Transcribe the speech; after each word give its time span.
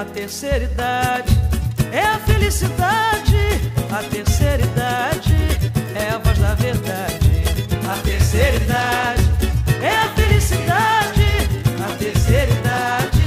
a 0.00 0.04
terceira 0.06 0.64
idade 0.64 1.30
é 1.92 2.00
a 2.00 2.18
felicidade. 2.20 3.36
A 3.92 4.02
terceira 4.02 4.62
idade 4.62 5.34
é 5.94 6.08
a 6.08 6.16
voz 6.16 6.38
da 6.38 6.54
verdade. 6.54 7.18
A 7.86 8.02
terceira 8.02 8.56
idade 8.56 9.22
é 9.82 9.94
a 9.94 10.08
felicidade. 10.14 11.22
A 11.84 11.96
terceira 11.98 12.50
idade 12.50 13.20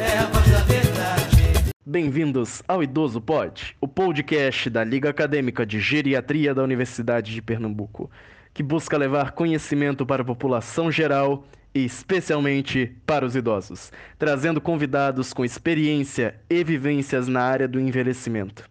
é 0.00 0.18
a 0.18 0.26
voz 0.26 0.48
da 0.48 0.60
verdade. 0.60 1.72
Bem-vindos 1.84 2.62
ao 2.68 2.84
Idoso 2.84 3.20
Pod, 3.20 3.76
o 3.80 3.88
podcast 3.88 4.70
da 4.70 4.84
Liga 4.84 5.10
Acadêmica 5.10 5.66
de 5.66 5.80
Geriatria 5.80 6.54
da 6.54 6.62
Universidade 6.62 7.34
de 7.34 7.42
Pernambuco, 7.42 8.08
que 8.54 8.62
busca 8.62 8.96
levar 8.96 9.32
conhecimento 9.32 10.06
para 10.06 10.22
a 10.22 10.24
população 10.24 10.88
geral 10.88 11.42
especialmente 11.74 12.98
para 13.06 13.24
os 13.24 13.34
idosos, 13.34 13.92
trazendo 14.18 14.60
convidados 14.60 15.32
com 15.32 15.44
experiência 15.44 16.40
e 16.48 16.62
vivências 16.62 17.28
na 17.28 17.42
área 17.42 17.66
do 17.66 17.80
envelhecimento. 17.80 18.68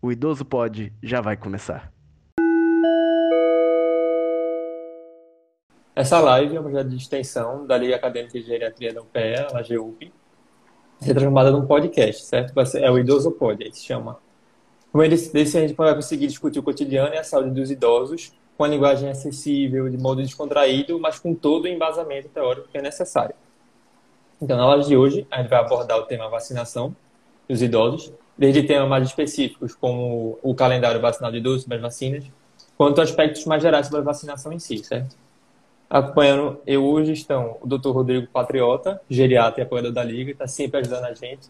O 0.00 0.12
Idoso 0.12 0.44
Pod 0.44 0.92
já 1.02 1.20
vai 1.20 1.36
começar. 1.36 1.92
Essa 5.94 6.20
live 6.20 6.56
é 6.56 6.60
uma 6.60 6.84
de 6.84 6.96
extensão 6.96 7.66
da 7.66 7.78
Liga 7.78 7.96
Acadêmica 7.96 8.38
de 8.38 8.46
Geriatria 8.46 8.92
da 8.92 9.00
UPE, 9.00 9.46
a 9.54 9.62
GUP, 9.62 10.12
é 11.02 11.12
transformada 11.12 11.50
num 11.50 11.66
podcast, 11.66 12.24
certo? 12.24 12.52
É 12.76 12.90
o 12.90 12.98
Idoso 12.98 13.30
Pod, 13.32 13.62
aí 13.62 13.72
se 13.72 13.84
chama. 13.84 14.18
Com 14.92 15.02
esse, 15.02 15.32
desse 15.32 15.58
a 15.58 15.60
gente 15.60 15.74
vai 15.74 15.94
conseguir 15.94 16.26
discutir 16.26 16.58
o 16.58 16.62
cotidiano 16.62 17.14
e 17.14 17.18
a 17.18 17.24
saúde 17.24 17.50
dos 17.50 17.70
idosos 17.70 18.32
com 18.56 18.64
a 18.64 18.68
linguagem 18.68 19.08
acessível, 19.08 19.88
de 19.88 19.98
modo 19.98 20.22
descontraído, 20.22 20.98
mas 20.98 21.18
com 21.18 21.34
todo 21.34 21.64
o 21.64 21.68
embasamento 21.68 22.28
teórico 22.28 22.68
que 22.68 22.78
é 22.78 22.82
necessário. 22.82 23.34
Então, 24.40 24.56
na 24.56 24.64
aula 24.64 24.82
de 24.82 24.96
hoje, 24.96 25.26
a 25.30 25.38
gente 25.38 25.48
vai 25.48 25.60
abordar 25.60 25.98
o 25.98 26.02
tema 26.02 26.28
vacinação 26.28 26.94
dos 27.48 27.62
idosos, 27.62 28.12
desde 28.36 28.62
temas 28.62 28.88
mais 28.88 29.06
específicos, 29.06 29.74
como 29.74 30.38
o 30.42 30.54
calendário 30.54 31.00
vacinal 31.00 31.30
de 31.30 31.38
idosos 31.38 31.66
as 31.70 31.80
vacinas, 31.80 32.24
quanto 32.76 33.00
aspectos 33.00 33.44
mais 33.46 33.62
gerais 33.62 33.86
sobre 33.86 34.00
a 34.00 34.04
vacinação 34.04 34.52
em 34.52 34.58
si, 34.58 34.78
certo? 34.78 35.16
Acompanhando 35.88 36.60
eu 36.66 36.84
hoje 36.84 37.12
estão 37.12 37.56
o 37.62 37.66
Dr. 37.66 37.90
Rodrigo 37.90 38.26
Patriota, 38.26 39.00
geriatra 39.08 39.60
e 39.60 39.64
apoiador 39.64 39.92
da 39.92 40.02
Liga, 40.02 40.32
está 40.32 40.46
sempre 40.46 40.80
ajudando 40.80 41.04
a 41.04 41.14
gente, 41.14 41.48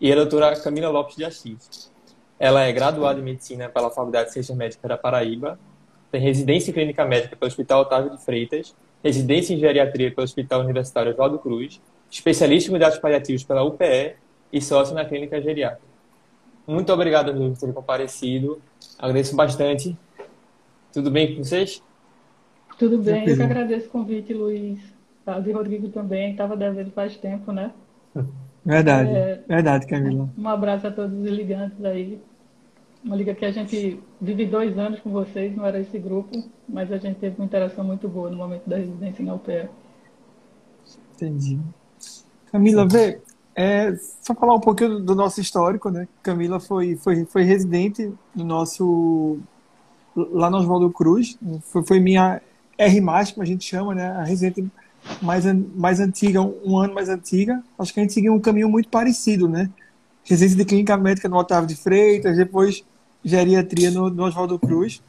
e 0.00 0.12
a 0.12 0.14
doutora 0.14 0.54
Camila 0.60 0.88
Lopes 0.88 1.16
de 1.16 1.24
Assis, 1.24 1.90
ela 2.38 2.62
é 2.62 2.72
graduada 2.72 3.18
em 3.18 3.22
medicina 3.22 3.68
pela 3.68 3.90
Faculdade 3.90 4.26
de 4.26 4.32
Ciências 4.34 4.56
Médicas 4.56 4.88
da 4.88 4.98
Paraíba, 4.98 5.58
tem 6.10 6.20
residência 6.20 6.70
em 6.70 6.74
clínica 6.74 7.04
médica 7.04 7.36
pelo 7.36 7.48
Hospital 7.48 7.82
Otávio 7.82 8.10
de 8.10 8.24
Freitas, 8.24 8.74
residência 9.02 9.54
em 9.54 9.58
geriatria 9.58 10.10
pelo 10.10 10.24
Hospital 10.24 10.60
Universitário 10.60 11.12
Oswaldo 11.12 11.38
Cruz, 11.38 11.80
especialista 12.10 12.68
em 12.68 12.72
cuidados 12.72 12.98
paliativos 12.98 13.44
pela 13.44 13.62
UPE 13.62 14.16
e 14.52 14.60
sócio 14.60 14.94
na 14.94 15.04
clínica 15.04 15.40
geriátrica. 15.40 15.86
Muito 16.66 16.92
obrigado 16.92 17.32
por 17.32 17.58
terem 17.58 17.74
comparecido. 17.74 18.60
Agradeço 18.98 19.36
bastante. 19.36 19.96
Tudo 20.92 21.10
bem 21.10 21.36
com 21.36 21.44
vocês? 21.44 21.82
Tudo 22.78 22.98
bem, 22.98 23.28
eu 23.28 23.36
que 23.36 23.42
agradeço 23.42 23.86
o 23.86 23.90
convite, 23.90 24.34
Luiz. 24.34 24.78
De 25.42 25.50
Rodrigo 25.50 25.88
também, 25.88 26.30
estava 26.32 26.56
devendo 26.56 26.90
faz 26.92 27.16
tempo, 27.16 27.52
né? 27.52 27.72
Verdade, 28.66 29.10
é, 29.10 29.44
verdade, 29.46 29.86
Camila. 29.86 30.28
Um 30.36 30.48
abraço 30.48 30.88
a 30.88 30.90
todos 30.90 31.16
os 31.16 31.28
ligantes 31.30 31.82
aí. 31.84 32.20
Uma 33.04 33.14
liga 33.14 33.32
que 33.32 33.44
a 33.44 33.52
gente 33.52 34.00
vive 34.20 34.44
dois 34.44 34.76
anos 34.76 34.98
com 34.98 35.10
vocês, 35.10 35.54
não 35.54 35.64
era 35.64 35.78
esse 35.78 35.96
grupo, 35.96 36.36
mas 36.68 36.90
a 36.90 36.98
gente 36.98 37.20
teve 37.20 37.36
uma 37.36 37.44
interação 37.44 37.84
muito 37.84 38.08
boa 38.08 38.28
no 38.28 38.36
momento 38.36 38.68
da 38.68 38.76
residência 38.76 39.22
em 39.22 39.30
UPE. 39.30 39.68
Entendi. 41.14 41.60
Camila, 42.50 42.88
vê, 42.88 43.20
é, 43.54 43.94
só 44.20 44.34
falar 44.34 44.56
um 44.56 44.60
pouquinho 44.60 44.98
do 44.98 45.14
nosso 45.14 45.40
histórico, 45.40 45.88
né? 45.88 46.08
Camila 46.20 46.58
foi, 46.58 46.96
foi, 46.96 47.24
foi 47.24 47.44
residente 47.44 48.12
no 48.34 48.44
nosso. 48.44 49.38
lá 50.16 50.50
no 50.50 50.56
Oswaldo 50.56 50.90
Cruz, 50.90 51.38
foi, 51.62 51.84
foi 51.84 52.00
minha 52.00 52.42
R, 52.76 53.00
como 53.00 53.42
a 53.42 53.44
gente 53.44 53.64
chama, 53.64 53.94
né? 53.94 54.08
A 54.08 54.24
residente 54.24 54.68
mais, 55.22 55.44
mais 55.74 56.00
antiga, 56.00 56.40
um 56.40 56.78
ano 56.78 56.94
mais 56.94 57.08
antiga, 57.08 57.62
acho 57.78 57.92
que 57.92 58.00
a 58.00 58.02
gente 58.02 58.12
seguiu 58.12 58.34
um 58.34 58.40
caminho 58.40 58.68
muito 58.68 58.88
parecido, 58.88 59.48
né? 59.48 59.70
Residência 60.24 60.56
de 60.56 60.64
clínica 60.64 60.96
médica 60.96 61.28
no 61.28 61.36
Otávio 61.36 61.68
de 61.68 61.76
Freitas, 61.76 62.36
depois 62.36 62.84
geriatria 63.24 63.90
no, 63.90 64.10
no 64.10 64.24
Oswaldo 64.24 64.58
Cruz. 64.58 65.02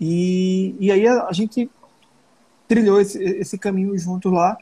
E, 0.00 0.74
e 0.78 0.90
aí 0.90 1.06
a, 1.06 1.26
a 1.26 1.32
gente 1.32 1.70
trilhou 2.66 3.00
esse, 3.00 3.22
esse 3.22 3.58
caminho 3.58 3.96
junto 3.98 4.30
lá. 4.30 4.56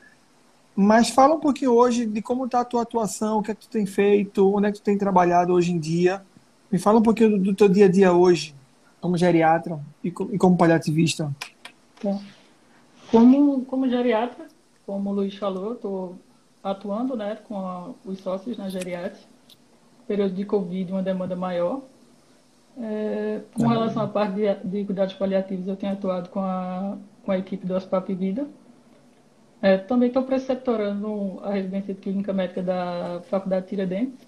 Mas 0.74 1.10
fala 1.10 1.34
um 1.34 1.40
pouquinho 1.40 1.72
hoje 1.72 2.06
de 2.06 2.22
como 2.22 2.46
está 2.46 2.60
a 2.60 2.64
tua 2.64 2.82
atuação, 2.82 3.38
o 3.38 3.42
que 3.42 3.50
é 3.50 3.54
que 3.54 3.62
tu 3.62 3.68
tem 3.68 3.84
feito, 3.84 4.54
onde 4.54 4.68
é 4.68 4.72
que 4.72 4.78
tu 4.78 4.84
tem 4.84 4.96
trabalhado 4.96 5.52
hoje 5.52 5.70
em 5.70 5.78
dia. 5.78 6.22
Me 6.70 6.78
fala 6.78 6.98
um 6.98 7.02
pouquinho 7.02 7.30
do, 7.30 7.38
do 7.38 7.54
teu 7.54 7.68
dia 7.68 7.86
a 7.86 7.90
dia 7.90 8.12
hoje, 8.12 8.54
como 9.00 9.18
geriatra 9.18 9.78
e, 10.02 10.08
e 10.08 10.38
como 10.38 10.56
paliativista. 10.56 11.30
Tá. 12.00 12.18
Como, 13.12 13.66
como 13.66 13.88
geriatra, 13.90 14.46
como 14.86 15.10
o 15.10 15.12
Luiz 15.12 15.36
falou, 15.36 15.74
estou 15.74 16.18
atuando 16.64 17.14
né, 17.14 17.36
com 17.46 17.58
a, 17.58 17.90
os 18.06 18.18
sócios 18.20 18.56
na 18.56 18.70
geriatria. 18.70 19.30
Período 20.06 20.34
de 20.34 20.44
Covid, 20.46 20.90
uma 20.90 21.02
demanda 21.02 21.36
maior. 21.36 21.82
É, 22.78 23.42
com 23.54 23.66
relação 23.66 24.02
à 24.02 24.08
parte 24.08 24.34
de, 24.36 24.54
de, 24.64 24.84
cuidados 24.86 25.14
paliativos, 25.14 25.68
eu 25.68 25.76
tenho 25.76 25.92
atuado 25.92 26.30
com 26.30 26.40
a, 26.40 26.96
com 27.22 27.30
a 27.30 27.38
equipe 27.38 27.66
do 27.66 27.74
Hospital 27.74 28.02
Vida. 28.16 28.48
É, 29.60 29.76
também 29.76 30.08
estou 30.08 30.22
preceptorando 30.22 31.38
a 31.42 31.50
residência 31.50 31.92
de 31.92 32.00
clínica 32.00 32.32
médica 32.32 32.62
da 32.62 33.20
Faculdade 33.28 33.66
Tiradentes. 33.66 34.26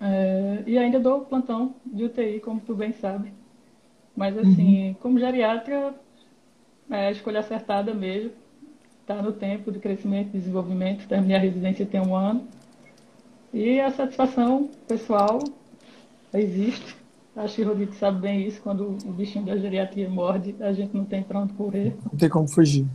É, 0.00 0.62
e 0.66 0.78
ainda 0.78 1.00
dou 1.00 1.22
plantão 1.22 1.74
de 1.84 2.04
UTI, 2.04 2.38
como 2.40 2.60
tu 2.60 2.76
bem 2.76 2.92
sabe. 2.92 3.32
Mas, 4.16 4.38
assim, 4.38 4.88
uhum. 4.88 4.94
como 4.94 5.18
geriatra, 5.18 5.94
é 6.90 7.08
a 7.08 7.10
escolha 7.10 7.40
acertada 7.40 7.92
mesmo. 7.92 8.32
Está 9.00 9.22
no 9.22 9.32
tempo 9.32 9.70
de 9.70 9.78
crescimento 9.78 10.30
e 10.34 10.38
desenvolvimento. 10.38 11.06
Terminei 11.06 11.36
a 11.36 11.40
residência 11.40 11.86
tem 11.86 12.00
um 12.00 12.14
ano. 12.14 12.46
E 13.52 13.80
a 13.80 13.90
satisfação 13.90 14.70
pessoal 14.86 15.38
existe. 16.34 16.96
Acho 17.36 17.56
que 17.56 17.62
o 17.62 17.68
Rodrigo 17.68 17.94
sabe 17.94 18.20
bem 18.20 18.46
isso. 18.46 18.60
Quando 18.62 18.98
o 19.04 19.12
bichinho 19.12 19.44
da 19.44 19.56
geriatria 19.56 20.08
morde, 20.08 20.56
a 20.60 20.72
gente 20.72 20.96
não 20.96 21.04
tem 21.04 21.22
para 21.22 21.40
onde 21.40 21.52
correr. 21.52 21.96
Não 22.04 22.18
tem 22.18 22.28
como 22.28 22.48
fugir. 22.48 22.86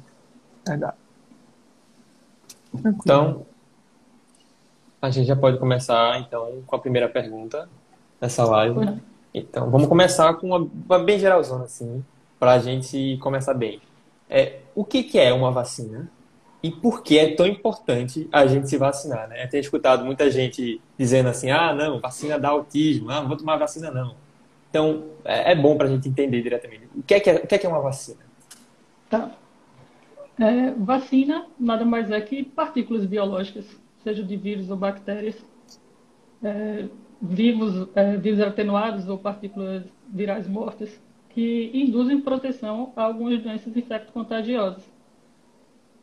Então, 2.73 3.45
a 5.01 5.09
gente 5.09 5.27
já 5.27 5.35
pode 5.35 5.57
começar 5.59 6.19
então 6.19 6.61
com 6.65 6.75
a 6.75 6.79
primeira 6.79 7.07
pergunta 7.07 7.69
dessa 8.19 8.43
live. 8.43 8.99
Então, 9.33 9.69
vamos 9.69 9.87
começar 9.87 10.33
com 10.35 10.47
uma, 10.47 10.69
uma 10.85 10.99
bem 10.99 11.17
geralzona 11.17 11.65
assim 11.65 12.03
para 12.41 12.53
a 12.53 12.57
gente 12.57 13.19
começar 13.21 13.53
bem. 13.53 13.79
É, 14.27 14.61
o 14.73 14.83
que, 14.83 15.03
que 15.03 15.19
é 15.19 15.31
uma 15.31 15.51
vacina 15.51 16.09
e 16.63 16.71
por 16.71 17.03
que 17.03 17.19
é 17.19 17.35
tão 17.35 17.45
importante 17.45 18.27
a 18.31 18.47
gente 18.47 18.67
se 18.67 18.77
vacinar? 18.77 19.29
Né? 19.29 19.43
Eu 19.43 19.47
tenho 19.47 19.61
escutado 19.61 20.03
muita 20.03 20.27
gente 20.31 20.81
dizendo 20.97 21.29
assim, 21.29 21.51
ah, 21.51 21.71
não, 21.71 21.99
vacina 21.99 22.39
dá 22.39 22.49
autismo, 22.49 23.11
ah, 23.11 23.21
não 23.21 23.27
vou 23.27 23.37
tomar 23.37 23.57
vacina 23.57 23.91
não. 23.91 24.15
Então, 24.71 25.03
é, 25.23 25.51
é 25.51 25.55
bom 25.55 25.77
para 25.77 25.85
a 25.85 25.91
gente 25.91 26.09
entender 26.09 26.41
diretamente. 26.41 26.87
O 26.95 27.03
que 27.03 27.13
é 27.13 27.19
que 27.19 27.29
é, 27.29 27.39
que 27.45 27.53
é, 27.53 27.57
que 27.59 27.65
é 27.67 27.69
uma 27.69 27.79
vacina? 27.79 28.21
Tá. 29.07 29.29
É, 30.39 30.71
vacina 30.71 31.45
nada 31.59 31.85
mais 31.85 32.09
é 32.09 32.19
que 32.21 32.41
partículas 32.43 33.05
biológicas, 33.05 33.67
seja 34.03 34.23
de 34.23 34.35
vírus 34.35 34.67
ou 34.71 34.77
bactérias, 34.77 35.35
é, 36.43 36.85
vivos, 37.21 37.87
é, 37.93 38.17
vírus 38.17 38.39
atenuados 38.39 39.07
ou 39.07 39.19
partículas 39.19 39.83
virais 40.11 40.47
mortas, 40.47 40.99
que 41.33 41.71
induzem 41.73 42.21
proteção 42.21 42.91
a 42.95 43.03
algumas 43.03 43.41
doenças 43.41 43.75
infecto-contagiosas. 43.75 44.83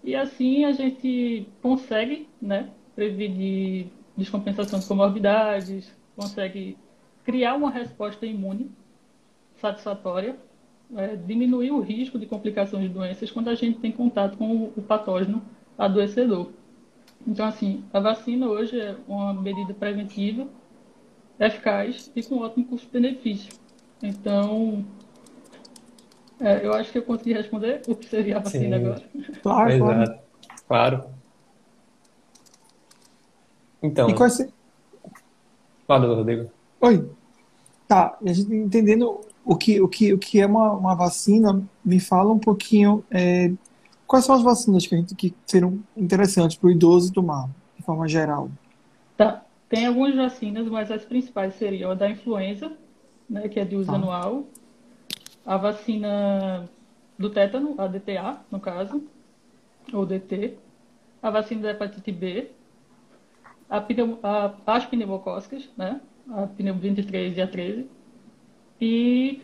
E 0.02 0.14
assim 0.14 0.64
a 0.64 0.72
gente 0.72 1.46
consegue 1.60 2.28
né, 2.40 2.70
prevenir 2.94 3.86
descompensação 4.16 4.78
de 4.78 4.86
comorbidades, 4.86 5.92
consegue 6.16 6.76
criar 7.25 7.54
uma 7.54 7.70
resposta 7.70 8.26
imune 8.26 8.70
satisfatória, 9.56 10.36
é, 10.96 11.14
diminuir 11.16 11.70
o 11.70 11.81
risco 11.81 12.19
de 12.19 12.26
complicações 12.26 12.84
de 12.84 12.88
doenças 12.88 13.31
quando 13.31 13.48
a 13.48 13.54
gente 13.54 13.78
tem 13.78 13.92
contato 13.92 14.38
com 14.38 14.72
o 14.76 14.82
patógeno 14.82 15.42
adoecedor. 15.76 16.50
Então, 17.26 17.46
assim, 17.46 17.84
a 17.92 18.00
vacina 18.00 18.46
hoje 18.46 18.81
é 18.81 18.96
uma 19.06 19.34
medida 19.34 19.74
preventiva, 19.74 20.48
eficaz 21.38 22.10
e 22.16 22.22
com 22.22 22.38
ótimo 22.38 22.66
custo-benefício. 22.66 23.52
Então, 24.02 24.84
é, 26.40 26.64
eu 26.64 26.73
acho 26.73 26.93
que 26.93 26.99
eu 26.99 27.02
consegui 27.02 27.32
responder 27.32 27.82
o 27.88 27.94
que 27.94 28.06
seria 28.06 28.37
a 28.37 28.40
vacina 28.40 28.79
Sim. 28.79 28.85
agora. 28.85 29.02
Claro, 29.43 29.70
Exato. 29.73 30.19
Claro. 30.67 31.05
Então. 33.82 34.11
E 34.11 34.14
qual 34.14 34.29
é 34.29 34.49
Fala, 35.87 36.14
Rodrigo. 36.14 36.50
Oi. 36.81 37.11
Tá, 37.87 38.19
a 38.25 38.32
gente 38.32 38.55
entendendo 38.55 39.20
o 39.44 39.56
que, 39.56 39.81
o 39.81 39.88
que, 39.88 40.12
o 40.12 40.19
que 40.19 40.40
é 40.40 40.46
uma, 40.46 40.73
uma 40.73 40.94
vacina, 40.94 41.62
me 41.82 41.99
fala 41.99 42.31
um 42.31 42.38
pouquinho 42.38 43.02
é, 43.11 43.50
quais 44.06 44.26
são 44.26 44.34
as 44.34 44.43
vacinas 44.43 44.87
que, 44.87 44.94
a 44.94 44.99
gente, 44.99 45.14
que 45.14 45.34
serão 45.46 45.79
interessantes 45.96 46.58
para 46.58 46.67
o 46.67 46.70
idoso 46.70 47.11
tomar, 47.11 47.49
de 47.75 47.82
forma 47.82 48.06
geral. 48.06 48.50
tem 49.70 49.87
algumas 49.87 50.14
vacinas, 50.14 50.69
mas 50.69 50.91
as 50.91 51.02
principais 51.02 51.55
seriam 51.55 51.91
a 51.91 51.94
da 51.94 52.11
influenza, 52.11 52.70
né, 53.29 53.49
que 53.49 53.58
é 53.58 53.64
de 53.64 53.75
uso 53.75 53.91
Ah. 53.91 53.94
anual, 53.94 54.44
a 55.48 55.56
vacina 55.56 56.68
do 57.18 57.30
tétano, 57.30 57.74
a 57.78 57.86
DTA, 57.86 58.38
no 58.50 58.60
caso, 58.60 59.02
ou 59.90 60.04
DT, 60.04 60.58
a 61.22 61.30
vacina 61.30 61.62
da 61.62 61.70
hepatite 61.70 62.12
B, 62.12 62.50
a, 63.66 63.80
pneu, 63.80 64.18
a, 64.22 64.54
as 64.66 64.84
pneumocócicas, 64.84 65.66
né, 65.74 66.02
a 66.28 66.46
pneu 66.48 66.74
23 66.74 67.38
e 67.38 67.40
a 67.40 67.46
13, 67.46 67.88
e, 68.78 69.40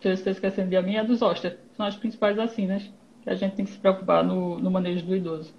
se 0.00 0.08
eu 0.08 0.12
estou 0.12 0.30
esquecendo 0.32 0.70
de 0.70 0.76
alguém, 0.76 0.98
a 0.98 1.02
dos 1.02 1.18
zoster. 1.18 1.58
São 1.76 1.84
as 1.84 1.96
principais 1.96 2.36
vacinas 2.36 2.88
que 3.24 3.28
a 3.28 3.34
gente 3.34 3.56
tem 3.56 3.64
que 3.64 3.72
se 3.72 3.78
preocupar 3.78 4.22
no, 4.22 4.60
no 4.60 4.70
manejo 4.70 5.04
do 5.04 5.16
idoso. 5.16 5.52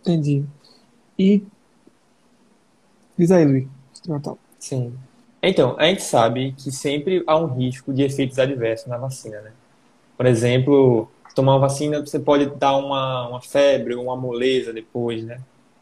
Entendi. 0.00 0.44
E. 1.16 1.44
Diz 3.16 3.30
aí, 3.30 3.44
Luiz. 3.44 3.68
Sim. 4.58 4.98
Então, 5.48 5.76
a 5.78 5.86
gente 5.86 6.02
sabe 6.02 6.52
que 6.52 6.72
sempre 6.72 7.22
há 7.26 7.36
um 7.36 7.46
risco 7.46 7.92
de 7.92 8.02
efeitos 8.02 8.38
adversos 8.38 8.86
na 8.88 8.96
vacina, 8.96 9.40
né? 9.40 9.52
Por 10.16 10.26
exemplo, 10.26 11.08
tomar 11.36 11.52
uma 11.52 11.60
vacina, 11.60 12.00
você 12.00 12.18
pode 12.18 12.46
dar 12.56 12.76
uma, 12.76 13.28
uma 13.28 13.40
febre 13.40 13.94
ou 13.94 14.04
uma 14.04 14.16
moleza 14.16 14.72
depois, 14.72 15.22
né? 15.22 15.40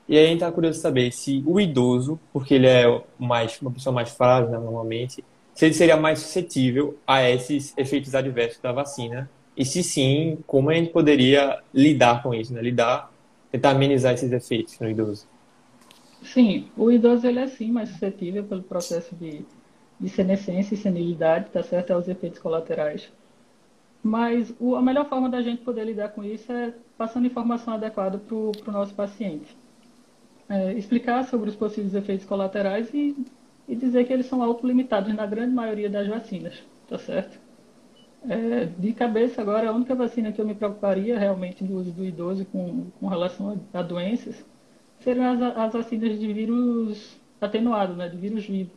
E 0.09 0.19
aí 0.19 0.27
a 0.27 0.29
gente 0.29 0.41
tá 0.41 0.53
curioso 0.53 0.79
de 0.79 0.83
saber 0.83 1.13
se 1.13 1.43
o 1.47 1.59
idoso, 1.59 2.21
porque 2.33 2.55
ele 2.55 2.67
é 2.67 3.03
mais, 3.19 3.59
uma 3.63 3.71
pessoa 3.71 3.95
mais 3.95 4.11
frágil, 4.11 4.51
né, 4.51 4.59
normalmente, 4.59 5.25
se 5.55 5.65
ele 5.65 5.73
seria 5.75 5.97
mais 5.97 6.19
suscetível 6.19 6.99
a 7.07 7.29
esses 7.31 7.73
efeitos 7.79 8.15
adversos 8.15 8.61
da 8.61 8.73
vacina. 8.73 9.31
E 9.57 9.65
se 9.65 9.83
sim, 9.83 10.39
como 10.47 10.69
a 10.69 10.75
gente 10.75 10.91
poderia 10.91 11.61
lidar 11.73 12.23
com 12.23 12.35
isso, 12.35 12.53
né? 12.53 12.61
Lidar, 12.61 13.11
tentar 13.51 13.71
amenizar 13.71 14.13
esses 14.13 14.31
efeitos 14.33 14.79
no 14.81 14.91
idoso. 14.91 15.27
Sim, 16.25 16.73
o 16.76 16.91
idoso 16.91 17.26
ele 17.26 17.38
é 17.38 17.47
sim 17.47 17.71
mais 17.71 17.91
suscetível 17.91 18.44
pelo 18.44 18.62
processo 18.65 19.15
de, 19.15 19.47
de 20.00 20.09
senescência 20.09 20.75
e 20.75 20.79
senilidade, 20.79 21.50
tá 21.50 21.62
certo? 21.62 21.93
Aos 21.93 22.09
efeitos 22.09 22.41
colaterais. 22.41 23.12
Mas 24.03 24.55
o, 24.61 24.75
a 24.76 24.82
melhor 24.82 25.09
forma 25.09 25.29
da 25.31 25.43
gente 25.43 25.62
poder 25.62 25.85
lidar 25.85 26.11
com 26.11 26.25
isso 26.25 26.53
é 26.53 26.75
passando 26.99 27.26
informação 27.26 27.75
adequada 27.75 28.19
para 28.19 28.35
o 28.35 28.53
nosso 28.69 28.94
paciente. 28.94 29.56
É, 30.49 30.73
explicar 30.75 31.25
sobre 31.25 31.50
os 31.50 31.56
possíveis 31.56 31.94
efeitos 31.94 32.27
colaterais 32.27 32.93
e, 32.94 33.17
e 33.69 33.77
dizer 33.77 34.06
que 34.06 34.12
eles 34.12 34.27
são 34.27 34.43
autolimitados 34.43 35.15
na 35.15 35.27
grande 35.27 35.55
maioria 35.55 35.91
das 35.91 36.09
vacinas, 36.09 36.62
tá 36.88 36.99
certo? 36.99 37.41
É, 38.29 38.67
de 38.67 38.93
cabeça 38.94 39.43
agora, 39.43 39.69
a 39.70 39.73
única 39.73 39.94
vacina 39.94 40.32
que 40.32 40.41
eu 40.41 40.47
me 40.47 40.55
preocuparia 40.55 41.19
realmente 41.19 41.65
do 41.65 41.77
uso 41.77 41.93
do 41.93 42.05
idoso 42.05 42.47
com, 42.47 42.91
com 43.00 43.06
relação 43.09 43.61
a, 43.75 43.81
a 43.81 43.82
doenças 43.82 44.44
seriam 45.00 45.25
as, 45.32 45.56
as 45.56 45.73
vacinas 45.73 46.19
de 46.19 46.32
vírus 46.32 47.17
atenuado, 47.41 47.94
né, 47.94 48.08
de 48.08 48.17
vírus 48.17 48.46
vivo. 48.46 48.70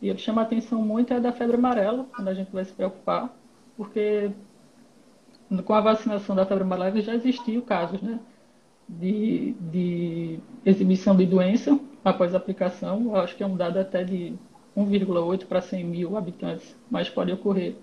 E 0.00 0.10
o 0.10 0.14
que 0.14 0.20
chama 0.20 0.42
a 0.42 0.44
atenção 0.44 0.82
muito 0.82 1.12
é 1.12 1.20
da 1.20 1.32
febre 1.32 1.56
amarela, 1.56 2.06
quando 2.14 2.28
a 2.28 2.34
gente 2.34 2.50
vai 2.50 2.64
se 2.64 2.72
preocupar, 2.72 3.34
porque 3.76 4.30
com 5.64 5.74
a 5.74 5.80
vacinação 5.80 6.34
da 6.34 6.46
febre 6.46 6.64
amarela 6.64 7.00
já 7.00 7.14
existiam 7.14 7.60
casos 7.62 8.00
né, 8.00 8.18
de, 8.88 9.52
de 9.60 10.40
exibição 10.64 11.16
de 11.16 11.26
doença 11.26 11.78
após 12.04 12.34
aplicação. 12.34 13.02
Eu 13.04 13.16
acho 13.16 13.36
que 13.36 13.42
é 13.42 13.46
um 13.46 13.56
dado 13.56 13.78
até 13.78 14.02
de 14.02 14.34
1,8 14.76 15.46
para 15.46 15.60
100 15.60 15.84
mil 15.84 16.16
habitantes, 16.16 16.76
mas 16.90 17.08
pode 17.08 17.32
ocorrer 17.32 17.76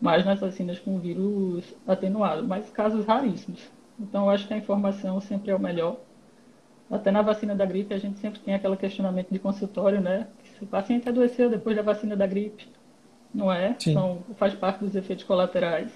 mais 0.00 0.24
nas 0.24 0.40
vacinas 0.40 0.78
com 0.78 0.98
vírus 0.98 1.74
atenuado, 1.86 2.46
mas 2.46 2.70
casos 2.70 3.04
raríssimos. 3.04 3.68
Então, 3.98 4.24
eu 4.24 4.30
acho 4.30 4.46
que 4.46 4.54
a 4.54 4.58
informação 4.58 5.20
sempre 5.20 5.50
é 5.50 5.56
o 5.56 5.60
melhor. 5.60 5.98
Até 6.90 7.10
na 7.10 7.20
vacina 7.20 7.54
da 7.54 7.66
gripe, 7.66 7.92
a 7.92 7.98
gente 7.98 8.18
sempre 8.18 8.40
tem 8.40 8.54
aquele 8.54 8.76
questionamento 8.76 9.28
de 9.30 9.38
consultório, 9.38 10.00
né? 10.00 10.26
Se 10.56 10.64
o 10.64 10.66
paciente 10.66 11.08
adoeceu 11.08 11.50
depois 11.50 11.76
da 11.76 11.82
vacina 11.82 12.16
da 12.16 12.26
gripe, 12.26 12.66
não 13.34 13.52
é? 13.52 13.76
Sim. 13.78 13.90
Então, 13.90 14.18
faz 14.36 14.54
parte 14.54 14.80
dos 14.84 14.96
efeitos 14.96 15.24
colaterais. 15.24 15.90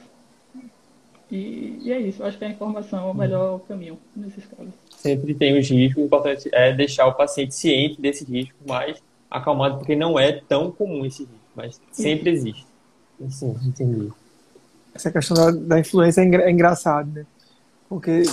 E, 1.31 1.79
e 1.81 1.91
é 1.91 1.99
isso, 1.99 2.23
eu 2.23 2.27
acho 2.27 2.37
que 2.37 2.45
a 2.45 2.51
informação 2.51 3.09
é 3.09 3.11
o 3.11 3.15
melhor 3.15 3.61
caminho 3.61 3.99
nesses 4.15 4.45
casos. 4.45 4.75
sempre 4.91 5.33
tem 5.33 5.59
os 5.59 5.67
riscos. 5.67 6.03
O 6.03 6.07
importante 6.07 6.51
é 6.53 6.75
deixar 6.75 7.07
o 7.07 7.15
paciente 7.15 7.55
ciente 7.55 7.99
desse 7.99 8.23
risco, 8.25 8.55
mas 8.67 9.03
acalmado, 9.31 9.79
porque 9.79 9.97
não 9.97 10.19
é 10.19 10.33
tão 10.33 10.71
comum 10.71 11.07
esse 11.07 11.23
risco, 11.23 11.41
mas 11.57 11.81
sempre 11.91 12.31
existe. 12.31 12.67
Sim, 13.31 13.57
entendi. 13.65 14.13
Essa 14.95 15.11
questão 15.11 15.35
da, 15.35 15.51
da 15.51 15.81
influência 15.81 16.21
é, 16.21 16.25
engra, 16.25 16.43
é 16.43 16.51
engraçado, 16.51 17.11
né? 17.11 17.27
Porque 17.89 18.25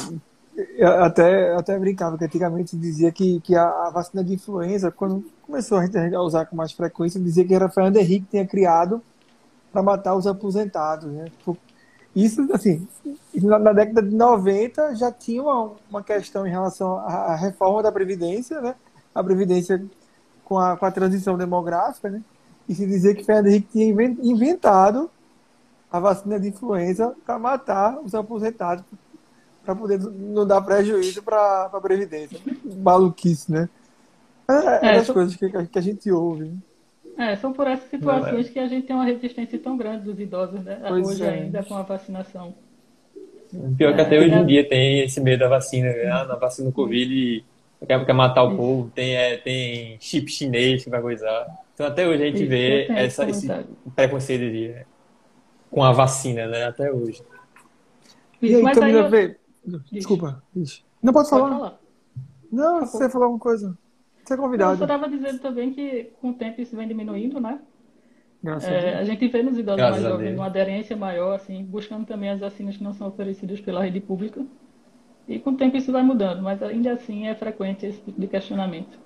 eu 0.77 1.03
até, 1.03 1.53
até 1.55 1.77
brincava 1.79 2.17
que 2.17 2.25
antigamente 2.25 2.75
dizia 2.77 3.11
que, 3.11 3.39
que 3.41 3.55
a, 3.55 3.65
a 3.87 3.89
vacina 3.91 4.23
de 4.23 4.33
influenza, 4.33 4.91
quando 4.91 5.23
começou 5.41 5.77
a 5.77 5.85
gente 5.85 5.97
a 5.97 6.21
usar 6.21 6.45
com 6.45 6.55
mais 6.55 6.71
frequência, 6.71 7.19
dizia 7.19 7.45
que 7.45 7.53
era 7.53 7.69
Fernando 7.69 7.97
Henrique 7.97 8.25
que 8.25 8.31
tinha 8.31 8.47
criado 8.47 9.01
para 9.71 9.83
matar 9.83 10.15
os 10.15 10.27
aposentados, 10.27 11.11
né? 11.11 11.27
Isso, 12.15 12.47
assim, 12.53 12.87
na, 13.35 13.59
na 13.59 13.73
década 13.73 14.01
de 14.01 14.15
90 14.15 14.95
já 14.95 15.11
tinha 15.11 15.41
uma, 15.43 15.71
uma 15.89 16.03
questão 16.03 16.45
em 16.45 16.49
relação 16.49 16.97
à, 16.97 17.33
à 17.33 17.35
reforma 17.35 17.83
da 17.83 17.91
Previdência, 17.91 18.59
né? 18.61 18.75
A 19.13 19.23
Previdência 19.23 19.83
com 20.45 20.57
a, 20.59 20.77
com 20.77 20.85
a 20.85 20.91
transição 20.91 21.37
demográfica, 21.37 22.09
né? 22.09 22.21
E 22.67 22.75
se 22.75 22.85
dizia 22.85 23.15
que 23.15 23.23
Fernando 23.23 23.47
Henrique 23.47 23.69
tinha 23.71 23.85
inven- 23.85 24.17
inventado 24.21 25.09
a 25.91 25.99
vacina 25.99 26.39
de 26.39 26.49
influenza 26.49 27.15
para 27.25 27.39
matar 27.39 27.99
os 28.01 28.13
aposentados, 28.15 28.83
para 29.69 29.75
poder 29.75 29.99
não 29.99 30.47
dar 30.47 30.61
prejuízo 30.61 31.21
para 31.21 31.65
a 31.71 31.79
Previdência. 31.81 32.39
Maluquice, 32.83 33.51
né? 33.51 33.69
É, 34.49 34.53
é 34.87 34.89
É, 34.93 34.95
das 34.95 35.05
só- 35.05 35.13
coisas 35.13 35.35
que, 35.35 35.47
que 35.67 35.77
a 35.79 35.81
gente 35.81 36.11
ouve. 36.11 36.45
né? 36.45 36.57
É, 37.17 37.35
são 37.35 37.53
por 37.53 37.67
essas 37.67 37.89
situações 37.89 38.49
que 38.49 38.57
a 38.57 38.67
gente 38.67 38.87
tem 38.87 38.95
uma 38.95 39.05
resistência 39.05 39.59
tão 39.59 39.77
grande 39.77 40.05
dos 40.05 40.19
idosos, 40.19 40.63
né? 40.63 40.79
Pois 40.87 41.07
Hoje 41.07 41.23
é. 41.23 41.29
ainda 41.29 41.63
com 41.63 41.75
a 41.75 41.83
vacinação. 41.83 42.55
Pior 43.77 43.93
que 43.95 44.01
até 44.01 44.15
É, 44.15 44.19
hoje 44.19 44.29
em 44.29 44.41
é. 44.41 44.43
dia 44.45 44.67
tem 44.69 45.01
esse 45.01 45.19
medo 45.21 45.39
da 45.41 45.49
vacina, 45.49 45.89
né? 45.91 46.05
Ah, 46.11 46.25
na 46.25 46.35
vacina 46.35 46.69
do 46.69 46.73
Covid 46.73 47.43
quer, 47.87 48.05
quer 48.05 48.13
matar 48.13 48.43
o 48.43 48.55
povo, 48.55 48.91
tem, 48.95 49.15
é, 49.15 49.37
tem 49.37 49.97
chip 49.99 50.31
chinês 50.31 50.83
que 50.83 50.89
vai 50.89 51.01
coisar. 51.01 51.45
Então 51.73 51.85
até 51.85 52.07
hoje 52.07 52.23
a 52.23 52.25
gente 52.27 52.41
Isso, 52.41 52.49
vê 52.49 52.87
essa, 52.89 53.29
esse 53.29 53.47
preconceito 53.95 54.41
de, 54.51 54.75
com 55.71 55.83
a 55.83 55.91
vacina, 55.91 56.47
né? 56.47 56.65
Até 56.65 56.91
hoje. 56.91 57.21
E 58.41 58.47
Isso, 58.47 58.57
aí, 58.57 58.63
mas 58.63 58.77
aí 58.77 58.81
Camila, 58.81 59.01
eu- 59.07 59.09
vê. 59.09 59.38
Desculpa. 59.91 60.41
diz. 60.55 60.83
Não 61.01 61.13
pode 61.13 61.29
Pode 61.29 61.41
falar. 61.41 61.57
falar. 61.57 61.79
Não, 62.51 62.85
se 62.85 62.93
você 62.93 63.09
falar 63.09 63.25
alguma 63.25 63.39
coisa. 63.39 63.77
Você 64.23 64.33
é 64.33 64.37
Eu 64.37 64.41
convidado. 64.41 64.77
só 64.77 64.83
estava 64.85 65.09
dizendo 65.09 65.39
também 65.39 65.71
que 65.73 66.11
com 66.21 66.29
o 66.31 66.33
tempo 66.33 66.61
isso 66.61 66.75
vem 66.75 66.87
diminuindo, 66.87 67.39
né? 67.39 67.59
Graças 68.43 68.69
É, 68.69 68.97
a 68.97 69.03
gente 69.03 69.27
vê 69.27 69.43
nos 69.43 69.57
idosos 69.57 69.77
Graças 69.81 70.01
mais 70.01 70.13
jovens 70.13 70.35
uma 70.35 70.45
aderência 70.45 70.95
maior, 70.95 71.35
assim, 71.35 71.63
buscando 71.63 72.05
também 72.05 72.29
as 72.29 72.39
vacinas 72.39 72.77
que 72.77 72.83
não 72.83 72.93
são 72.93 73.07
oferecidas 73.07 73.59
pela 73.59 73.83
rede 73.83 73.99
pública. 73.99 74.45
E 75.27 75.39
com 75.39 75.51
o 75.51 75.57
tempo 75.57 75.77
isso 75.77 75.91
vai 75.91 76.01
mudando, 76.03 76.41
mas 76.41 76.61
ainda 76.63 76.93
assim 76.93 77.27
é 77.27 77.35
frequente 77.35 77.85
esse 77.85 78.01
tipo 78.01 78.19
de 78.19 78.27
questionamento. 78.27 78.97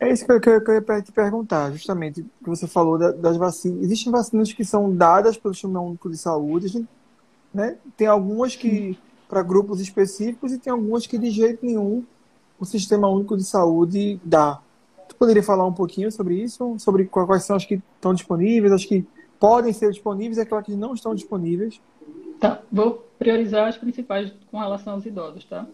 É 0.00 0.12
isso 0.12 0.24
que 0.26 0.32
eu, 0.32 0.40
que 0.40 0.48
eu, 0.50 0.62
que 0.62 0.70
eu 0.70 0.74
ia 0.96 1.02
te 1.02 1.12
perguntar, 1.12 1.70
justamente, 1.72 2.22
que 2.22 2.48
você 2.48 2.66
falou 2.66 2.98
da- 2.98 3.12
das 3.12 3.36
vacinas. 3.36 3.82
Existem 3.82 4.12
vacinas 4.12 4.52
que 4.52 4.64
são 4.64 4.94
dadas 4.94 5.36
pelo 5.36 5.54
Sistema 5.54 5.80
Único 5.80 6.10
de 6.10 6.16
Saúde, 6.18 6.66
a 6.66 6.68
gente, 6.68 6.88
né? 7.56 7.76
Tem 7.96 8.06
algumas 8.06 8.54
que 8.54 8.96
para 9.28 9.42
grupos 9.42 9.80
específicos 9.80 10.52
e 10.52 10.58
tem 10.58 10.72
algumas 10.72 11.06
que 11.06 11.18
de 11.18 11.30
jeito 11.30 11.64
nenhum 11.66 12.04
o 12.60 12.64
Sistema 12.64 13.08
Único 13.08 13.36
de 13.36 13.44
Saúde 13.44 14.20
dá. 14.24 14.60
Tu 15.08 15.16
poderia 15.16 15.42
falar 15.42 15.66
um 15.66 15.72
pouquinho 15.72 16.10
sobre 16.12 16.34
isso? 16.36 16.76
Sobre 16.78 17.06
qua- 17.06 17.26
quais 17.26 17.44
são 17.44 17.56
as 17.56 17.64
que 17.64 17.82
estão 17.96 18.14
disponíveis, 18.14 18.72
as 18.72 18.84
que 18.84 19.04
podem 19.40 19.72
ser 19.72 19.90
disponíveis 19.90 20.38
e 20.38 20.40
aquelas 20.40 20.64
que 20.64 20.76
não 20.76 20.94
estão 20.94 21.14
disponíveis? 21.14 21.80
Tá, 22.38 22.60
vou 22.70 23.04
priorizar 23.18 23.68
as 23.68 23.76
principais 23.76 24.32
com 24.50 24.58
relação 24.58 24.94
aos 24.94 25.06
idosos, 25.06 25.44
tá? 25.44 25.66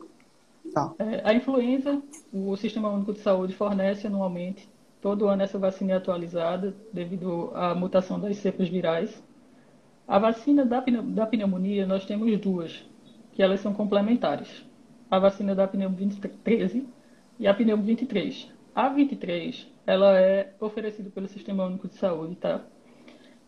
Tá. 0.73 0.93
É, 0.99 1.21
a 1.25 1.35
influenza, 1.35 2.01
o 2.33 2.57
Sistema 2.57 2.89
Único 2.89 3.13
de 3.13 3.21
Saúde 3.21 3.55
fornece 3.55 4.07
anualmente. 4.07 4.69
Todo 5.01 5.27
ano 5.27 5.43
essa 5.43 5.59
vacina 5.59 5.93
é 5.93 5.97
atualizada 5.97 6.75
devido 6.93 7.51
à 7.55 7.75
mutação 7.75 8.19
das 8.21 8.37
cepas 8.37 8.69
virais. 8.69 9.11
A 10.07 10.19
vacina 10.19 10.65
da, 10.65 10.81
da 10.81 11.27
pneumonia, 11.27 11.87
nós 11.87 12.05
temos 12.05 12.39
duas, 12.39 12.85
que 13.33 13.43
elas 13.43 13.61
são 13.61 13.73
complementares. 13.73 14.65
A 15.11 15.19
vacina 15.19 15.55
da 15.55 15.67
pneumo 15.67 15.97
13 16.45 16.89
e 17.39 17.47
a 17.47 17.55
pneumo 17.55 17.83
23. 17.83 18.51
A 18.75 18.89
23, 18.89 19.69
ela 19.87 20.19
é 20.19 20.55
oferecida 20.59 21.11
pelo 21.11 21.29
Sistema 21.29 21.65
Único 21.65 21.89
de 21.89 21.95
Saúde, 21.95 22.37
tá? 22.37 22.61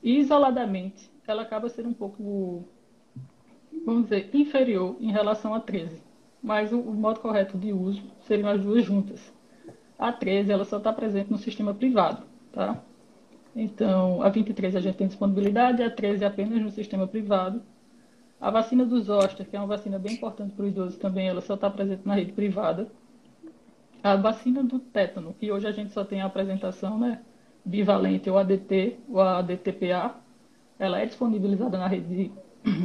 E 0.03 0.19
isoladamente, 0.19 1.11
ela 1.27 1.43
acaba 1.43 1.69
sendo 1.69 1.89
um 1.89 1.95
pouco 1.95 2.69
vamos 3.85 4.05
dizer, 4.05 4.31
inferior 4.33 4.97
em 5.01 5.11
relação 5.11 5.55
a 5.55 5.61
13. 5.61 6.03
Mas 6.43 6.73
o, 6.73 6.79
o 6.79 6.95
modo 6.95 7.21
correto 7.21 7.57
de 7.57 7.73
uso 7.73 8.03
seriam 8.27 8.49
as 8.49 8.61
duas 8.61 8.85
juntas. 8.85 9.33
A 9.99 10.13
13 10.13 10.53
ela 10.53 10.65
só 10.65 10.79
está 10.79 10.93
presente 10.93 11.31
no 11.31 11.39
sistema 11.39 11.73
privado, 11.73 12.25
tá? 12.53 12.83
Então, 13.55 14.23
a 14.23 14.29
23 14.29 14.77
a 14.77 14.81
gente 14.81 14.97
tem 14.97 15.07
disponibilidade, 15.07 15.83
a 15.83 15.91
13 15.91 16.25
apenas 16.25 16.61
no 16.61 16.71
sistema 16.71 17.07
privado. 17.07 17.63
A 18.41 18.51
vacina 18.51 18.85
do 18.85 19.01
zoster, 19.01 19.47
que 19.49 19.57
é 19.57 19.59
uma 19.59 19.67
vacina 19.67 19.99
bem 19.99 20.15
importante 20.15 20.55
para 20.55 20.65
o 20.65 20.69
idoso 20.69 20.99
também, 20.99 21.29
ela 21.29 21.41
só 21.41 21.55
está 21.55 21.71
presente 21.71 22.07
na 22.07 22.15
rede 22.15 22.33
privada. 22.33 22.89
a 24.03 24.17
vacina 24.17 24.63
do 24.63 24.79
tétano, 24.79 25.35
que 25.35 25.51
hoje 25.51 25.67
a 25.67 25.73
gente 25.73 25.93
só 25.93 26.05
tem 26.05 26.21
a 26.21 26.27
apresentação, 26.27 26.99
né, 26.99 27.23
bivalente 27.65 28.29
ou 28.29 28.39
ADT 28.39 28.99
ou 29.09 29.21
ADTPA, 29.21 30.15
ela 30.79 31.01
é 31.01 31.07
disponibilizada 31.07 31.79
na 31.79 31.87
rede 31.87 32.31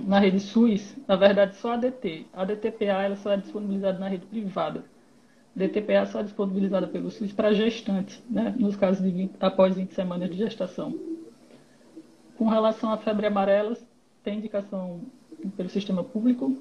na 0.08 0.20
rede 0.20 0.40
SUS, 0.40 0.96
na 1.08 1.16
verdade 1.16 1.56
só 1.56 1.72
a 1.72 1.74
ADT. 1.76 2.28
A 2.34 2.42
ADTPA 2.44 3.04
ela 3.04 3.16
só 3.16 3.32
é 3.32 3.38
disponibilizada 3.38 3.98
na 4.00 4.08
rede 4.08 4.26
privada. 4.26 4.84
DTPA 5.56 6.06
só 6.06 6.20
é 6.20 6.24
disponibilizada 6.24 6.88
pelo 6.88 7.10
SUS 7.10 7.32
para 7.34 7.53
gestante, 7.53 8.22
né, 8.29 8.56
nos 8.58 8.75
casos 8.75 9.03
de 9.03 9.12
20, 9.12 9.36
após 9.39 9.75
20 9.75 9.94
semanas 9.94 10.29
de 10.29 10.38
gestação. 10.38 10.98
Com 12.38 12.48
relação 12.48 12.91
à 12.91 12.98
febre 12.98 13.25
amarela, 13.25 13.75
tem 14.24 14.38
indicação 14.38 15.01
pelo 15.58 15.70
sistema 15.70 16.03
público. 16.03 16.58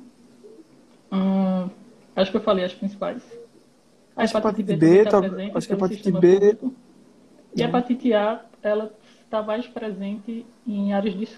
Hum, 1.13 1.69
acho 2.17 2.31
que 2.31 2.37
eu 2.37 2.41
falei 2.41 2.65
as 2.65 2.75
principais. 2.75 3.23
A 4.17 4.25
hepatite, 4.25 4.73
hepatite 4.73 4.77
B, 4.77 5.05
tá, 5.05 5.19
acho 5.55 5.67
que 5.67 5.73
a 5.73 5.77
hepatite 5.77 6.13
B. 6.13 6.41
Público. 6.41 6.75
E 7.55 7.63
a 7.63 7.67
hepatite 7.67 8.13
A, 8.13 8.45
ela 8.63 8.93
está 9.25 9.43
mais 9.43 9.67
presente 9.67 10.45
em 10.67 10.93
áreas 10.93 11.15
de. 11.15 11.29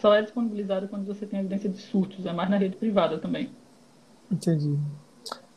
Só 0.00 0.14
é 0.14 0.22
disponibilizada 0.22 0.88
quando 0.88 1.04
você 1.04 1.26
tem 1.26 1.40
evidência 1.40 1.68
de 1.68 1.76
surtos, 1.76 2.24
é 2.24 2.32
mais 2.32 2.48
na 2.48 2.56
rede 2.56 2.76
privada 2.76 3.18
também. 3.18 3.50
Entendi. 4.30 4.78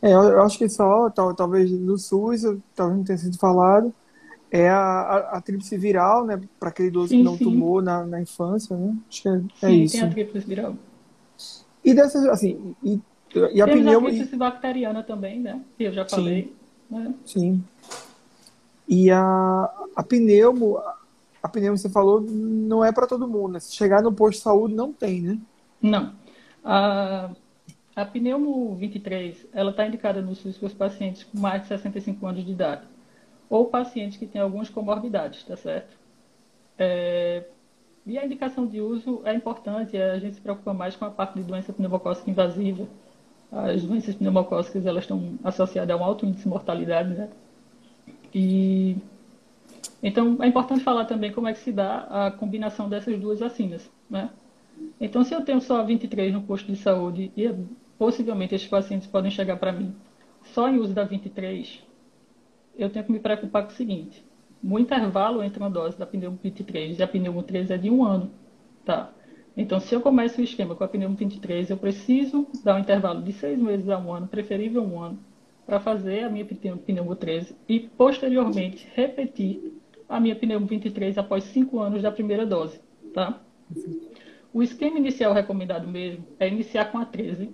É, 0.06 0.14
eu 0.14 0.44
acho 0.44 0.60
que 0.60 0.70
só, 0.70 1.10
talvez 1.10 1.72
no 1.72 1.98
SUS, 1.98 2.44
talvez 2.76 2.98
não 3.00 3.04
tenha 3.04 3.18
sido 3.18 3.40
falado, 3.40 3.92
é 4.52 4.70
a, 4.70 4.78
a, 4.78 5.18
a 5.38 5.42
tríplice 5.42 5.76
viral, 5.80 6.28
né? 6.28 6.40
Para 6.60 6.70
aquele 6.70 6.90
idoso 6.90 7.08
sim, 7.08 7.18
que 7.18 7.24
não 7.24 7.36
sim. 7.36 7.44
tomou 7.44 7.82
na, 7.82 8.06
na 8.06 8.22
infância, 8.22 8.78
né? 8.78 8.96
Acho 9.10 9.24
que 9.24 9.28
é, 9.28 9.32
é 9.32 9.68
sim, 9.68 9.82
isso. 9.82 9.98
tem 9.98 10.04
a 10.04 10.12
tríplice 10.12 10.48
viral. 10.48 10.76
E 11.84 11.92
dessas, 11.96 12.24
assim, 12.28 12.76
e, 12.84 13.02
e 13.52 13.60
a 13.60 13.66
pneumo... 13.66 14.06
a 14.06 14.12
tríplice 14.12 14.36
bacteriana 14.36 15.02
também, 15.02 15.40
né? 15.40 15.60
Que 15.76 15.86
eu 15.86 15.92
já 15.92 16.08
falei. 16.08 16.54
Sim. 16.88 16.96
Né? 16.96 17.14
sim. 17.26 17.64
E 18.88 19.10
a, 19.10 19.72
a 19.96 20.04
pneumo, 20.04 20.78
a 21.42 21.50
pneumo, 21.50 21.80
você 21.80 21.90
falou, 21.90 22.22
não 22.22 22.86
é 22.86 22.92
para 22.92 23.08
todo 23.08 23.28
mundo, 23.28 23.54
né? 23.54 23.60
Se 23.60 23.74
chegar 23.74 24.04
no 24.04 24.14
posto 24.14 24.38
de 24.38 24.44
saúde, 24.44 24.76
não 24.76 24.94
tem, 24.94 25.22
né? 25.22 25.40
Não. 25.82 26.14
A, 26.64 27.32
a 27.96 28.06
pneumo 28.06 28.76
23, 28.76 29.48
ela 29.54 29.72
está 29.72 29.88
indicada 29.88 30.22
no 30.22 30.36
SUS 30.36 30.58
para 30.58 30.68
os 30.68 30.74
pacientes 30.74 31.24
com 31.24 31.40
mais 31.40 31.62
de 31.62 31.70
65 31.70 32.28
anos 32.28 32.46
de 32.46 32.52
idade 32.52 32.86
ou 33.50 33.66
pacientes 33.68 34.18
que 34.18 34.26
têm 34.26 34.42
algumas 34.42 34.70
comorbidades, 34.70 35.44
tá 35.44 35.56
certo? 35.56 35.96
É, 36.78 37.46
e 38.06 38.18
a 38.18 38.26
indicação 38.26 38.68
de 38.68 38.82
uso 38.82 39.22
é 39.24 39.34
importante, 39.34 39.98
a 39.98 40.20
gente 40.20 40.36
se 40.36 40.42
preocupa 40.42 40.74
mais 40.74 40.96
com 40.96 41.06
a 41.06 41.12
parte 41.12 41.36
de 41.36 41.44
doença 41.44 41.72
pneumocócica 41.72 42.30
invasiva. 42.30 42.88
As 43.52 43.84
doenças 43.84 44.16
pneumocócicas 44.16 44.86
elas 44.86 45.04
estão 45.04 45.40
associadas 45.44 45.96
a 45.96 46.00
um 46.00 46.04
alto 46.04 46.26
índice 46.26 46.44
de 46.44 46.50
mortalidade, 46.50 47.10
né? 47.14 47.30
E 48.34 48.98
então 50.04 50.38
é 50.42 50.48
importante 50.48 50.84
falar 50.84 51.06
também 51.06 51.32
como 51.32 51.48
é 51.48 51.54
que 51.54 51.60
se 51.60 51.72
dá 51.72 52.00
a 52.10 52.32
combinação 52.32 52.90
dessas 52.90 53.18
duas 53.20 53.40
vacinas, 53.40 53.90
né? 54.10 54.30
Então, 55.00 55.24
se 55.24 55.34
eu 55.34 55.42
tenho 55.42 55.62
só 55.62 55.84
23 55.84 56.34
no 56.34 56.42
posto 56.42 56.72
de 56.72 56.78
saúde 56.78 57.32
e 57.36 57.54
possivelmente 57.98 58.56
esses 58.56 58.68
pacientes 58.68 59.08
podem 59.08 59.32
chegar 59.32 59.58
para 59.58 59.72
mim 59.72 59.96
só 60.54 60.70
em 60.70 60.78
uso 60.78 60.94
da 60.94 61.04
23, 61.04 61.84
eu 62.78 62.90
tenho 62.90 63.06
que 63.06 63.12
me 63.12 63.20
preocupar 63.20 63.64
com 63.64 63.72
o 63.72 63.76
seguinte: 63.76 64.24
o 64.64 64.80
intervalo 64.80 65.44
entre 65.44 65.60
uma 65.60 65.70
dose 65.70 65.98
da 65.98 66.06
pneumo 66.06 66.38
23 66.42 67.00
e 67.00 67.04
a 67.04 67.08
pneumo 67.08 67.44
13 67.44 67.74
é 67.74 67.78
de 67.78 67.90
um 67.90 68.04
ano, 68.04 68.32
tá? 68.84 69.12
Então, 69.58 69.80
se 69.80 69.96
eu 69.96 70.02
começo 70.02 70.42
o 70.42 70.44
esquema 70.44 70.76
com 70.76 70.84
a 70.84 70.88
pneumo 70.88 71.16
23, 71.16 71.70
eu 71.70 71.78
preciso 71.78 72.48
dar 72.64 72.76
um 72.76 72.80
intervalo 72.80 73.22
de 73.22 73.32
seis 73.32 73.58
meses 73.58 73.88
a 73.90 73.98
um 73.98 74.14
ano, 74.14 74.28
preferível 74.28 74.84
um 74.84 75.00
ano, 75.00 75.18
para 75.66 75.80
fazer 75.80 76.24
a 76.24 76.30
minha 76.30 76.46
pneumo 76.46 77.16
13 77.16 77.56
e, 77.68 77.80
posteriormente, 77.80 78.88
repetir 78.94 79.74
a 80.10 80.20
minha 80.20 80.36
pneumo 80.36 80.68
23 80.68 81.18
após 81.18 81.46
cinco 81.46 81.80
anos 81.80 82.02
da 82.02 82.12
primeira 82.12 82.46
dose, 82.46 82.80
tá? 83.14 83.42
O 84.54 84.62
esquema 84.62 85.00
inicial 85.00 85.34
recomendado 85.34 85.88
mesmo 85.88 86.26
é 86.38 86.48
iniciar 86.48 86.92
com 86.92 86.98
a 86.98 87.06
13 87.06 87.50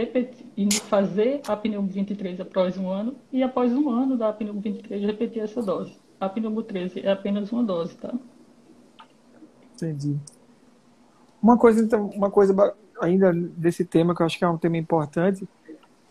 repetir, 0.00 0.80
fazer 0.82 1.40
a 1.46 1.56
pneumo 1.56 1.88
23 1.88 2.40
após 2.40 2.76
um 2.76 2.88
ano 2.90 3.16
e 3.32 3.42
após 3.42 3.72
um 3.72 3.90
ano 3.90 4.16
da 4.16 4.32
pneumo 4.32 4.60
23 4.60 5.02
repetir 5.04 5.42
essa 5.42 5.62
dose. 5.62 5.96
A 6.20 6.28
pneumo 6.28 6.62
13 6.62 7.00
é 7.00 7.10
apenas 7.10 7.50
uma 7.52 7.62
dose, 7.62 7.96
tá? 7.96 8.14
Entendi. 9.74 10.16
Uma 11.42 11.58
coisa, 11.58 11.82
então, 11.82 12.06
uma 12.08 12.30
coisa 12.30 12.54
ainda 13.00 13.32
desse 13.32 13.84
tema 13.84 14.14
que 14.14 14.22
eu 14.22 14.26
acho 14.26 14.38
que 14.38 14.44
é 14.44 14.48
um 14.48 14.56
tema 14.56 14.76
importante, 14.76 15.46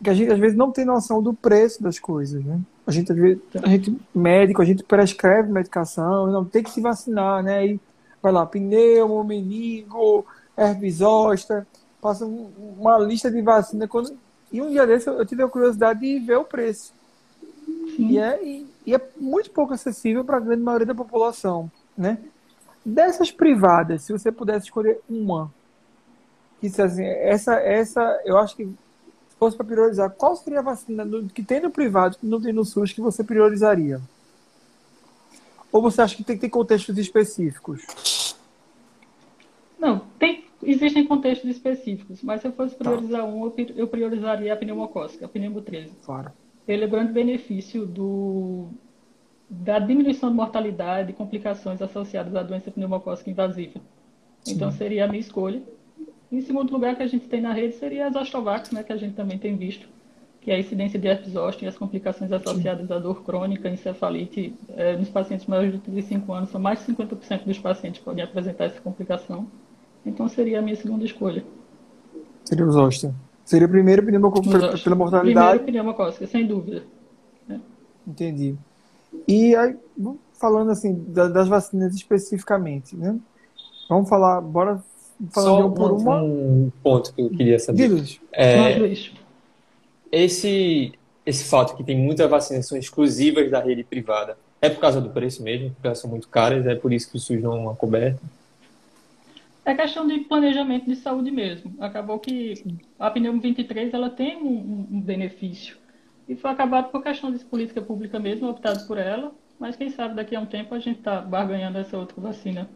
que 0.04 0.10
a 0.10 0.14
gente 0.14 0.32
às 0.32 0.40
vezes 0.40 0.58
não 0.58 0.72
tem 0.72 0.86
noção 0.86 1.22
do 1.22 1.34
preço 1.34 1.82
das 1.82 1.98
coisas, 1.98 2.44
né? 2.44 2.60
A 2.86 2.92
gente, 2.92 3.12
a 3.12 3.68
gente 3.68 3.98
médico, 4.14 4.62
a 4.62 4.66
gente 4.66 4.84
prescreve 4.84 5.52
medicação, 5.52 6.28
não 6.28 6.46
tem 6.46 6.62
que 6.62 6.70
se 6.70 6.82
vacinar, 6.82 7.42
né? 7.42 7.66
E 7.66 7.80
vai 8.22 8.32
lá, 8.32 8.46
pneumo, 8.46 9.24
meningo, 9.24 10.26
herpes 10.56 10.98
zoster 10.98 11.66
passa 12.06 12.24
uma 12.24 13.00
lista 13.00 13.32
de 13.32 13.42
vacina. 13.42 13.88
Quando... 13.88 14.16
E 14.52 14.62
um 14.62 14.70
dia 14.70 14.86
desse 14.86 15.10
eu 15.10 15.26
tive 15.26 15.42
a 15.42 15.48
curiosidade 15.48 16.02
de 16.02 16.20
ver 16.20 16.38
o 16.38 16.46
preço. 16.46 16.94
E 17.98 18.20
é, 18.20 18.46
e, 18.46 18.68
e 18.86 18.94
é 18.94 19.10
muito 19.18 19.50
pouco 19.50 19.74
acessível 19.74 20.24
para 20.24 20.38
a 20.38 20.40
grande 20.40 20.62
maioria 20.62 20.86
da 20.86 20.94
população. 20.94 21.72
Né? 21.98 22.20
Dessas 22.86 23.32
privadas, 23.32 24.04
se 24.04 24.12
você 24.12 24.32
pudesse 24.32 24.68
escolher 24.68 25.00
uma, 25.10 25.52
que 26.62 26.68
assim, 26.80 27.04
essa, 27.04 27.56
essa, 27.56 28.22
eu 28.24 28.38
acho 28.38 28.56
que 28.56 28.66
se 28.66 29.36
fosse 29.40 29.58
para 29.58 29.66
priorizar, 29.66 30.12
qual 30.12 30.36
seria 30.36 30.60
a 30.60 30.64
vacina 30.64 31.04
do, 31.04 31.26
que 31.26 31.42
tem 31.42 31.60
no 31.60 31.72
privado, 31.72 32.20
que 32.20 32.26
não 32.28 32.40
tem 32.40 32.54
no 32.54 32.64
SUS, 32.64 32.94
que 32.94 33.02
você 33.02 33.24
priorizaria? 33.24 34.00
Ou 35.72 35.82
você 35.82 36.04
acha 36.04 36.16
que 36.16 36.24
tem 36.24 36.36
que 36.36 36.42
ter 36.42 36.50
contextos 36.50 36.96
específicos? 37.00 38.36
Não, 39.80 40.02
tem 40.20 40.45
Existem 40.66 41.06
contextos 41.06 41.50
específicos, 41.50 42.22
mas 42.22 42.42
se 42.42 42.48
eu 42.48 42.52
fosse 42.52 42.76
tá. 42.76 42.84
priorizar 42.84 43.22
tá. 43.22 43.28
um, 43.28 43.52
eu 43.76 43.88
priorizaria 43.88 44.54
a 44.54 44.58
pneumocócica, 44.58 45.26
a 45.26 45.30
pneumo 45.30 45.62
13. 45.62 45.92
Claro. 46.04 46.32
Ele 46.68 46.84
é 46.84 46.88
o 46.88 46.90
grande 46.90 47.14
benefício 47.14 47.86
do, 47.86 48.70
da 49.50 49.78
diminuição 49.80 50.30
de 50.30 50.36
mortalidade 50.36 51.12
e 51.12 51.14
complicações 51.14 51.82
associadas 51.82 52.36
à 52.36 52.42
doença 52.42 52.72
pneumocócica 52.72 53.30
invasiva. 53.30 53.80
Sim. 54.42 54.54
Então, 54.54 54.72
seria 54.72 55.06
a 55.06 55.08
minha 55.08 55.20
escolha. 55.20 55.62
Em 56.32 56.42
segundo 56.42 56.72
lugar, 56.72 56.96
que 56.96 57.04
a 57.04 57.08
gente 57.08 57.28
tem 57.28 57.42
na 57.42 57.54
rede 57.54 57.76
seria 57.76 58.08
as 58.08 58.16
Ostovax, 58.16 58.72
né, 58.72 58.84
que 58.84 58.92
a 58.92 58.98
gente 58.98 59.14
também 59.14 59.38
tem 59.38 59.56
visto, 59.56 59.88
que 60.42 60.52
é 60.52 60.56
a 60.56 60.60
incidência 60.60 61.00
de 61.00 61.08
herpes 61.08 61.34
zoster 61.34 61.66
e 61.66 61.68
as 61.68 61.78
complicações 61.78 62.32
associadas 62.32 62.88
Sim. 62.88 62.94
à 62.94 63.00
dor 63.00 63.24
crônica, 63.24 63.70
encefalite. 63.70 64.54
É, 64.76 64.96
nos 64.96 65.10
pacientes 65.10 65.46
maiores 65.46 65.74
de 65.74 65.80
35 65.80 66.34
anos, 66.34 66.50
são 66.50 66.60
mais 66.60 66.80
de 66.80 66.94
50% 66.94 67.44
dos 67.46 67.60
pacientes 67.60 68.00
que 68.00 68.06
podem 68.06 68.24
apresentar 68.24 68.66
essa 68.66 68.82
complicação. 68.82 69.48
Então 70.06 70.28
seria 70.28 70.60
a 70.60 70.62
minha 70.62 70.76
segunda 70.76 71.04
escolha. 71.04 71.44
Seria 72.44 72.66
os 72.66 72.74
Zoster. 72.74 73.12
Seria 73.44 73.68
o 73.68 73.70
primeiro 73.70 74.04
pneumocócico 74.04 74.84
pela 74.84 74.96
mortalidade. 74.96 75.60
Primeiro 75.60 75.66
pneumocócico, 75.66 76.28
sem 76.28 76.46
dúvida. 76.46 76.84
É. 77.50 77.60
Entendi. 78.08 78.56
E 79.28 79.56
aí, 79.56 79.76
falando 80.40 80.72
assim 80.72 80.94
das 81.08 81.48
vacinas 81.48 81.96
especificamente, 81.96 82.96
né? 82.96 83.18
Vamos 83.90 84.10
falar, 84.10 84.42
bora 84.42 84.84
falar 85.32 85.48
Só 85.48 85.68
um 85.68 85.72
por 85.72 85.92
uma. 85.92 86.22
Um 86.22 86.72
ponto 86.84 87.14
que 87.14 87.22
eu 87.22 87.30
queria 87.30 87.60
saber. 87.60 87.90
Diz, 87.90 88.20
é, 88.32 88.78
esse 90.12 90.94
esse 91.26 91.46
fato 91.46 91.76
que 91.76 91.84
tem 91.84 91.98
muitas 91.98 92.30
vacinas 92.30 92.66
que 92.66 92.70
são 92.70 92.78
exclusivas 92.78 93.50
da 93.50 93.60
rede 93.60 93.84
privada 93.84 94.38
é 94.62 94.70
por 94.70 94.80
causa 94.80 95.02
do 95.02 95.10
preço 95.10 95.42
mesmo, 95.42 95.72
porque 95.72 95.88
elas 95.88 96.00
são 96.00 96.10
muito 96.10 96.30
caras, 96.30 96.66
é 96.68 96.76
por 96.76 96.94
isso 96.94 97.10
que 97.10 97.18
o 97.18 97.20
SUS 97.20 97.42
não 97.42 97.72
é 97.72 97.76
coberto. 97.76 98.22
É 99.66 99.74
questão 99.74 100.06
de 100.06 100.20
planejamento 100.20 100.86
de 100.86 100.96
saúde 100.96 101.32
mesmo. 101.32 101.74
Acabou 101.80 102.20
que 102.20 102.54
a 103.00 103.10
pneumo 103.10 103.42
23 103.42 103.94
ela 103.94 104.12
tem 104.12 104.38
um, 104.38 104.88
um 104.92 105.02
benefício. 105.02 105.76
E 106.30 106.36
foi 106.36 106.52
acabado 106.52 106.92
por 106.92 107.02
questão 107.02 107.32
de 107.32 107.44
política 107.44 107.82
pública 107.82 108.20
mesmo, 108.20 108.48
optado 108.48 108.86
por 108.86 108.98
ela. 108.98 109.32
Mas 109.60 109.76
quem 109.76 109.90
sabe 109.90 110.16
daqui 110.16 110.36
a 110.36 110.40
um 110.40 110.46
tempo 110.46 110.76
a 110.76 110.80
gente 110.80 111.00
está 111.00 111.20
barganhando 111.20 111.80
essa 111.80 111.98
outra 111.98 112.22
vacina 112.22 112.70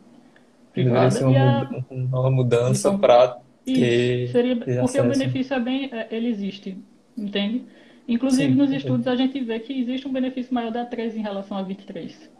privada. 0.73 1.11
Ser 1.11 1.25
uma, 1.25 1.63
a... 1.63 1.95
uma 2.19 2.31
mudança 2.31 2.87
então, 2.87 2.99
para 2.99 3.39
ter, 3.65 4.29
seria 4.29 4.55
ter 4.55 4.81
Porque 4.81 4.99
o 4.99 5.09
benefício 5.09 5.53
é 5.53 5.59
bem, 5.59 5.89
é, 5.91 6.07
ele 6.09 6.27
existe, 6.27 6.77
entende? 7.17 7.65
Inclusive 8.07 8.51
Sim, 8.51 8.57
nos 8.57 8.71
estudos 8.71 9.07
a 9.07 9.15
gente 9.15 9.39
vê 9.41 9.59
que 9.59 9.79
existe 9.79 10.07
um 10.07 10.11
benefício 10.11 10.53
maior 10.53 10.71
da 10.71 10.85
13 10.85 11.19
em 11.19 11.21
relação 11.21 11.57
a 11.57 11.61
23. 11.61 12.31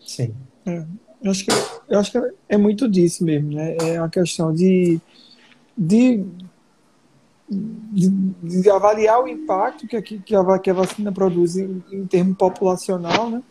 Sim. 0.00 0.34
É. 0.66 0.84
Eu 1.22 1.30
acho 1.30 1.44
que, 1.44 1.50
eu 1.88 1.98
acho 1.98 2.12
que 2.12 2.34
é 2.48 2.56
muito 2.56 2.88
disso 2.88 3.24
mesmo, 3.24 3.52
né? 3.52 3.76
É 3.78 4.00
uma 4.00 4.08
questão 4.08 4.54
de, 4.54 4.98
de, 5.76 6.24
de, 7.48 8.08
de 8.42 8.70
avaliar 8.70 9.22
o 9.22 9.28
impacto 9.28 9.86
que, 9.86 10.00
que, 10.00 10.34
a, 10.34 10.58
que 10.58 10.70
a 10.70 10.74
vacina 10.74 11.12
produz 11.12 11.56
em, 11.56 11.82
em 11.92 12.06
termo 12.06 12.34
populacional, 12.34 13.28
né? 13.28 13.42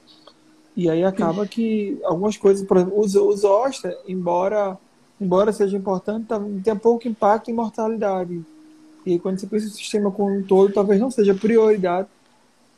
E 0.75 0.89
aí 0.89 1.03
acaba 1.03 1.45
que 1.45 1.99
algumas 2.03 2.37
coisas, 2.37 2.65
por 2.65 2.77
exemplo, 2.77 2.99
os, 2.99 3.13
os 3.13 3.43
hosta, 3.43 3.95
embora, 4.07 4.77
embora 5.19 5.51
seja 5.51 5.77
importante, 5.77 6.27
tá, 6.27 6.41
tem 6.63 6.75
pouco 6.75 7.07
impacto 7.07 7.51
em 7.51 7.53
mortalidade. 7.53 8.41
E 9.05 9.19
quando 9.19 9.39
você 9.39 9.47
pensa 9.47 9.67
o 9.67 9.71
sistema 9.71 10.09
como 10.09 10.37
um 10.37 10.43
todo, 10.43 10.73
talvez 10.73 10.99
não 10.99 11.11
seja 11.11 11.35
prioridade 11.35 12.07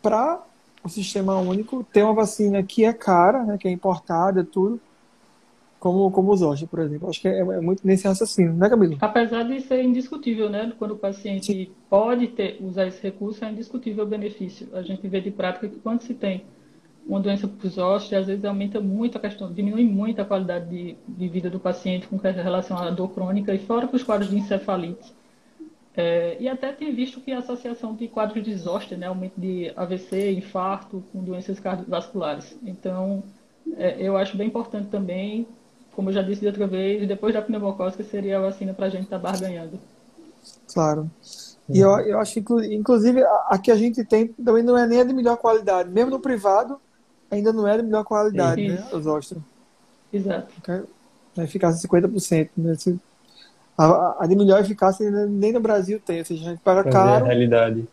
para 0.02 0.42
o 0.84 0.90
sistema 0.90 1.38
único 1.38 1.84
ter 1.92 2.04
uma 2.04 2.14
vacina 2.14 2.64
que 2.64 2.84
é 2.84 2.94
cara, 2.94 3.44
né, 3.44 3.58
que 3.58 3.68
é 3.68 3.72
importada, 3.72 4.44
tudo, 4.44 4.80
como, 5.80 6.12
como 6.12 6.32
os 6.32 6.42
hoje, 6.42 6.68
por 6.68 6.80
exemplo. 6.80 7.10
Acho 7.10 7.22
que 7.22 7.28
é, 7.28 7.40
é, 7.40 7.60
muito 7.60 7.86
nesse 7.86 8.08
raciocínio, 8.08 8.54
né, 8.54 8.70
Camilo? 8.70 8.98
Apesar 9.02 9.44
de 9.44 9.60
ser 9.62 9.84
indiscutível, 9.84 10.50
né? 10.50 10.72
Quando 10.78 10.92
o 10.92 10.98
paciente 10.98 11.48
Sim. 11.48 11.68
pode 11.90 12.28
ter, 12.28 12.60
usar 12.62 12.88
esse 12.88 13.02
recurso, 13.02 13.44
é 13.44 13.52
indiscutível 13.52 14.04
o 14.04 14.08
benefício. 14.08 14.68
A 14.74 14.84
gente 14.84 15.08
vê 15.08 15.20
de 15.20 15.32
prática 15.32 15.68
que 15.68 15.80
quando 15.80 16.02
se 16.02 16.14
tem 16.14 16.44
uma 17.06 17.20
doença 17.20 17.50
ossos, 17.78 18.14
às 18.14 18.28
vezes 18.28 18.46
aumenta 18.46 18.80
muito 18.80 19.18
a 19.18 19.22
questão, 19.22 19.52
diminui 19.52 19.84
muito 19.84 20.22
a 20.22 20.26
qualidade 20.26 20.70
de, 20.70 20.96
de 21.08 21.28
vida 21.28 21.50
do 21.50 21.60
paciente 21.60 22.08
com 22.08 22.18
relação 22.18 22.78
à 22.78 22.92
dor 22.92 23.10
crônica 23.10 23.52
e 23.54 23.58
fora 23.58 23.88
para 23.88 23.96
os 23.96 24.04
quadros 24.04 24.30
de 24.30 24.38
encefalite. 24.38 25.12
É, 25.96 26.38
e 26.40 26.48
até 26.48 26.72
tem 26.72 26.94
visto 26.96 27.20
que 27.20 27.32
a 27.32 27.40
associação 27.40 27.94
de 27.94 28.08
quadros 28.08 28.44
de 28.44 28.56
zoster, 28.56 28.98
né, 28.98 29.08
aumento 29.08 29.34
de 29.38 29.72
AVC, 29.76 30.32
infarto, 30.32 31.04
com 31.12 31.24
doenças 31.24 31.60
cardiovasculares. 31.60 32.56
Então, 32.64 33.24
é, 33.76 33.98
eu 34.00 34.16
acho 34.16 34.38
bem 34.38 34.48
importante 34.48 34.88
também 34.90 35.46
como 35.94 36.10
eu 36.10 36.14
já 36.14 36.22
disse 36.22 36.42
de 36.42 36.48
outra 36.48 36.68
vez, 36.68 37.08
depois 37.08 37.34
da 37.34 37.42
pneumocócica 37.42 38.04
seria 38.04 38.38
a 38.38 38.42
vacina 38.42 38.74
para 38.74 38.86
a 38.86 38.90
gente 38.90 39.04
estar 39.04 39.20
tá 39.20 39.32
barganhando. 39.32 39.80
Claro. 40.74 41.10
E 41.70 41.80
eu, 41.80 41.90
eu 42.00 42.20
acho 42.20 42.42
que, 42.42 42.76
inclusive, 42.76 43.24
a, 43.24 43.58
que 43.58 43.72
a 43.72 43.76
gente 43.76 44.04
tem 44.04 44.28
também 44.28 44.64
não 44.64 44.78
é 44.78 44.88
nem 44.88 45.02
a 45.02 45.04
de 45.04 45.14
melhor 45.14 45.38
qualidade. 45.38 45.90
Mesmo 45.90 46.12
no 46.12 46.20
privado, 46.20 46.80
ainda 47.30 47.54
não 47.54 47.68
é 47.68 47.78
de 47.78 47.84
melhor 47.84 48.04
qualidade, 48.04 48.68
né? 48.68 48.88
Os. 48.92 49.34
Exato. 50.12 50.54
A 51.38 51.44
eficácia 51.44 51.88
50%. 51.88 52.50
Né? 52.58 52.76
A, 53.82 54.24
a 54.24 54.28
de 54.28 54.36
melhor 54.36 54.62
eficácia 54.62 55.10
nem 55.28 55.52
no 55.52 55.60
Brasil 55.60 56.00
tem. 56.00 56.20
Ou 56.20 56.26
seja, 56.26 56.46
a 56.46 56.50
gente 56.52 56.62
paga 56.62 56.84
caro. 56.84 57.10
É 57.10 57.22
a 57.22 57.26
realidade 57.26 57.88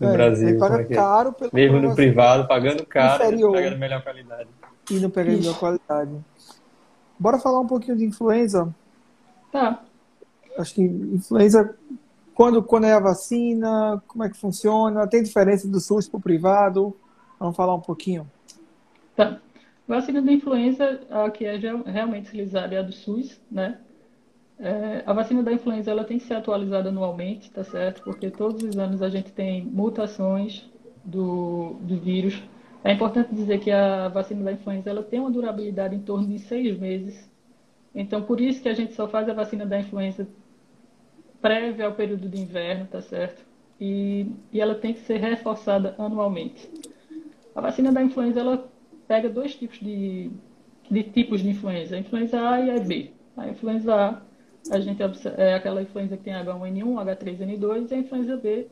no 0.00 0.08
é, 0.08 0.12
Brasil. 0.12 0.46
A 0.46 0.50
gente 0.50 0.60
paga 0.60 0.78
é, 0.78 0.80
é 0.82 0.84
caro 0.84 1.32
pelo 1.32 1.50
Mesmo 1.52 1.80
no 1.80 1.94
privado, 1.94 2.48
pagando 2.48 2.86
caro, 2.86 3.24
inferior, 3.24 3.52
pegando 3.52 3.78
melhor 3.78 4.02
qualidade. 4.02 4.48
E 4.90 5.00
não 5.00 5.10
pegando 5.10 5.38
melhor 5.38 5.58
qualidade. 5.58 6.12
Bora 7.18 7.38
falar 7.38 7.60
um 7.60 7.66
pouquinho 7.66 7.96
de 7.96 8.04
influenza? 8.04 8.74
Tá. 9.52 9.82
Acho 10.56 10.74
que 10.74 10.82
influenza, 10.82 11.74
quando, 12.34 12.62
quando 12.62 12.84
é 12.84 12.92
a 12.92 13.00
vacina, 13.00 14.02
como 14.06 14.24
é 14.24 14.28
que 14.28 14.36
funciona? 14.36 15.06
Tem 15.06 15.22
diferença 15.22 15.68
do 15.68 15.80
SUS 15.80 16.08
para 16.08 16.18
o 16.18 16.22
privado? 16.22 16.96
Vamos 17.38 17.56
falar 17.56 17.74
um 17.74 17.80
pouquinho. 17.80 18.28
Tá. 19.14 19.38
Vacina 19.86 20.22
da 20.22 20.32
influenza, 20.32 21.00
a 21.10 21.30
que 21.30 21.44
é 21.44 21.56
realmente 21.86 22.28
utilizada 22.28 22.74
é 22.74 22.78
a 22.78 22.82
do 22.82 22.92
SUS, 22.92 23.40
né? 23.50 23.78
É, 24.60 25.02
a 25.06 25.12
vacina 25.12 25.42
da 25.42 25.52
influenza 25.52 25.90
ela 25.90 26.04
tem 26.04 26.18
que 26.18 26.24
ser 26.24 26.34
atualizada 26.34 26.88
anualmente, 26.88 27.50
tá 27.50 27.62
certo? 27.62 28.02
Porque 28.02 28.30
todos 28.30 28.62
os 28.62 28.76
anos 28.78 29.02
a 29.02 29.08
gente 29.08 29.32
tem 29.32 29.64
mutações 29.64 30.68
do, 31.04 31.76
do 31.80 31.96
vírus 31.96 32.42
é 32.84 32.92
importante 32.92 33.34
dizer 33.34 33.58
que 33.58 33.70
a 33.70 34.08
vacina 34.08 34.44
da 34.44 34.52
influenza 34.52 34.88
ela 34.88 35.02
tem 35.02 35.18
uma 35.18 35.30
durabilidade 35.30 35.94
em 35.94 36.00
torno 36.00 36.26
de 36.26 36.38
seis 36.38 36.78
meses. 36.78 37.28
Então, 37.94 38.22
por 38.22 38.40
isso 38.40 38.62
que 38.62 38.68
a 38.68 38.74
gente 38.74 38.94
só 38.94 39.08
faz 39.08 39.28
a 39.28 39.34
vacina 39.34 39.66
da 39.66 39.78
influenza 39.78 40.28
prévia 41.40 41.86
ao 41.86 41.92
período 41.92 42.28
de 42.28 42.40
inverno, 42.40 42.86
tá 42.86 43.00
certo? 43.00 43.44
E, 43.80 44.26
e 44.52 44.60
ela 44.60 44.74
tem 44.74 44.94
que 44.94 45.00
ser 45.00 45.18
reforçada 45.18 45.94
anualmente. 45.98 46.68
A 47.54 47.60
vacina 47.60 47.92
da 47.92 48.02
influenza 48.02 48.40
ela 48.40 48.68
pega 49.06 49.28
dois 49.28 49.54
tipos 49.54 49.78
de, 49.80 50.30
de 50.90 51.02
tipos 51.02 51.40
de 51.40 51.50
influenza, 51.50 51.96
a 51.96 51.98
influenza 51.98 52.48
A 52.48 52.60
e 52.60 52.70
a 52.70 52.80
B. 52.80 53.10
A 53.36 53.48
influenza 53.48 53.94
A, 53.94 54.22
a 54.70 54.80
gente 54.80 55.02
é 55.36 55.54
aquela 55.54 55.82
influenza 55.82 56.16
que 56.16 56.24
tem 56.24 56.34
H1N1, 56.34 56.94
H3N2, 57.04 57.90
e 57.90 57.94
a 57.94 57.98
influenza 57.98 58.36
B 58.36 58.68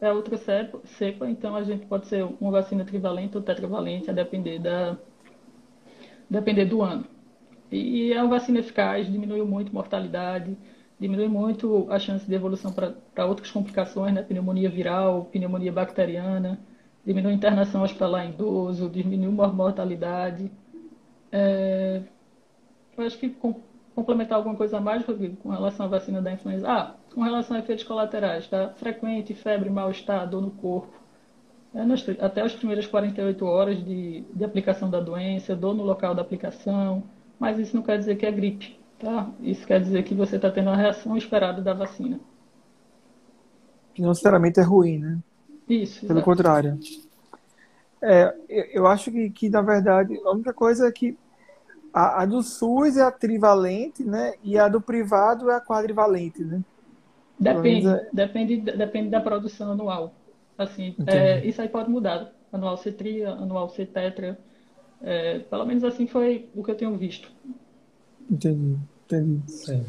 é 0.00 0.12
outra 0.12 0.36
cepa, 0.36 1.28
então 1.28 1.56
a 1.56 1.62
gente 1.62 1.86
pode 1.86 2.06
ser 2.06 2.24
uma 2.40 2.50
vacina 2.50 2.84
trivalente 2.84 3.36
ou 3.36 3.42
tetravalente, 3.42 4.10
a 4.10 4.12
depender, 4.12 4.58
da, 4.58 4.96
depender 6.28 6.66
do 6.66 6.82
ano. 6.82 7.04
E 7.70 8.12
é 8.12 8.22
uma 8.22 8.30
vacina 8.30 8.58
eficaz, 8.58 9.10
diminui 9.10 9.42
muito 9.42 9.72
mortalidade, 9.72 10.56
diminui 10.98 11.28
muito 11.28 11.86
a 11.88 11.98
chance 11.98 12.26
de 12.26 12.34
evolução 12.34 12.72
para 12.72 13.26
outras 13.26 13.50
complicações, 13.50 14.12
né? 14.12 14.22
pneumonia 14.22 14.68
viral, 14.68 15.26
pneumonia 15.26 15.72
bacteriana, 15.72 16.58
diminui 17.04 17.32
internação 17.32 17.82
hospitalar 17.82 18.26
em 18.26 18.30
idoso, 18.30 18.90
diminui 18.90 19.30
mortalidade. 19.30 20.50
É, 21.32 22.02
eu 22.98 23.04
acho 23.04 23.18
que 23.18 23.34
complementar 23.94 24.38
alguma 24.38 24.56
coisa 24.56 24.78
a 24.78 24.80
mais, 24.80 25.04
Rodrigo, 25.04 25.36
com 25.36 25.50
relação 25.50 25.86
à 25.86 25.88
vacina 25.88 26.22
da 26.22 26.32
influenza. 26.32 26.68
Ah, 26.68 26.94
com 27.14 27.22
relação 27.22 27.56
a 27.56 27.60
efeitos 27.60 27.84
colaterais, 27.84 28.46
tá? 28.46 28.70
Frequente, 28.76 29.34
febre, 29.34 29.68
mal-estar, 29.68 30.28
dor 30.28 30.42
no 30.42 30.50
corpo. 30.50 30.92
É 31.74 31.84
nas, 31.84 32.04
até 32.20 32.42
as 32.42 32.54
primeiras 32.54 32.86
48 32.86 33.44
horas 33.44 33.84
de, 33.84 34.22
de 34.34 34.44
aplicação 34.44 34.90
da 34.90 35.00
doença, 35.00 35.54
dor 35.54 35.74
no 35.74 35.84
local 35.84 36.14
da 36.14 36.22
aplicação, 36.22 37.02
mas 37.38 37.58
isso 37.58 37.76
não 37.76 37.82
quer 37.82 37.98
dizer 37.98 38.16
que 38.16 38.26
é 38.26 38.32
gripe, 38.32 38.78
tá? 38.98 39.30
Isso 39.40 39.66
quer 39.66 39.80
dizer 39.80 40.02
que 40.02 40.14
você 40.14 40.36
está 40.36 40.50
tendo 40.50 40.70
a 40.70 40.76
reação 40.76 41.16
esperada 41.16 41.62
da 41.62 41.72
vacina. 41.72 42.18
Não 43.98 44.08
necessariamente 44.08 44.58
é 44.58 44.62
ruim, 44.62 44.98
né? 44.98 45.18
Isso. 45.68 46.06
Pelo 46.06 46.18
exatamente. 46.18 46.24
contrário. 46.24 46.78
É, 48.02 48.34
eu 48.72 48.86
acho 48.86 49.10
que, 49.10 49.30
que, 49.30 49.48
na 49.50 49.60
verdade, 49.60 50.18
a 50.24 50.32
única 50.32 50.52
coisa 50.52 50.88
é 50.88 50.92
que 50.92 51.16
a, 51.92 52.22
a, 52.22 52.26
do 52.26 52.42
SUS 52.42 52.96
é 52.96 53.02
a 53.02 53.10
trivalente, 53.10 54.04
né? 54.04 54.34
E 54.42 54.58
a 54.58 54.68
do 54.68 54.80
privado 54.80 55.50
é 55.50 55.56
a 55.56 55.60
quadrivalente, 55.60 56.44
né? 56.44 56.62
Depende, 57.38 57.88
é... 57.88 58.08
depende, 58.12 58.60
depende 58.60 59.10
da 59.10 59.20
produção 59.20 59.72
anual. 59.72 60.12
Assim, 60.56 60.94
é, 61.06 61.44
isso 61.46 61.62
aí 61.62 61.68
pode 61.68 61.88
mudar. 61.90 62.32
Anual 62.52 62.76
C 62.76 62.92
tria, 62.92 63.30
anual 63.30 63.68
C 63.70 63.86
tetra. 63.86 64.38
É, 65.02 65.38
pelo 65.38 65.64
menos 65.64 65.82
assim 65.82 66.06
foi 66.06 66.48
o 66.54 66.62
que 66.62 66.70
eu 66.70 66.76
tenho 66.76 66.96
visto. 66.96 67.30
Entendi, 68.30 68.76
entendi. 69.06 69.50
Sim. 69.50 69.86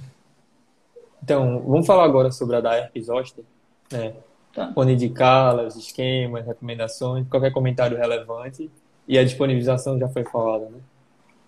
Então, 1.21 1.61
vamos 1.61 1.85
falar 1.85 2.05
agora 2.05 2.31
sobre 2.31 2.55
a 2.55 2.61
da 2.61 2.75
herpes 2.75 3.07
zoster, 3.07 3.43
né? 3.91 4.13
Tá. 4.53 4.71
Onde 4.75 4.93
indicá-la, 4.93 5.63
os 5.63 5.75
esquemas, 5.75 6.45
recomendações, 6.45 7.27
qualquer 7.27 7.51
comentário 7.51 7.97
relevante. 7.97 8.71
E 9.07 9.17
a 9.17 9.23
disponibilização 9.23 9.99
já 9.99 10.07
foi 10.07 10.23
falada, 10.23 10.69
né? 10.69 10.79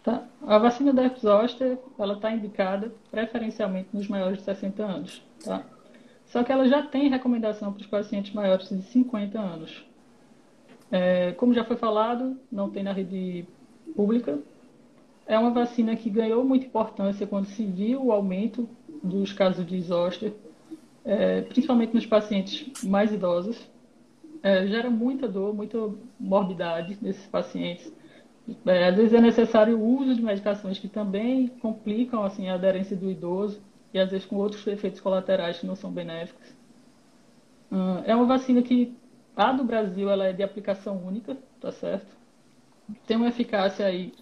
Tá. 0.04 0.28
A 0.46 0.58
vacina 0.58 0.92
da 0.92 1.04
herpes 1.04 1.22
zoster, 1.22 1.78
ela 1.98 2.16
está 2.16 2.30
indicada 2.30 2.94
preferencialmente 3.10 3.88
nos 3.94 4.10
maiores 4.10 4.39
de 4.39 4.44
60 4.44 4.84
anos, 4.84 5.24
tá? 5.42 5.63
Só 6.26 6.44
que 6.44 6.52
ela 6.52 6.68
já 6.68 6.82
tem 6.82 7.10
recomendação 7.10 7.72
para 7.72 7.82
os 7.82 7.88
pacientes 7.88 8.34
maiores 8.34 8.68
de 8.68 8.82
50 8.82 9.39
anos. 9.39 9.86
É, 10.92 11.32
como 11.34 11.54
já 11.54 11.63
foi 11.63 11.78
falado, 11.78 12.38
não 12.52 12.70
tem 12.70 12.84
na 12.84 12.92
rede 12.92 13.46
pública. 13.96 14.39
É 15.26 15.39
uma 15.39 15.52
vacina 15.52 15.96
que 15.96 16.10
ganhou 16.10 16.44
muita 16.44 16.66
importância 16.66 17.26
quando 17.26 17.46
se 17.46 17.63
viu 17.63 18.06
o 18.06 18.12
aumento 18.12 18.68
dos 19.02 19.32
casos 19.32 19.66
de 19.66 19.80
zoster, 19.82 20.34
é, 21.06 21.42
principalmente 21.42 21.94
nos 21.94 22.06
pacientes 22.06 22.84
mais 22.84 23.13
idosos. 23.13 23.58
É, 24.42 24.68
gera 24.68 24.89
muita 24.89 25.28
dor, 25.30 25.54
muita 25.54 25.78
morbidade 26.20 26.98
nesses 27.02 27.26
pacientes. 27.28 27.94
É, 28.65 28.88
às 28.88 28.95
vezes 28.95 29.13
é 29.13 29.21
necessário 29.21 29.77
o 29.77 30.01
uso 30.01 30.15
de 30.15 30.21
medicações 30.21 30.77
que 30.77 30.88
também 30.88 31.47
complicam 31.47 32.23
assim, 32.23 32.49
a 32.49 32.56
aderência 32.56 32.95
do 32.95 33.10
idoso 33.10 33.62
e 33.93 33.99
às 33.99 34.12
vezes 34.12 34.25
com 34.25 34.36
outros 34.36 34.65
efeitos 34.67 34.99
colaterais 34.99 35.60
que 35.60 35.65
não 35.65 35.75
são 35.75 35.91
benéficos. 35.91 36.53
Hum, 37.71 38.03
é 38.06 38.15
uma 38.15 38.25
vacina 38.25 38.62
que 38.62 38.93
a 39.36 39.51
do 39.51 39.63
Brasil 39.63 40.10
ela 40.10 40.25
é 40.25 40.34
de 40.34 40.43
aplicação 40.43 40.97
única, 41.06 41.38
tá 41.60 41.71
certo? 41.71 42.15
Tem 43.08 43.17
uma 43.17 43.29
eficácia 43.29 43.86
aí 43.86 44.13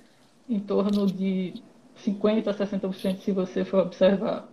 em 0.49 0.59
torno 0.59 1.07
de 1.07 1.53
50 1.95 2.51
a 2.51 2.53
60% 2.53 3.19
se 3.21 3.31
você 3.31 3.65
for 3.65 3.79
observar 3.79 4.47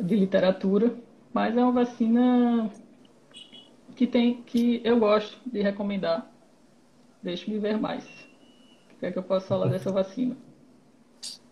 de 0.00 0.16
literatura, 0.16 0.94
mas 1.32 1.56
é 1.56 1.62
uma 1.62 1.72
vacina 1.72 2.70
que 3.96 4.06
tem 4.06 4.42
que 4.42 4.80
eu 4.84 4.98
gosto 4.98 5.38
de 5.48 5.62
recomendar. 5.62 6.30
Deixe-me 7.22 7.58
ver 7.58 7.78
mais. 7.78 8.23
Que 9.04 9.08
é 9.08 9.12
que 9.12 9.18
eu 9.18 9.22
posso 9.22 9.46
falar 9.46 9.66
dessa 9.66 9.92
vacina? 9.92 10.34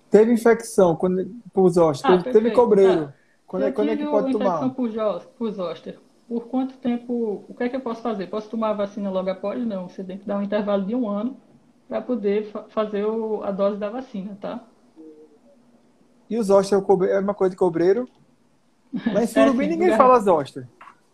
Teve 0.09 0.33
infecção 0.33 0.97
quando, 0.97 1.31
por 1.53 1.69
zoster, 1.69 2.11
ah, 2.11 2.17
teve, 2.17 2.33
teve, 2.33 2.51
cobreiro. 2.53 3.11
Ah, 3.11 3.13
quando, 3.47 3.67
é, 3.67 3.73
quando 3.73 3.91
é 3.91 3.97
que 3.97 4.07
pode 4.07 4.33
tomar? 4.33 4.71
Por, 4.71 5.51
zoster. 5.51 5.99
Por 6.27 6.47
quanto 6.47 6.79
tempo, 6.79 7.45
o 7.47 7.55
que 7.55 7.65
é 7.65 7.69
que 7.69 7.77
eu 7.77 7.81
posso 7.81 8.01
fazer? 8.01 8.29
Posso 8.29 8.49
tomar 8.49 8.71
a 8.71 8.73
vacina 8.73 9.11
logo 9.11 9.29
após? 9.29 9.67
Não, 9.67 9.87
você 9.87 10.03
tem 10.03 10.17
que 10.17 10.27
dar 10.27 10.39
um 10.39 10.43
intervalo 10.43 10.87
de 10.87 10.95
um 10.95 11.07
ano 11.07 11.37
para 11.87 12.01
poder 12.01 12.45
fa 12.45 12.63
fazer 12.71 13.05
o, 13.05 13.43
a 13.43 13.51
dose 13.51 13.77
da 13.77 13.91
vacina, 13.91 14.35
tá? 14.41 14.65
E 16.31 16.39
o 16.39 16.43
zoster 16.43 16.79
é, 16.79 17.17
é 17.17 17.19
uma 17.19 17.35
coisa 17.35 17.51
de 17.51 17.59
cobreiro? 17.59 18.09
Mas 19.13 19.25
em 19.25 19.43
Surubim 19.43 19.65
é, 19.65 19.69
ninguém 19.69 19.91
lugar... 19.91 19.99
fala 19.99 20.21
zoster. 20.21 20.67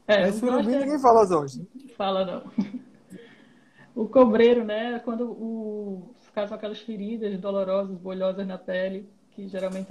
É, 0.07 0.20
Mas 0.20 0.37
em 0.37 0.38
Surubim 0.38 0.72
é 0.72 0.79
ninguém 0.79 1.01
fala 1.01 1.24
zoster. 1.24 1.66
Fala 1.96 2.24
não. 2.24 2.42
O 3.98 4.07
cobreiro, 4.07 4.62
né, 4.62 5.01
quando 5.01 5.24
o 5.24 6.14
caso 6.38 6.55
aquelas 6.55 6.79
feridas 6.79 7.37
dolorosas, 7.40 7.96
bolhosas 7.98 8.46
na 8.46 8.57
pele, 8.57 9.09
que 9.33 9.48
geralmente 9.48 9.88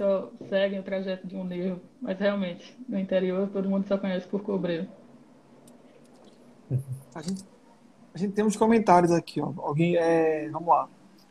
seguem 0.48 0.80
o 0.80 0.82
trajeto 0.82 1.26
de 1.26 1.36
um 1.36 1.44
nervo. 1.44 1.80
Mas 2.00 2.18
realmente, 2.18 2.74
no 2.88 2.98
interior, 2.98 3.48
todo 3.52 3.68
mundo 3.68 3.86
só 3.86 3.98
conhece 3.98 4.26
por 4.26 4.42
cobreiro. 4.42 4.88
A 7.14 7.20
gente, 7.20 7.44
a 8.14 8.18
gente 8.18 8.32
tem 8.32 8.44
uns 8.44 8.56
comentários 8.56 9.12
aqui, 9.12 9.42
ó. 9.42 9.52
Alguém, 9.58 9.96
é, 9.96 10.48
vamos 10.50 10.68
lá. 10.68 10.84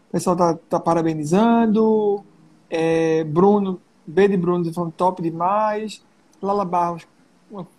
O 0.07 0.11
pessoal 0.11 0.35
tá, 0.35 0.53
tá 0.69 0.79
parabenizando. 0.79 2.23
É, 2.69 3.23
Bruno, 3.23 3.81
B 4.05 4.27
de 4.27 4.37
Bruno 4.37 4.71
falando 4.71 4.91
top 4.91 5.21
demais. 5.21 6.03
Lala 6.39 6.63
Barros 6.63 7.07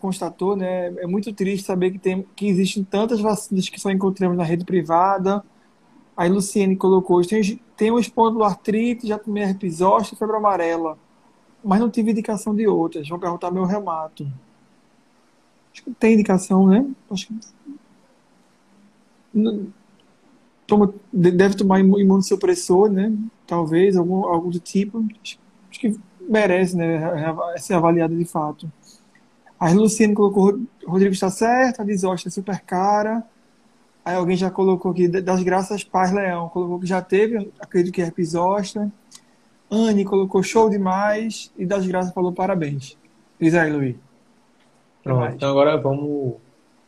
constatou, 0.01 0.57
né? 0.57 0.89
É 0.97 1.07
muito 1.07 1.33
triste 1.33 1.65
saber 1.65 1.93
que, 1.93 1.99
tem, 1.99 2.27
que 2.35 2.49
existem 2.49 2.83
tantas 2.83 3.21
vacinas 3.21 3.69
que 3.69 3.81
só 3.81 3.91
encontramos 3.91 4.37
na 4.37 4.45
rede 4.45 4.65
privada. 4.65 5.45
Aí 6.19 6.29
Luciene 6.29 6.75
colocou, 6.75 7.25
tem, 7.25 7.61
tem 7.77 7.93
um 7.93 7.99
espondiloartrite, 7.99 9.07
já 9.07 9.17
tomei 9.17 9.45
herpes 9.45 9.77
zoster 9.77 10.15
e 10.15 10.19
febre 10.19 10.37
amarela, 10.37 10.99
mas 11.63 11.79
não 11.79 11.89
tive 11.89 12.11
indicação 12.11 12.53
de 12.53 12.67
outras. 12.67 13.09
Vão 13.09 13.21
perguntar 13.21 13.53
meu 13.53 13.65
reumato. 13.65 14.27
Acho 15.73 15.85
que 15.85 15.93
tem 15.93 16.15
indicação, 16.15 16.67
né? 16.67 16.85
Acho 17.09 17.29
que 17.29 17.35
toma, 20.67 20.93
deve 21.13 21.57
tomar 21.57 21.79
imunossupressor, 21.79 22.91
né? 22.91 23.13
Talvez, 23.47 23.97
algum, 23.97 24.25
algum 24.25 24.51
do 24.51 24.59
tipo. 24.59 25.05
Acho, 25.23 25.39
acho 25.71 25.81
que 25.81 25.97
merece, 26.21 26.77
né? 26.77 27.01
Ser 27.59 27.75
avaliada 27.75 28.17
de 28.17 28.25
fato. 28.25 28.69
A 29.59 29.71
Luciene 29.71 30.15
colocou 30.15 30.61
Rodrigo 30.85 31.13
está 31.13 31.31
certo, 31.31 31.81
a 31.81 31.85
Disosta 31.85 32.29
é 32.29 32.33
super 32.33 32.61
cara. 32.63 33.25
Aí 34.09 34.17
alguém 34.17 34.39
já 34.39 34.51
colocou 34.51 34.91
aqui, 34.91 35.07
das 35.07 35.43
graças 35.43 35.85
Paz 35.85 36.11
Leão, 36.11 36.49
colocou 36.49 36.81
que 36.81 36.87
já 36.87 37.03
teve, 37.03 37.53
acredito 37.61 37.93
que 37.93 38.01
é 38.01 38.07
episódio. 38.07 38.91
Anne 39.71 40.03
colocou 40.03 40.43
show 40.43 40.71
demais 40.71 41.53
e 41.59 41.67
das 41.67 41.87
graças 41.87 42.15
falou 42.15 42.33
parabéns. 42.33 42.97
Diz 43.39 43.55
aí, 43.55 43.71
Luiz. 43.71 43.97
Pronto, 45.05 45.35
então 45.35 45.51
agora 45.51 45.77
vamos 45.77 46.37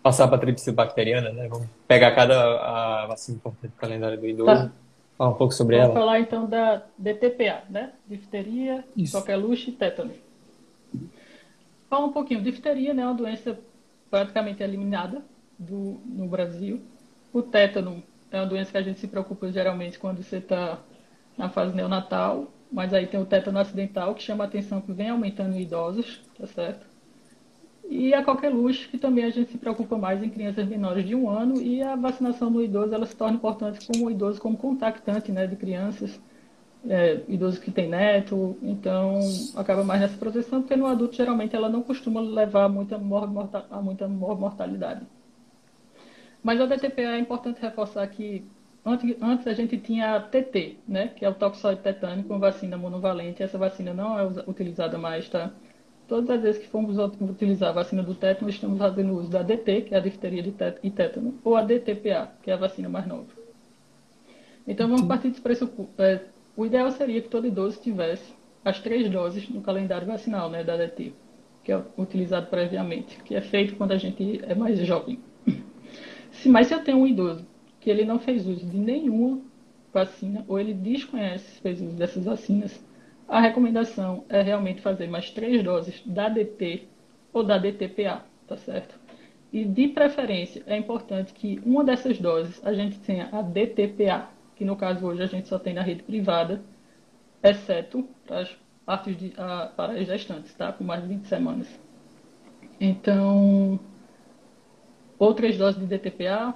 passar 0.02 0.28
para 0.28 0.38
a 0.38 0.40
tríplice 0.40 0.72
bacteriana, 0.72 1.30
né? 1.30 1.46
Vamos 1.46 1.68
pegar 1.86 2.14
cada 2.14 3.02
a 3.02 3.06
vacina 3.06 3.36
importante 3.36 3.72
do 3.72 3.76
calendário 3.76 4.18
do 4.18 4.26
idoso. 4.26 4.46
Tá. 4.46 4.72
Falar 5.18 5.30
um 5.30 5.34
pouco 5.34 5.52
sobre 5.52 5.76
Vamos 5.76 5.90
ela. 5.90 5.94
Vamos 5.94 6.06
falar 6.08 6.20
então 6.20 6.46
da 6.46 6.84
DTPA, 6.96 7.64
né? 7.68 7.92
Difteria, 8.08 8.82
coqueluche 9.12 9.68
e 9.68 9.72
tétano. 9.74 10.12
Fala 11.90 12.06
um 12.06 12.12
pouquinho. 12.12 12.40
Difteria 12.40 12.94
né, 12.94 13.02
é 13.02 13.04
uma 13.04 13.14
doença 13.14 13.58
praticamente 14.10 14.62
eliminada 14.62 15.22
do, 15.58 16.00
no 16.06 16.26
Brasil. 16.26 16.80
O 17.32 17.42
tétano 17.42 18.02
é 18.30 18.38
uma 18.38 18.46
doença 18.46 18.72
que 18.72 18.78
a 18.78 18.82
gente 18.82 19.00
se 19.00 19.08
preocupa 19.08 19.50
geralmente 19.52 19.98
quando 19.98 20.22
você 20.22 20.36
está 20.36 20.78
na 21.38 21.48
fase 21.48 21.74
neonatal, 21.74 22.52
mas 22.72 22.92
aí 22.92 23.06
tem 23.06 23.20
o 23.20 23.26
tétano 23.26 23.58
acidental 23.58 24.14
que 24.14 24.22
chama 24.22 24.44
a 24.44 24.46
atenção 24.46 24.80
que 24.80 24.92
vem 24.92 25.10
aumentando 25.10 25.56
em 25.56 25.62
idosos, 25.62 26.20
tá 26.38 26.46
certo? 26.46 26.86
E 27.88 28.14
a 28.14 28.24
coqueluche, 28.24 28.88
que 28.88 28.98
também 28.98 29.24
a 29.24 29.30
gente 29.30 29.50
se 29.50 29.58
preocupa 29.58 29.96
mais 29.98 30.22
em 30.22 30.28
crianças 30.28 30.66
menores 30.68 31.04
de 31.04 31.14
um 31.14 31.28
ano, 31.28 31.60
e 31.60 31.82
a 31.82 31.96
vacinação 31.96 32.48
no 32.50 32.62
idoso 32.62 32.94
ela 32.94 33.06
se 33.06 33.16
torna 33.16 33.36
importante 33.36 33.84
como 33.86 34.10
idoso 34.10 34.40
como 34.40 34.56
contactante 34.56 35.32
né, 35.32 35.46
de 35.46 35.56
crianças, 35.56 36.20
é, 36.88 37.20
idosos 37.28 37.58
que 37.58 37.70
têm 37.70 37.88
neto, 37.88 38.56
então 38.62 39.18
acaba 39.56 39.84
mais 39.84 40.00
nessa 40.00 40.16
proteção, 40.16 40.62
porque 40.62 40.76
no 40.76 40.86
adulto 40.86 41.16
geralmente 41.16 41.54
ela 41.54 41.68
não 41.68 41.82
costuma 41.82 42.20
levar 42.20 42.68
muita 42.68 42.96
a 43.70 43.82
muita 43.82 44.08
mortalidade. 44.08 45.06
Mas 46.42 46.60
a 46.60 46.66
DTPA 46.66 47.16
é 47.16 47.18
importante 47.18 47.60
reforçar 47.60 48.06
que 48.08 48.44
antes, 48.84 49.16
antes 49.20 49.46
a 49.46 49.52
gente 49.52 49.76
tinha 49.78 50.16
a 50.16 50.20
TT, 50.20 50.78
né, 50.88 51.08
que 51.08 51.24
é 51.24 51.28
o 51.28 51.34
toxoide 51.34 51.82
tetânico 51.82 52.38
vacina 52.38 52.76
monovalente. 52.76 53.42
Essa 53.42 53.58
vacina 53.58 53.92
não 53.92 54.18
é 54.18 54.24
utilizada 54.46 54.96
mais, 54.96 55.28
tá? 55.28 55.50
Todas 56.08 56.30
as 56.30 56.42
vezes 56.42 56.60
que 56.60 56.68
formos 56.68 56.98
utilizar 56.98 57.68
a 57.68 57.72
vacina 57.72 58.02
do 58.02 58.14
tétano, 58.14 58.50
estamos 58.50 58.78
fazendo 58.78 59.14
uso 59.14 59.30
da 59.30 59.42
DT, 59.42 59.82
que 59.82 59.94
é 59.94 59.98
a 59.98 60.00
difteria 60.00 60.42
de 60.42 60.50
tétano, 60.50 60.80
e 60.82 60.90
tétano, 60.90 61.38
ou 61.44 61.56
a 61.56 61.62
DTPA, 61.62 62.32
que 62.42 62.50
é 62.50 62.54
a 62.54 62.56
vacina 62.56 62.88
mais 62.88 63.06
nova. 63.06 63.28
Então 64.66 64.88
vamos 64.88 65.06
partir 65.06 65.28
desse 65.28 65.40
pressuposto. 65.40 65.92
É, 66.02 66.20
o 66.56 66.66
ideal 66.66 66.90
seria 66.90 67.20
que 67.20 67.28
todo 67.28 67.46
idoso 67.46 67.80
tivesse 67.80 68.34
as 68.64 68.80
três 68.80 69.08
doses 69.08 69.48
no 69.48 69.60
calendário 69.60 70.06
vacinal 70.06 70.50
né, 70.50 70.64
da 70.64 70.76
DT, 70.76 71.12
que 71.62 71.70
é 71.70 71.80
utilizado 71.96 72.46
previamente, 72.48 73.22
que 73.22 73.34
é 73.34 73.40
feito 73.40 73.76
quando 73.76 73.92
a 73.92 73.96
gente 73.96 74.40
é 74.44 74.54
mais 74.54 74.78
jovem. 74.80 75.20
Se, 76.32 76.48
mas 76.48 76.66
se 76.66 76.74
eu 76.74 76.82
tenho 76.84 76.98
um 76.98 77.06
idoso 77.06 77.46
que 77.80 77.90
ele 77.90 78.04
não 78.04 78.18
fez 78.18 78.46
uso 78.46 78.64
de 78.66 78.76
nenhuma 78.76 79.40
vacina, 79.92 80.44
ou 80.46 80.58
ele 80.58 80.74
desconhece 80.74 81.52
se 81.52 81.60
fez 81.60 81.80
uso 81.80 81.96
dessas 81.96 82.24
vacinas, 82.24 82.82
a 83.28 83.40
recomendação 83.40 84.24
é 84.28 84.42
realmente 84.42 84.80
fazer 84.80 85.08
mais 85.08 85.30
três 85.30 85.62
doses 85.62 86.02
da 86.04 86.28
DT 86.28 86.88
ou 87.32 87.44
da 87.44 87.58
DTPA, 87.58 88.24
tá 88.46 88.56
certo? 88.56 88.98
E 89.52 89.64
de 89.64 89.88
preferência 89.88 90.62
é 90.66 90.76
importante 90.76 91.32
que 91.32 91.60
uma 91.64 91.82
dessas 91.82 92.18
doses 92.18 92.60
a 92.64 92.72
gente 92.72 92.98
tenha 93.00 93.28
a 93.32 93.42
DTPA, 93.42 94.28
que 94.56 94.64
no 94.64 94.76
caso 94.76 95.06
hoje 95.06 95.22
a 95.22 95.26
gente 95.26 95.48
só 95.48 95.58
tem 95.58 95.74
na 95.74 95.82
rede 95.82 96.02
privada, 96.02 96.62
exceto 97.42 98.06
para 98.26 98.40
as 98.40 98.56
partes 98.84 99.16
de, 99.16 99.30
para 99.30 99.92
as 99.92 100.06
gestantes, 100.06 100.54
tá? 100.54 100.72
Com 100.72 100.84
mais 100.84 101.02
de 101.02 101.08
20 101.08 101.24
semanas. 101.24 101.80
Então, 102.80 103.78
ou 105.20 105.34
três 105.34 105.58
doses 105.58 105.78
de 105.78 105.86
DTPA, 105.86 106.54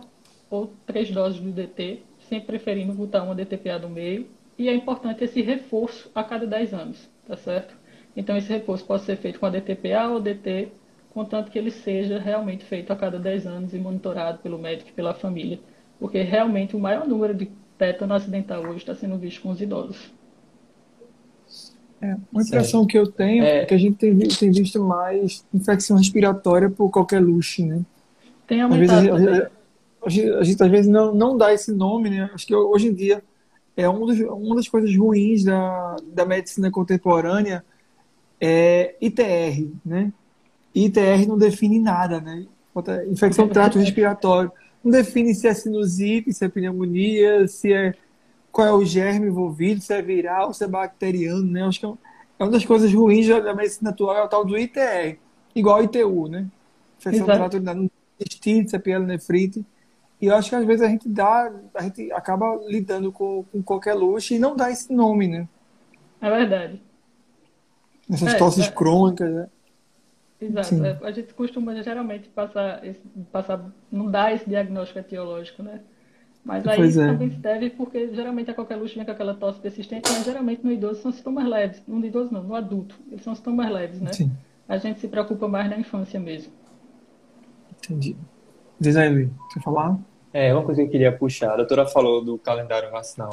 ou 0.50 0.72
três 0.86 1.10
doses 1.10 1.38
do 1.38 1.50
DT, 1.52 2.00
sempre 2.28 2.46
preferindo 2.46 2.94
botar 2.94 3.22
uma 3.22 3.34
DTPA 3.34 3.78
no 3.78 3.90
meio 3.90 4.26
e 4.58 4.68
é 4.68 4.74
importante 4.74 5.22
esse 5.22 5.42
reforço 5.42 6.10
a 6.14 6.24
cada 6.24 6.46
10 6.46 6.72
anos, 6.72 7.08
tá 7.28 7.36
certo? 7.36 7.74
Então 8.16 8.34
esse 8.36 8.48
reforço 8.48 8.84
pode 8.84 9.02
ser 9.02 9.16
feito 9.16 9.38
com 9.38 9.44
a 9.46 9.50
DTPA 9.50 10.08
ou 10.08 10.18
DT, 10.18 10.68
contanto 11.12 11.50
que 11.50 11.58
ele 11.58 11.70
seja 11.70 12.18
realmente 12.18 12.64
feito 12.64 12.90
a 12.90 12.96
cada 12.96 13.18
10 13.18 13.46
anos 13.46 13.74
e 13.74 13.78
monitorado 13.78 14.38
pelo 14.38 14.58
médico 14.58 14.88
e 14.88 14.92
pela 14.94 15.12
família, 15.12 15.60
porque 16.00 16.22
realmente 16.22 16.74
o 16.74 16.80
maior 16.80 17.06
número 17.06 17.34
de 17.34 17.50
tétano 17.76 18.14
acidental 18.14 18.62
hoje 18.62 18.78
está 18.78 18.94
sendo 18.94 19.18
visto 19.18 19.42
com 19.42 19.50
os 19.50 19.60
idosos. 19.60 20.10
É, 22.00 22.16
uma 22.32 22.42
impressão 22.42 22.80
certo. 22.80 22.90
que 22.90 22.98
eu 22.98 23.06
tenho 23.06 23.44
é... 23.44 23.58
é 23.58 23.64
que 23.66 23.74
a 23.74 23.78
gente 23.78 23.96
tem, 23.96 24.16
tem, 24.16 24.50
visto 24.50 24.82
mais 24.82 25.44
infecção 25.52 25.98
respiratória 25.98 26.70
por 26.70 26.90
qualquer 26.90 27.20
luxo, 27.20 27.64
né? 27.66 27.84
Tem 28.46 28.60
aumentado. 28.60 29.14
Às 29.14 29.22
vezes, 29.22 29.46
a, 30.04 30.08
gente, 30.08 30.30
a, 30.32 30.42
gente, 30.42 30.62
às 30.62 30.70
vezes 30.70 30.90
não, 30.90 31.14
não 31.14 31.36
dá 31.36 31.52
esse 31.52 31.72
nome, 31.72 32.10
né? 32.10 32.30
Acho 32.34 32.46
que 32.46 32.54
hoje 32.54 32.88
em 32.88 32.94
dia 32.94 33.22
é 33.76 33.88
um 33.88 34.06
dos, 34.06 34.18
uma 34.20 34.56
das 34.56 34.68
coisas 34.68 34.94
ruins 34.96 35.44
da, 35.44 35.96
da 36.12 36.24
medicina 36.24 36.70
contemporânea 36.70 37.64
é 38.40 38.94
ITR, 39.00 39.68
né? 39.84 40.12
ITR 40.74 41.26
não 41.26 41.38
define 41.38 41.80
nada, 41.80 42.20
né? 42.20 42.46
Infecção 43.10 43.46
do 43.46 43.52
trato 43.54 43.78
respiratório. 43.78 44.52
Não 44.82 44.90
define 44.90 45.34
se 45.34 45.46
é 45.46 45.54
sinusite, 45.54 46.32
se 46.32 46.44
é 46.44 46.48
pneumonia, 46.48 47.46
se 47.48 47.72
é 47.72 47.94
qual 48.52 48.66
é 48.66 48.72
o 48.72 48.84
germe 48.84 49.28
envolvido, 49.28 49.80
se 49.80 49.92
é 49.92 50.02
viral, 50.02 50.52
se 50.52 50.62
é 50.62 50.68
bacteriano, 50.68 51.42
né? 51.42 51.64
Acho 51.64 51.80
que 51.80 51.86
é, 51.86 51.88
é 52.38 52.44
uma 52.44 52.50
das 52.50 52.64
coisas 52.64 52.92
ruins 52.92 53.26
da 53.26 53.54
medicina 53.54 53.90
atual, 53.90 54.16
é 54.16 54.22
o 54.22 54.28
tal 54.28 54.44
do 54.44 54.58
ITR, 54.58 55.16
igual 55.54 55.82
ITU, 55.82 56.28
né? 56.28 56.46
Infecção 56.98 57.26
do 57.26 57.32
trato 57.32 57.60
intestino, 58.18 58.68
se 58.68 58.76
é 58.76 58.78
pielonefrite. 58.78 59.64
E 60.20 60.26
eu 60.26 60.34
acho 60.34 60.48
que 60.48 60.56
às 60.56 60.64
vezes 60.64 60.82
a 60.82 60.88
gente 60.88 61.08
dá, 61.08 61.52
a 61.74 61.82
gente 61.82 62.10
acaba 62.12 62.58
lidando 62.66 63.12
com, 63.12 63.44
com 63.50 63.62
qualquer 63.62 63.94
luxo 63.94 64.34
e 64.34 64.38
não 64.38 64.56
dá 64.56 64.70
esse 64.70 64.92
nome, 64.92 65.28
né? 65.28 65.48
É 66.20 66.30
verdade. 66.30 66.80
Essas 68.10 68.34
é, 68.34 68.38
tosses 68.38 68.66
é... 68.66 68.70
crônicas, 68.70 69.30
né? 69.30 69.48
Exato. 70.40 70.84
É, 70.84 70.98
a 71.02 71.10
gente 71.10 71.32
costuma 71.34 71.74
geralmente 71.82 72.28
passar, 72.28 72.84
esse, 72.84 73.00
passar, 73.32 73.64
não 73.90 74.10
dar 74.10 74.34
esse 74.34 74.48
diagnóstico 74.48 74.98
etiológico, 74.98 75.62
né? 75.62 75.80
Mas 76.44 76.66
aí 76.66 76.90
é. 76.90 77.06
também 77.06 77.30
se 77.30 77.38
deve 77.38 77.70
porque 77.70 78.14
geralmente 78.14 78.50
a 78.50 78.54
qualquer 78.54 78.76
luxo 78.76 78.94
vem 78.96 79.04
com 79.04 79.10
aquela 79.10 79.34
tosse 79.34 79.60
persistente, 79.60 80.10
mas 80.12 80.24
geralmente 80.24 80.62
no 80.62 80.70
idoso 80.70 81.00
são 81.00 81.10
sintomas 81.10 81.46
leves. 81.46 81.82
No 81.86 82.04
idoso 82.04 82.32
não, 82.32 82.42
no 82.42 82.54
adulto. 82.54 82.98
Eles 83.10 83.22
são 83.22 83.34
sintomas 83.34 83.70
leves, 83.70 84.00
né? 84.00 84.12
Sim. 84.12 84.30
A 84.68 84.76
gente 84.76 85.00
se 85.00 85.08
preocupa 85.08 85.48
mais 85.48 85.70
na 85.70 85.78
infância 85.78 86.20
mesmo. 86.20 86.52
Entendi. 87.84 88.16
Diz 88.78 88.96
aí, 88.96 89.28
quer 89.52 89.62
falar? 89.62 89.98
É, 90.32 90.52
uma 90.52 90.64
coisa 90.64 90.80
que 90.82 90.88
eu 90.88 90.90
queria 90.90 91.12
puxar, 91.12 91.52
a 91.52 91.56
doutora 91.56 91.86
falou 91.86 92.24
do 92.24 92.36
calendário 92.38 92.90
vacinal. 92.90 93.30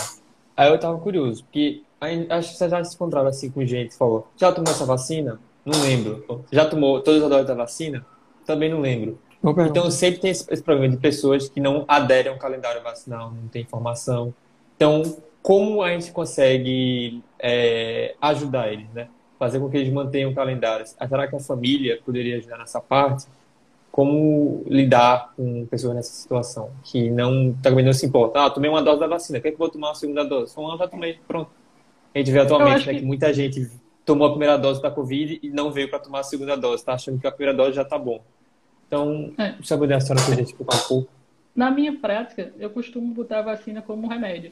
Aí 0.56 0.70
eu 0.70 0.80
tava 0.80 1.00
curioso, 1.00 1.44
porque 1.44 1.82
acho 2.30 2.52
que 2.52 2.58
você 2.58 2.70
já 2.70 2.84
se 2.84 2.96
encontrava 2.96 3.30
assim 3.30 3.50
com 3.50 3.66
gente 3.66 3.90
que 3.90 3.98
falou, 3.98 4.28
já 4.38 4.52
tomou 4.52 4.72
essa 4.72 4.86
vacina? 4.86 5.40
Não 5.66 5.82
lembro. 5.82 6.46
Já 6.52 6.66
tomou 6.66 7.02
todas 7.02 7.24
as 7.24 7.30
doses 7.30 7.48
da 7.48 7.56
vacina? 7.56 8.06
Também 8.46 8.70
não 8.70 8.82
lembro. 8.82 9.20
Então 9.68 9.90
sempre 9.90 10.20
tem 10.20 10.32
esse, 10.32 10.46
esse 10.52 10.62
problema 10.62 10.94
de 10.94 10.98
pessoas 11.02 11.50
que 11.50 11.60
não 11.60 11.84
aderem 11.88 12.32
ao 12.32 12.38
calendário 12.38 12.84
vacinal, 12.84 13.32
não 13.32 13.48
tem 13.48 13.64
informação. 13.64 14.34
Então, 14.76 15.02
como 15.42 15.82
a 15.82 15.90
gente 15.90 16.12
consegue 16.12 17.24
é, 17.40 18.16
ajudar 18.22 18.72
eles, 18.72 18.90
né? 18.94 19.08
Fazer 19.40 19.60
com 19.60 19.70
que 19.70 19.78
eles 19.78 19.92
mantenham 19.92 20.32
o 20.32 20.36
calendário. 20.36 20.86
Será 20.86 21.28
que 21.28 21.36
a 21.36 21.40
família 21.40 22.00
poderia 22.06 22.38
ajudar 22.38 22.60
nessa 22.60 22.80
parte? 22.80 23.26
Como 23.91 24.63
lidar 24.67 25.34
com 25.36 25.65
pessoas 25.65 25.95
nessa 25.95 26.13
situação, 26.13 26.71
que 26.84 27.10
não 27.10 27.54
também 27.62 27.84
não 27.84 27.91
se 27.91 28.06
importa. 28.06 28.45
Ah, 28.45 28.49
tomei 28.49 28.69
uma 28.69 28.82
dose 28.82 28.99
da 28.99 29.08
vacina, 29.08 29.39
quer 29.39 29.49
que 29.49 29.56
eu 29.56 29.60
vou 29.60 29.69
tomar 29.69 29.89
uma 29.89 29.95
segunda 29.95 30.23
dose? 30.23 30.54
Uma 30.58 30.77
já 30.77 30.88
tomei, 30.88 31.19
pronto. 31.27 31.51
A 32.13 32.17
gente 32.17 32.32
vê 32.32 32.39
atualmente 32.39 32.88
né, 32.88 32.93
que... 32.93 32.99
que... 32.99 33.06
muita 33.06 33.34
gente 33.34 33.69
tomou 34.06 34.27
a 34.27 34.30
primeira 34.32 34.58
dose 34.58 34.82
da 34.82 34.89
Covid 34.89 35.39
e 35.43 35.49
não 35.49 35.71
veio 35.71 35.89
para 35.89 35.99
tomar 35.99 36.19
a 36.19 36.23
segunda 36.23 36.56
dose, 36.56 36.86
tá 36.86 36.93
achando 36.93 37.19
que 37.19 37.27
a 37.27 37.32
primeira 37.32 37.56
dose 37.56 37.75
já 37.75 37.84
tá 37.84 37.97
bom. 37.97 38.21
Então, 38.88 39.34
é. 39.38 39.56
sabe 39.63 39.93
a 39.93 39.99
senhora 39.99 40.25
podia 40.25 40.43
explicar 40.43 40.75
um 40.75 40.88
pouco? 40.88 41.21
na 41.56 41.69
minha 41.69 41.97
prática, 41.97 42.54
eu 42.58 42.69
costumo 42.69 43.13
botar 43.13 43.39
a 43.39 43.43
vacina 43.43 43.82
como 43.82 44.06
um 44.06 44.10
remédio, 44.10 44.51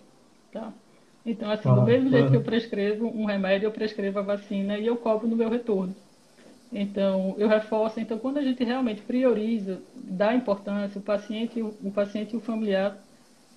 tá? 0.51 0.71
Então, 1.25 1.49
assim, 1.49 1.69
Ah, 1.69 1.75
do 1.75 1.83
mesmo 1.83 2.09
jeito 2.09 2.23
aham. 2.23 2.31
que 2.31 2.37
eu 2.37 2.43
prescrevo 2.43 3.07
um 3.07 3.25
remédio, 3.25 3.67
eu 3.67 3.71
prescrevo 3.71 4.19
a 4.19 4.21
vacina 4.21 4.77
e 4.77 4.85
eu 4.85 4.95
cobro 4.97 5.27
no 5.27 5.35
meu 5.35 5.49
retorno. 5.49 5.95
Então, 6.71 7.35
eu 7.37 7.47
reforço. 7.47 7.99
Então, 7.99 8.17
quando 8.17 8.37
a 8.37 8.43
gente 8.43 8.63
realmente 8.63 9.01
prioriza, 9.01 9.81
dá 9.95 10.33
importância, 10.35 10.99
o 10.99 11.03
paciente, 11.03 11.61
o, 11.61 11.91
paciente 11.91 12.33
e 12.33 12.37
o 12.37 12.39
familiar 12.39 12.97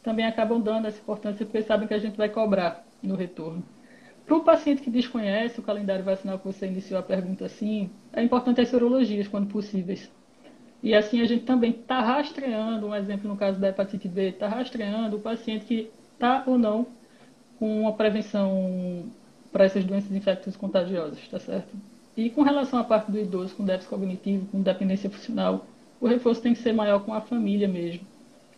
também 0.02 0.24
acabam 0.26 0.60
dando 0.60 0.88
essa 0.88 0.98
importância 0.98 1.44
porque 1.44 1.62
sabem 1.62 1.86
que 1.86 1.94
a 1.94 1.98
gente 1.98 2.16
vai 2.16 2.28
cobrar 2.28 2.84
no 3.02 3.14
retorno. 3.14 3.62
Para 4.24 4.36
o 4.36 4.44
paciente 4.44 4.82
que 4.82 4.90
desconhece 4.90 5.60
o 5.60 5.62
calendário 5.62 6.04
vacinal 6.04 6.38
que 6.38 6.46
você 6.46 6.66
iniciou 6.66 6.98
a 6.98 7.02
pergunta 7.02 7.44
assim, 7.44 7.90
é 8.12 8.22
importante 8.22 8.60
as 8.60 8.68
sorologias 8.68 9.28
quando 9.28 9.46
possíveis. 9.46 10.10
E 10.82 10.94
assim 10.94 11.20
a 11.20 11.24
gente 11.26 11.44
também 11.44 11.70
está 11.70 12.00
rastreando, 12.00 12.86
um 12.86 12.94
exemplo 12.94 13.28
no 13.28 13.36
caso 13.36 13.60
da 13.60 13.68
hepatite 13.68 14.08
B, 14.08 14.30
está 14.30 14.48
rastreando 14.48 15.16
o 15.16 15.20
paciente 15.20 15.64
que 15.64 15.90
está 16.14 16.44
ou 16.46 16.58
não 16.58 16.86
com 17.58 17.82
uma 17.82 17.92
prevenção 17.92 19.04
para 19.52 19.64
essas 19.64 19.84
doenças 19.84 20.10
infecciosas 20.10 20.56
contagiosas, 20.56 21.28
tá 21.28 21.38
certo? 21.38 21.91
E 22.16 22.28
com 22.30 22.42
relação 22.42 22.78
à 22.78 22.84
parte 22.84 23.10
do 23.10 23.18
idoso 23.18 23.54
com 23.54 23.64
déficit 23.64 23.88
cognitivo, 23.90 24.46
com 24.46 24.60
dependência 24.60 25.08
funcional, 25.08 25.66
o 26.00 26.06
reforço 26.06 26.42
tem 26.42 26.52
que 26.52 26.60
ser 26.60 26.72
maior 26.72 27.00
com 27.00 27.14
a 27.14 27.20
família 27.20 27.66
mesmo. 27.66 28.06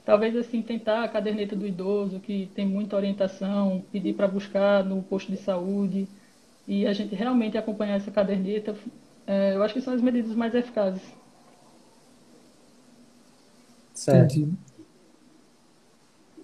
Talvez 0.05 0.37
assim 0.37 0.61
tentar 0.61 1.05
a 1.05 1.09
caderneta 1.09 1.55
do 1.57 1.67
idoso, 1.67 2.21
que 2.21 2.51
tem 2.55 2.67
muita 2.67 2.97
orientação, 2.97 3.83
pedir 3.93 4.15
para 4.15 4.29
buscar 4.29 4.85
no 4.85 5.03
posto 5.03 5.31
de 5.31 5.39
saúde 5.39 6.07
e 6.67 6.87
a 6.87 6.93
gente 6.93 7.15
realmente 7.15 7.57
acompanhar 7.57 7.95
essa 7.97 8.11
caderneta, 8.11 8.75
é, 9.27 9.55
eu 9.55 9.63
acho 9.63 9.73
que 9.75 9.81
são 9.81 9.95
as 9.95 10.03
medidas 10.03 10.35
mais 10.35 10.55
eficazes. 10.55 11.03
Certo. 13.95 14.49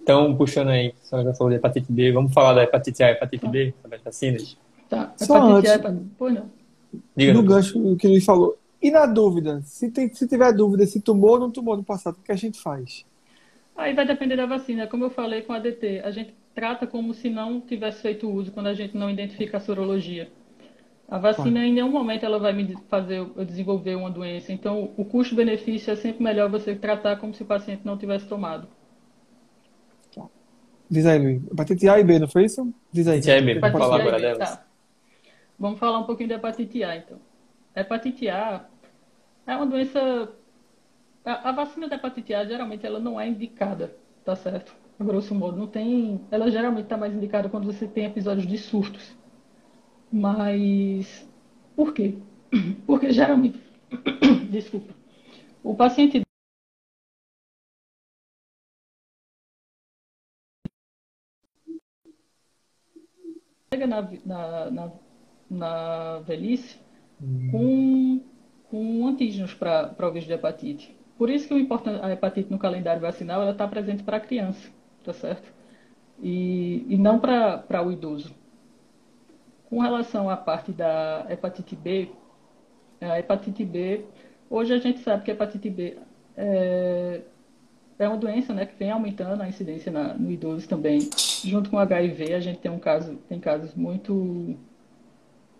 Então, 0.01 0.35
puxando 0.35 0.69
aí, 0.69 0.95
a 1.01 1.05
senhora 1.05 1.29
já 1.29 1.35
falou 1.35 1.51
de 1.51 1.57
hepatite 1.57 1.91
B, 1.91 2.11
vamos 2.11 2.33
falar 2.33 2.53
da 2.53 2.63
hepatite 2.63 3.03
A 3.03 3.09
e 3.09 3.11
hepatite 3.11 3.47
B, 3.47 3.73
sobre 3.81 3.97
as 3.97 4.03
vacinas? 4.03 4.57
Tá, 4.89 5.13
Só 5.17 5.35
hepatite 5.35 5.57
antes- 5.57 5.71
A, 5.71 5.75
hepatite... 5.75 6.05
Pois 6.17 6.33
não. 6.33 6.60
Diga, 7.15 7.33
No 7.33 7.43
gancho 7.43 7.95
que 7.95 8.07
ele 8.07 8.21
falou. 8.21 8.57
E 8.81 8.89
na 8.89 9.05
dúvida, 9.05 9.61
se, 9.63 9.91
tem, 9.91 10.11
se 10.13 10.27
tiver 10.27 10.51
dúvida 10.53 10.85
se 10.87 10.99
tomou 10.99 11.31
ou 11.31 11.39
não 11.39 11.51
tomou 11.51 11.77
no 11.77 11.83
passado, 11.83 12.17
o 12.17 12.23
que 12.23 12.31
a 12.31 12.35
gente 12.35 12.59
faz? 12.59 13.05
Aí 13.75 13.93
vai 13.93 14.05
depender 14.05 14.35
da 14.35 14.45
vacina. 14.45 14.87
Como 14.87 15.03
eu 15.03 15.09
falei 15.09 15.43
com 15.43 15.53
a 15.53 15.57
ADT, 15.57 16.01
a 16.03 16.11
gente 16.11 16.33
trata 16.55 16.87
como 16.87 17.13
se 17.13 17.29
não 17.29 17.61
tivesse 17.61 18.01
feito 18.01 18.29
uso 18.29 18.51
quando 18.51 18.67
a 18.67 18.73
gente 18.73 18.97
não 18.97 19.09
identifica 19.09 19.57
a 19.57 19.59
sorologia. 19.59 20.29
A 21.07 21.17
vacina, 21.17 21.65
em 21.65 21.73
nenhum 21.73 21.91
momento, 21.91 22.25
ela 22.25 22.39
vai 22.39 22.53
me 22.53 22.75
fazer 22.89 23.17
eu 23.17 23.45
desenvolver 23.45 23.95
uma 23.95 24.09
doença. 24.09 24.51
Então, 24.53 24.91
o 24.95 25.03
custo-benefício 25.03 25.91
é 25.91 25.95
sempre 25.95 26.23
melhor 26.23 26.49
você 26.49 26.73
tratar 26.73 27.17
como 27.17 27.33
se 27.33 27.43
o 27.43 27.45
paciente 27.45 27.81
não 27.83 27.97
tivesse 27.97 28.25
tomado. 28.27 28.67
Diz 30.89 31.05
aí, 31.05 31.19
Luiz. 31.19 31.41
Hepatite 31.51 31.87
A 31.89 31.99
e 31.99 32.03
B, 32.03 32.19
não 32.19 32.27
foi 32.27 32.45
isso? 32.45 32.73
Diz 32.91 33.07
aí. 33.07 33.19
Hepatite 33.19 33.31
A 33.31 33.37
e 33.37 33.41
B, 33.41 33.59
falar 33.59 34.01
agora 34.01 34.19
delas. 34.19 34.57
tá. 34.57 34.70
Vamos 35.61 35.77
falar 35.79 35.99
um 35.99 36.05
pouquinho 36.05 36.27
da 36.29 36.35
hepatite 36.35 36.83
A, 36.83 36.97
então. 36.97 37.19
Hepatite 37.75 38.27
A 38.27 38.65
é 39.45 39.55
uma 39.55 39.67
doença. 39.67 40.33
A, 41.23 41.49
a 41.49 41.51
vacina 41.51 41.87
da 41.87 41.97
hepatite 41.97 42.33
A 42.33 42.43
geralmente 42.43 42.83
ela 42.83 42.99
não 42.99 43.21
é 43.21 43.27
indicada, 43.27 43.95
tá 44.25 44.35
certo? 44.35 44.75
A 44.99 45.03
grosso 45.03 45.35
modo, 45.35 45.57
não 45.57 45.67
tem. 45.67 46.19
Ela 46.31 46.49
geralmente 46.49 46.85
está 46.85 46.97
mais 46.97 47.13
indicada 47.13 47.47
quando 47.47 47.65
você 47.65 47.87
tem 47.87 48.05
episódios 48.05 48.47
de 48.47 48.57
surtos. 48.57 49.15
Mas 50.11 51.29
por 51.75 51.93
quê? 51.93 52.17
Porque 52.87 53.11
geralmente, 53.11 53.61
desculpa, 54.49 54.95
o 55.63 55.75
paciente 55.75 56.23
chega 63.71 63.85
na, 63.85 64.01
na, 64.25 64.71
na, 64.71 64.91
na 65.51 66.19
velhice 66.19 66.79
com, 67.51 68.21
com 68.69 69.07
antígenos 69.07 69.53
para 69.53 69.93
o 69.99 70.11
vírus 70.11 70.25
de 70.25 70.33
hepatite. 70.33 70.95
Por 71.17 71.29
isso 71.29 71.47
que 71.47 71.53
o 71.53 71.59
importante, 71.59 72.03
a 72.03 72.11
hepatite 72.11 72.49
no 72.49 72.57
calendário 72.57 73.01
vacinal 73.01 73.41
ela 73.41 73.51
está 73.51 73.67
presente 73.67 74.01
para 74.01 74.17
a 74.17 74.19
criança, 74.19 74.69
tá 75.03 75.13
certo? 75.13 75.53
E, 76.23 76.85
e 76.89 76.97
não 76.97 77.19
para 77.19 77.83
o 77.85 77.91
idoso. 77.91 78.33
Com 79.69 79.79
relação 79.79 80.29
à 80.29 80.37
parte 80.37 80.71
da 80.71 81.25
hepatite 81.29 81.75
B, 81.75 82.09
a 82.99 83.19
hepatite 83.19 83.63
B, 83.65 84.05
hoje 84.49 84.73
a 84.73 84.77
gente 84.77 84.99
sabe 84.99 85.23
que 85.23 85.31
a 85.31 85.33
hepatite 85.33 85.69
B 85.69 85.97
é, 86.35 87.21
é 87.99 88.07
uma 88.07 88.17
doença 88.17 88.53
né, 88.53 88.65
que 88.65 88.75
vem 88.77 88.91
aumentando 88.91 89.41
a 89.41 89.47
incidência 89.47 89.91
na, 89.91 90.13
no 90.13 90.31
idoso 90.31 90.67
também. 90.67 91.09
Junto 91.43 91.69
com 91.69 91.77
o 91.77 91.79
HIV, 91.79 92.33
a 92.33 92.39
gente 92.39 92.59
tem 92.59 92.71
um 92.71 92.79
caso, 92.79 93.15
tem 93.29 93.39
casos 93.39 93.75
muito 93.75 94.57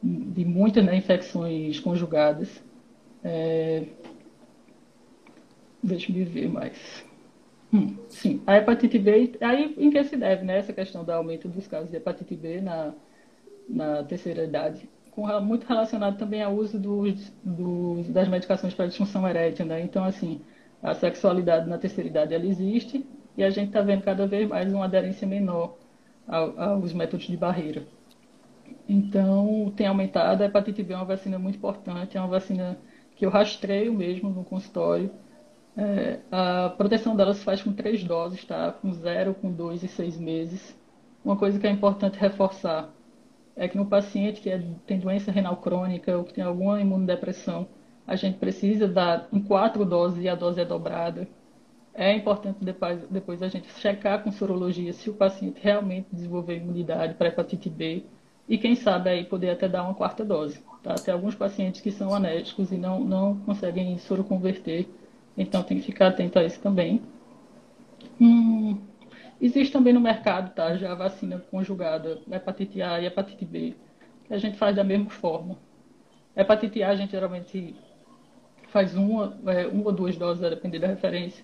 de 0.03 0.45
muitas 0.45 0.83
né, 0.85 0.95
infecções 0.95 1.79
conjugadas. 1.79 2.63
É, 3.23 3.85
deixa 5.83 6.11
eu 6.11 6.25
ver 6.25 6.49
mais. 6.49 7.05
Hum, 7.73 7.97
sim, 8.09 8.43
a 8.47 8.57
hepatite 8.57 8.99
B, 8.99 9.33
aí 9.41 9.75
em 9.77 9.91
que 9.91 10.03
se 10.03 10.17
deve, 10.17 10.43
né, 10.45 10.57
essa 10.59 10.73
questão 10.73 11.05
do 11.05 11.11
aumento 11.11 11.49
dos 11.49 11.67
casos 11.67 11.89
de 11.91 11.97
hepatite 11.97 12.35
B 12.35 12.61
na, 12.61 12.93
na 13.67 14.03
terceira 14.03 14.45
idade, 14.45 14.89
com, 15.11 15.27
muito 15.41 15.65
relacionado 15.65 16.17
também 16.17 16.43
ao 16.43 16.55
uso 16.55 16.79
dos, 16.79 17.31
dos, 17.43 18.09
das 18.09 18.27
medicações 18.29 18.73
para 18.73 18.87
disfunção 18.87 19.27
erétil, 19.27 19.65
né? 19.65 19.81
Então, 19.81 20.05
assim, 20.05 20.41
a 20.81 20.93
sexualidade 20.95 21.69
na 21.69 21.77
terceira 21.79 22.09
idade 22.09 22.33
ela 22.35 22.45
existe 22.47 23.05
e 23.37 23.43
a 23.43 23.49
gente 23.49 23.67
está 23.69 23.81
vendo 23.81 24.03
cada 24.03 24.27
vez 24.27 24.47
mais 24.49 24.73
uma 24.73 24.85
aderência 24.85 25.27
menor 25.27 25.77
ao- 26.27 26.59
aos 26.59 26.93
métodos 26.93 27.27
de 27.27 27.37
barreira. 27.37 27.85
Então, 28.87 29.71
tem 29.75 29.87
aumentado. 29.87 30.41
A 30.41 30.45
hepatite 30.45 30.83
B 30.83 30.93
é 30.93 30.97
uma 30.97 31.05
vacina 31.05 31.39
muito 31.39 31.55
importante, 31.57 32.17
é 32.17 32.19
uma 32.21 32.27
vacina 32.29 32.81
que 33.15 33.25
eu 33.25 33.29
rastreio 33.29 33.93
mesmo 33.93 34.29
no 34.29 34.43
consultório. 34.43 35.11
É, 35.75 36.21
a 36.31 36.71
proteção 36.77 37.15
dela 37.15 37.33
se 37.33 37.43
faz 37.43 37.63
com 37.63 37.73
três 37.73 38.03
doses, 38.03 38.45
tá? 38.45 38.71
Com 38.73 38.93
zero, 38.93 39.35
com 39.35 39.51
dois 39.53 39.83
e 39.83 39.87
seis 39.87 40.17
meses. 40.17 40.77
Uma 41.23 41.37
coisa 41.37 41.59
que 41.59 41.67
é 41.67 41.71
importante 41.71 42.19
reforçar 42.19 42.93
é 43.55 43.67
que 43.67 43.77
no 43.77 43.87
paciente 43.87 44.41
que 44.41 44.49
é- 44.49 44.59
tem 44.85 44.99
doença 44.99 45.31
renal 45.31 45.57
crônica 45.61 46.17
ou 46.17 46.25
que 46.25 46.33
tem 46.33 46.43
alguma 46.43 46.81
imunodepressão, 46.81 47.69
a 48.07 48.15
gente 48.15 48.37
precisa 48.39 48.87
dar 48.87 49.29
em 49.33 49.41
quatro 49.43 49.85
doses 49.85 50.23
e 50.23 50.29
a 50.29 50.35
dose 50.35 50.61
é 50.61 50.65
dobrada. 50.65 51.27
É 51.93 52.13
importante 52.13 52.63
depois, 52.63 53.07
depois 53.09 53.41
a 53.43 53.49
gente 53.49 53.67
checar 53.79 54.23
com 54.23 54.31
sorologia 54.31 54.93
se 54.93 55.09
o 55.09 55.13
paciente 55.15 55.59
realmente 55.61 56.07
desenvolveu 56.11 56.57
imunidade 56.57 57.15
para 57.15 57.27
hepatite 57.29 57.69
B 57.69 58.09
e 58.47 58.57
quem 58.57 58.75
sabe 58.75 59.09
aí 59.09 59.23
poder 59.23 59.51
até 59.51 59.67
dar 59.67 59.83
uma 59.83 59.93
quarta 59.93 60.25
dose. 60.25 60.61
Tá? 60.83 60.95
Tem 60.95 61.13
alguns 61.13 61.35
pacientes 61.35 61.81
que 61.81 61.91
são 61.91 62.13
anésticos 62.13 62.71
e 62.71 62.77
não, 62.77 62.99
não 62.99 63.37
conseguem 63.37 63.97
soroconverter, 63.97 64.87
então 65.37 65.63
tem 65.63 65.77
que 65.77 65.85
ficar 65.85 66.07
atento 66.07 66.39
a 66.39 66.43
isso 66.43 66.59
também. 66.59 67.01
Hum, 68.19 68.77
existe 69.39 69.71
também 69.71 69.93
no 69.93 70.01
mercado, 70.01 70.53
tá? 70.53 70.75
Já 70.75 70.91
a 70.91 70.95
vacina 70.95 71.39
conjugada, 71.51 72.19
hepatite 72.31 72.81
A 72.81 72.99
e 72.99 73.05
hepatite 73.05 73.45
B, 73.45 73.75
que 74.27 74.33
a 74.33 74.37
gente 74.37 74.57
faz 74.57 74.75
da 74.75 74.83
mesma 74.83 75.09
forma. 75.09 75.57
Hepatite 76.35 76.81
A 76.83 76.89
a 76.89 76.95
gente 76.95 77.11
geralmente 77.11 77.75
faz 78.67 78.95
uma, 78.95 79.37
é, 79.47 79.67
uma 79.67 79.85
ou 79.85 79.91
duas 79.91 80.17
doses, 80.17 80.43
a 80.43 80.49
depender 80.49 80.79
da 80.79 80.87
referência. 80.87 81.43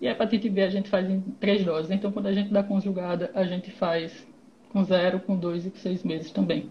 E 0.00 0.06
a 0.06 0.12
hepatite 0.12 0.48
B 0.48 0.62
a 0.62 0.70
gente 0.70 0.88
faz 0.88 1.10
em 1.10 1.20
três 1.20 1.64
doses. 1.64 1.90
Então, 1.90 2.12
quando 2.12 2.26
a 2.26 2.32
gente 2.32 2.52
dá 2.52 2.62
conjugada, 2.62 3.30
a 3.34 3.44
gente 3.44 3.70
faz 3.70 4.26
com 4.68 4.84
zero, 4.84 5.20
com 5.20 5.36
dois 5.36 5.66
e 5.66 5.70
com 5.70 5.78
seis 5.78 6.02
meses 6.04 6.30
também. 6.32 6.70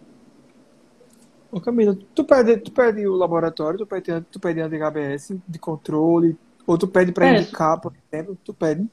Ô 1.51 1.61
Camila, 1.61 1.97
tu 2.13 2.25
pede, 2.25 2.57
tu 2.57 2.71
pede 2.71 3.07
o 3.07 3.15
laboratório, 3.15 3.79
tu 3.79 3.87
pede, 3.87 4.21
tu 4.31 4.39
pede 4.39 4.59
anti-HBS 4.59 5.39
de 5.47 5.59
controle, 5.59 6.37
ou 6.65 6.77
tu 6.77 6.87
pede 6.87 7.11
para 7.13 7.27
indicar, 7.27 7.79
por 7.79 7.93
exemplo, 8.11 8.37
tu 8.43 8.53
pede. 8.53 8.87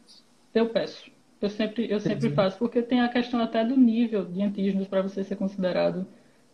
Eu 0.55 0.71
peço. 0.71 1.11
Eu 1.41 1.51
sempre, 1.51 1.91
eu 1.91 2.01
sempre 2.01 2.29
Entendi. 2.29 2.35
faço, 2.35 2.59
porque 2.59 2.83
tem 2.83 3.03
a 3.03 3.09
questão 3.11 3.41
até 3.41 3.63
do 3.65 3.77
nível 3.77 4.25
de 4.25 4.43
antígenos 4.43 4.89
para 4.89 5.03
você 5.03 5.23
ser 5.23 5.37
considerado 5.37 6.07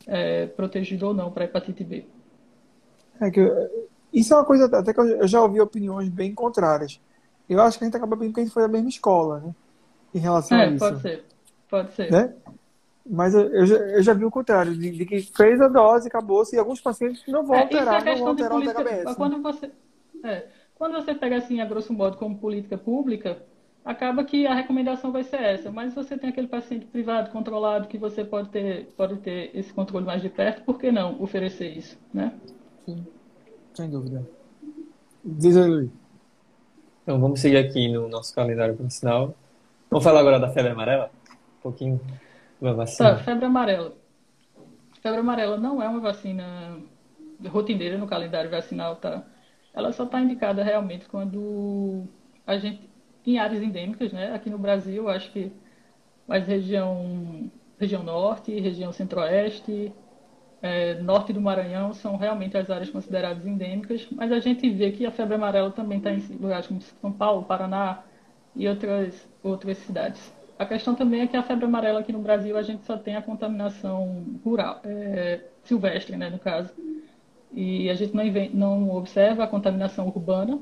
é, 0.07 0.47
protegido 0.49 1.07
ou 1.07 1.15
não 1.15 1.31
para 1.31 1.45
hepatite 1.45 1.85
B. 1.85 2.05
É 3.21 3.31
que 3.31 3.41
isso 4.13 4.33
é 4.33 4.37
uma 4.37 4.45
coisa 4.45 4.65
até 4.67 4.93
que 4.93 5.01
eu 5.01 5.29
já 5.29 5.43
ouvi 5.43 5.61
opiniões 5.61 6.09
bem 6.09 6.35
contrárias. 6.35 7.01
Eu 7.49 7.61
acho 7.61 7.79
que 7.79 7.85
a 7.85 7.87
gente 7.87 7.97
acaba 7.97 8.17
bem 8.17 8.29
porque 8.29 8.41
a 8.41 8.45
gente 8.45 8.53
foi 8.53 8.63
da 8.63 8.69
mesma 8.69 8.89
escola, 8.89 9.41
né? 9.41 9.55
Em 10.15 10.19
relação 10.19 10.63
a 10.63 10.65
É, 10.65 10.71
isso. 10.71 10.79
pode 10.79 11.01
ser. 11.01 11.25
Pode 11.71 11.93
ser. 11.93 12.11
Né? 12.11 12.35
Mas 13.07 13.35
eu, 13.35 13.43
eu 13.53 13.67
já, 13.67 13.77
eu 13.77 14.03
já 14.03 14.13
vi 14.13 14.25
o 14.25 14.31
contrário, 14.31 14.77
de, 14.77 14.91
de 14.91 15.07
que 15.07 15.21
fez 15.23 15.61
a 15.61 15.69
dose, 15.69 16.09
acabou-se, 16.09 16.55
e 16.55 16.59
alguns 16.59 16.81
pacientes 16.81 17.23
não 17.27 17.45
vão 17.45 17.57
É, 17.57 17.65
isso 17.65 17.77
é 17.77 17.81
alterar, 17.81 18.05
não 18.05 18.17
vão 18.17 18.29
alterar 18.29 18.53
o 18.53 18.55
política. 18.57 18.85
DHBS. 18.85 19.05
né? 19.05 19.15
Quando 19.15 19.43
você, 19.43 19.71
é, 20.25 20.47
quando 20.75 20.93
você 20.95 21.15
pega 21.15 21.37
assim, 21.37 21.61
a 21.61 21.65
grosso 21.65 21.93
modo, 21.93 22.17
como 22.17 22.37
política 22.39 22.77
pública, 22.77 23.43
acaba 23.85 24.23
que 24.23 24.47
a 24.47 24.55
recomendação 24.55 25.11
vai 25.11 25.25
ser 25.25 25.41
essa. 25.41 25.71
Mas 25.71 25.91
se 25.91 25.97
você 25.97 26.17
tem 26.17 26.31
aquele 26.31 26.47
paciente 26.47 26.87
privado, 26.87 27.31
controlado, 27.31 27.89
que 27.89 27.99
você 27.99 28.25
pode 28.25 28.49
ter, 28.51 28.87
pode 28.97 29.17
ter 29.17 29.51
esse 29.55 29.73
controle 29.73 30.05
mais 30.05 30.23
de 30.23 30.29
perto, 30.29 30.63
por 30.63 30.79
que 30.79 30.93
não 30.93 31.21
oferecer 31.23 31.77
isso, 31.77 31.99
né? 32.13 32.33
Sim, 32.85 33.05
sem 33.75 33.91
dúvida. 33.91 34.25
Diz 35.25 35.57
aí, 35.57 35.69
Luiz. 35.69 35.91
Então 37.03 37.19
vamos 37.19 37.41
seguir 37.41 37.57
aqui 37.57 37.89
no 37.89 38.09
nosso 38.09 38.35
calendário 38.35 38.77
vacinal. 38.77 39.35
Vamos 39.91 40.05
falar 40.05 40.21
agora 40.21 40.39
da 40.39 40.51
febre 40.51 40.71
amarela? 40.71 41.11
Um 41.61 41.63
pouquinho 41.63 42.01
da 42.61 42.73
vacina. 42.73 43.11
Tá, 43.11 43.19
febre 43.19 43.45
amarela. 43.45 43.95
Febre 45.01 45.21
amarela 45.21 45.57
não 45.57 45.83
é 45.83 45.89
uma 45.89 46.01
vacina 46.01 46.79
rotineira 47.49 47.97
no 47.97 48.07
calendário 48.07 48.51
vacinal, 48.51 48.97
tá? 48.97 49.25
Ela 49.73 49.93
só 49.93 50.05
está 50.05 50.21
indicada 50.21 50.63
realmente 50.65 51.09
quando 51.09 52.05
a 52.47 52.59
gente, 52.59 52.91
em 53.25 53.39
áreas 53.39 53.63
endêmicas, 53.63 54.13
né? 54.13 54.35
Aqui 54.35 54.51
no 54.51 54.59
Brasil, 54.59 55.09
acho 55.09 55.31
que 55.31 55.53
mais 56.27 56.47
região, 56.47 57.51
região 57.79 58.03
norte, 58.03 58.59
região 58.59 58.93
centro-oeste, 58.93 59.93
é, 60.63 60.95
norte 61.01 61.33
do 61.33 61.41
Maranhão 61.41 61.93
são 61.93 62.17
realmente 62.17 62.57
as 62.57 62.69
áreas 62.71 62.91
consideradas 62.91 63.47
endêmicas, 63.47 64.07
mas 64.11 64.31
a 64.31 64.41
gente 64.41 64.69
vê 64.71 64.91
que 64.91 65.07
a 65.07 65.11
febre 65.11 65.35
amarela 65.35 65.71
também 65.71 65.99
está 65.99 66.13
em 66.13 66.21
lugares 66.39 66.67
como 66.67 66.81
São 66.81 67.13
Paulo, 67.13 67.45
Paraná 67.45 68.03
e 68.55 68.69
outras, 68.69 69.29
outras 69.43 69.79
cidades. 69.79 70.33
A 70.61 70.67
questão 70.67 70.95
também 70.95 71.23
é 71.23 71.27
que 71.27 71.39
a 71.39 71.43
febre 71.43 71.65
amarela 71.65 72.01
aqui 72.01 72.13
no 72.13 72.19
Brasil 72.19 72.55
a 72.55 72.61
gente 72.61 72.85
só 72.85 72.95
tem 72.99 73.17
a 73.17 73.23
contaminação 73.23 74.39
rural, 74.45 74.83
é, 74.85 75.41
silvestre, 75.65 76.19
né, 76.19 76.29
no 76.29 76.39
caso. 76.39 76.71
E 77.51 77.89
a 77.89 77.95
gente 77.95 78.15
não, 78.15 78.25
não 78.51 78.91
observa 78.91 79.43
a 79.43 79.47
contaminação 79.47 80.07
urbana. 80.09 80.61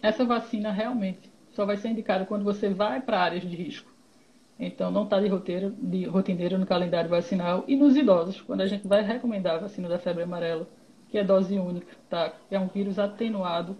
Essa 0.00 0.24
vacina 0.24 0.70
realmente 0.70 1.28
só 1.50 1.66
vai 1.66 1.76
ser 1.76 1.88
indicada 1.88 2.24
quando 2.26 2.44
você 2.44 2.68
vai 2.68 3.00
para 3.00 3.18
áreas 3.18 3.42
de 3.42 3.56
risco. 3.56 3.92
Então, 4.56 4.92
não 4.92 5.02
está 5.02 5.18
de, 5.20 5.26
roteiro, 5.26 5.74
de 5.76 6.04
rotineiro 6.04 6.56
no 6.56 6.64
calendário 6.64 7.10
vacinal. 7.10 7.64
E 7.66 7.74
nos 7.74 7.96
idosos, 7.96 8.40
quando 8.40 8.60
a 8.60 8.66
gente 8.66 8.86
vai 8.86 9.02
recomendar 9.02 9.56
a 9.56 9.62
vacina 9.62 9.88
da 9.88 9.98
febre 9.98 10.22
amarela, 10.22 10.64
que 11.08 11.18
é 11.18 11.24
dose 11.24 11.58
única, 11.58 11.92
tá? 12.08 12.32
é 12.48 12.60
um 12.60 12.68
vírus 12.68 13.00
atenuado. 13.00 13.76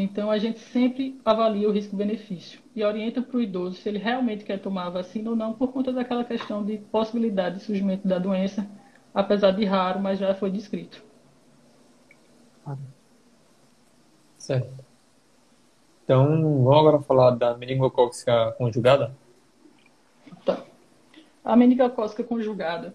Então, 0.00 0.30
a 0.30 0.38
gente 0.38 0.60
sempre 0.60 1.20
avalia 1.24 1.68
o 1.68 1.72
risco-benefício 1.72 2.60
e 2.72 2.84
orienta 2.84 3.20
para 3.20 3.36
o 3.36 3.42
idoso 3.42 3.74
se 3.74 3.88
ele 3.88 3.98
realmente 3.98 4.44
quer 4.44 4.60
tomar 4.60 4.86
a 4.86 4.90
vacina 4.90 5.30
ou 5.30 5.34
não, 5.34 5.54
por 5.54 5.72
conta 5.72 5.92
daquela 5.92 6.22
questão 6.22 6.64
de 6.64 6.78
possibilidade 6.78 7.56
de 7.56 7.64
surgimento 7.64 8.06
da 8.06 8.16
doença, 8.16 8.64
apesar 9.12 9.50
de 9.50 9.64
raro, 9.64 9.98
mas 9.98 10.20
já 10.20 10.32
foi 10.36 10.52
descrito. 10.52 11.02
Certo. 14.36 14.72
Então, 16.04 16.42
vamos 16.62 16.78
agora 16.78 17.00
falar 17.00 17.32
da 17.32 17.56
meningocócica 17.56 18.52
conjugada? 18.52 19.12
Tá. 20.44 20.62
A 21.44 21.56
meningocócica 21.56 22.22
conjugada 22.22 22.94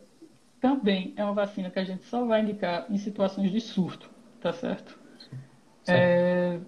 também 0.62 1.14
é 1.18 1.24
uma 1.26 1.34
vacina 1.34 1.70
que 1.70 1.80
a 1.80 1.84
gente 1.84 2.06
só 2.06 2.24
vai 2.24 2.44
indicar 2.44 2.86
em 2.90 2.98
situações 2.98 3.52
de 3.52 3.60
surto, 3.60 4.10
tá 4.40 4.54
certo? 4.54 4.98
certo. 5.84 6.02
É, 6.02 6.60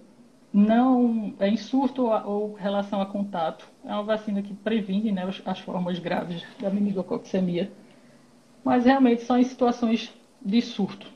não 0.56 1.34
é 1.38 1.48
em 1.48 1.56
surto 1.56 2.06
ou, 2.06 2.26
ou, 2.26 2.54
relação 2.54 3.00
a 3.00 3.06
contato. 3.06 3.68
É 3.84 3.92
uma 3.92 4.02
vacina 4.02 4.40
que 4.40 4.54
previne 4.54 5.12
né, 5.12 5.24
as, 5.24 5.42
as 5.44 5.58
formas 5.60 5.98
graves 5.98 6.42
da 6.58 6.70
meningococcemia, 6.70 7.70
mas 8.64 8.86
realmente 8.86 9.22
só 9.22 9.36
em 9.36 9.44
situações 9.44 10.10
de 10.40 10.62
surto. 10.62 11.06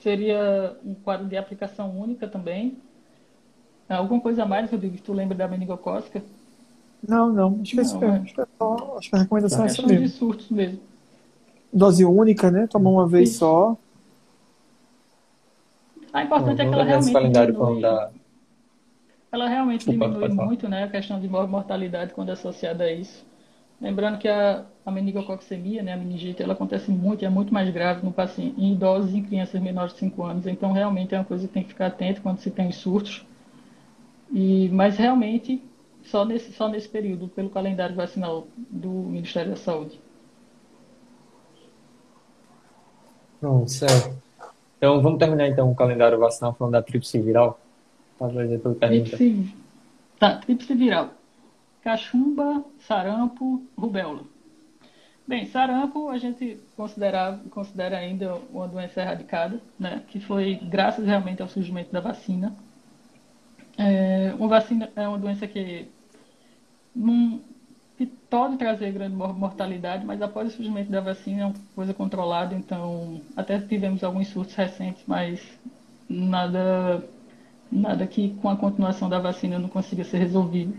Seria 0.00 0.76
um 0.82 0.94
quadro 0.94 1.26
de 1.26 1.36
aplicação 1.36 1.90
única 2.00 2.26
também. 2.26 2.78
Alguma 3.86 4.20
coisa 4.20 4.44
a 4.44 4.46
mais, 4.46 4.70
Rodrigo, 4.70 4.96
que 4.96 5.02
tu 5.02 5.12
lembra 5.12 5.36
da 5.36 5.48
meningocócica? 5.48 6.22
Não, 7.06 7.32
não. 7.32 7.60
Acho 7.60 7.76
que, 7.76 7.82
não, 7.82 8.02
é, 8.02 8.18
acho 8.18 8.34
que, 8.34 8.40
é 8.40 8.46
só, 8.58 8.96
acho 8.98 9.10
que 9.10 9.16
a 9.16 9.18
recomendação 9.20 9.64
é 9.64 9.66
essa 9.66 9.86
mesmo. 9.86 10.06
de 10.06 10.08
surtos 10.10 10.50
mesmo. 10.50 10.80
Dose 11.72 12.04
única, 12.04 12.50
né? 12.50 12.66
Tomar 12.66 12.90
uma 12.90 13.06
vez 13.06 13.30
Isso. 13.30 13.40
só. 13.40 13.76
A 16.12 16.22
importante 16.22 16.62
é 16.62 16.66
que 16.66 16.74
ela 16.74 16.84
realmente 16.84 17.12
diminui, 17.12 17.80
da... 17.82 18.10
ela 19.30 19.48
realmente 19.48 19.86
Desculpa, 19.86 20.08
diminui 20.08 20.46
muito 20.46 20.68
né, 20.68 20.84
a 20.84 20.88
questão 20.88 21.20
de 21.20 21.28
mortalidade 21.28 22.14
quando 22.14 22.30
é 22.30 22.32
associada 22.32 22.84
a 22.84 22.92
isso. 22.92 23.26
Lembrando 23.80 24.18
que 24.18 24.26
a, 24.26 24.64
a 24.84 24.90
meningococcemia, 24.90 25.82
né, 25.82 25.92
a 25.92 25.96
meningite, 25.96 26.42
ela 26.42 26.54
acontece 26.54 26.90
muito, 26.90 27.24
é 27.24 27.28
muito 27.28 27.54
mais 27.54 27.70
grave 27.72 28.04
no 28.04 28.12
paciente, 28.12 28.60
em 28.60 28.72
idosos 28.72 29.12
e 29.12 29.18
em 29.18 29.22
crianças 29.22 29.60
menores 29.60 29.92
de 29.92 30.00
5 30.00 30.24
anos. 30.24 30.46
Então, 30.46 30.72
realmente 30.72 31.14
é 31.14 31.18
uma 31.18 31.24
coisa 31.24 31.46
que 31.46 31.52
tem 31.52 31.62
que 31.62 31.68
ficar 31.68 31.86
atento 31.86 32.20
quando 32.20 32.38
se 32.38 32.50
tem 32.50 32.72
surtos. 32.72 33.24
E, 34.32 34.68
mas, 34.70 34.96
realmente, 34.96 35.62
só 36.02 36.24
nesse, 36.24 36.52
só 36.52 36.68
nesse 36.68 36.88
período, 36.88 37.28
pelo 37.28 37.50
calendário 37.50 37.94
vacinal 37.94 38.48
do 38.56 38.88
Ministério 38.88 39.50
da 39.50 39.56
Saúde. 39.56 40.00
Bom, 43.40 43.64
certo. 43.68 44.16
Então, 44.76 45.00
vamos 45.00 45.20
terminar 45.20 45.46
então 45.46 45.70
o 45.70 45.74
calendário 45.74 46.18
vacinal 46.18 46.52
falando 46.52 46.72
da 46.72 46.82
tríplice 46.82 47.20
viral? 47.20 47.60
Tríplice, 49.16 49.54
tá, 50.18 50.36
tríplice 50.36 50.74
viral. 50.74 51.10
Cachumba, 51.82 52.64
sarampo, 52.80 53.62
rubéola. 53.76 54.22
Bem, 55.26 55.44
sarampo 55.46 56.08
a 56.08 56.18
gente 56.18 56.58
considera, 56.76 57.38
considera 57.50 57.98
ainda 57.98 58.36
uma 58.50 58.66
doença 58.66 59.00
erradicada, 59.00 59.60
né, 59.78 60.02
que 60.08 60.18
foi 60.18 60.56
graças 60.56 61.06
realmente 61.06 61.42
ao 61.42 61.48
surgimento 61.48 61.92
da 61.92 62.00
vacina. 62.00 62.54
É, 63.76 64.34
uma 64.38 64.48
vacina 64.48 64.90
é 64.96 65.06
uma 65.06 65.18
doença 65.18 65.46
que 65.46 65.86
num, 66.94 67.40
que 67.96 68.06
pode 68.06 68.56
trazer 68.56 68.92
grande 68.92 69.14
mortalidade, 69.14 70.04
mas 70.04 70.20
após 70.22 70.48
o 70.48 70.56
surgimento 70.56 70.90
da 70.90 71.00
vacina 71.00 71.42
é 71.42 71.46
uma 71.46 71.54
coisa 71.74 71.94
controlada, 71.94 72.54
então 72.54 73.20
até 73.36 73.58
tivemos 73.58 74.02
alguns 74.02 74.28
surtos 74.28 74.54
recentes, 74.54 75.02
mas 75.06 75.40
nada, 76.08 77.04
nada 77.70 78.06
que 78.06 78.34
com 78.42 78.48
a 78.48 78.56
continuação 78.56 79.08
da 79.08 79.18
vacina 79.18 79.58
não 79.58 79.68
consiga 79.68 80.04
ser 80.04 80.18
resolvido. 80.18 80.76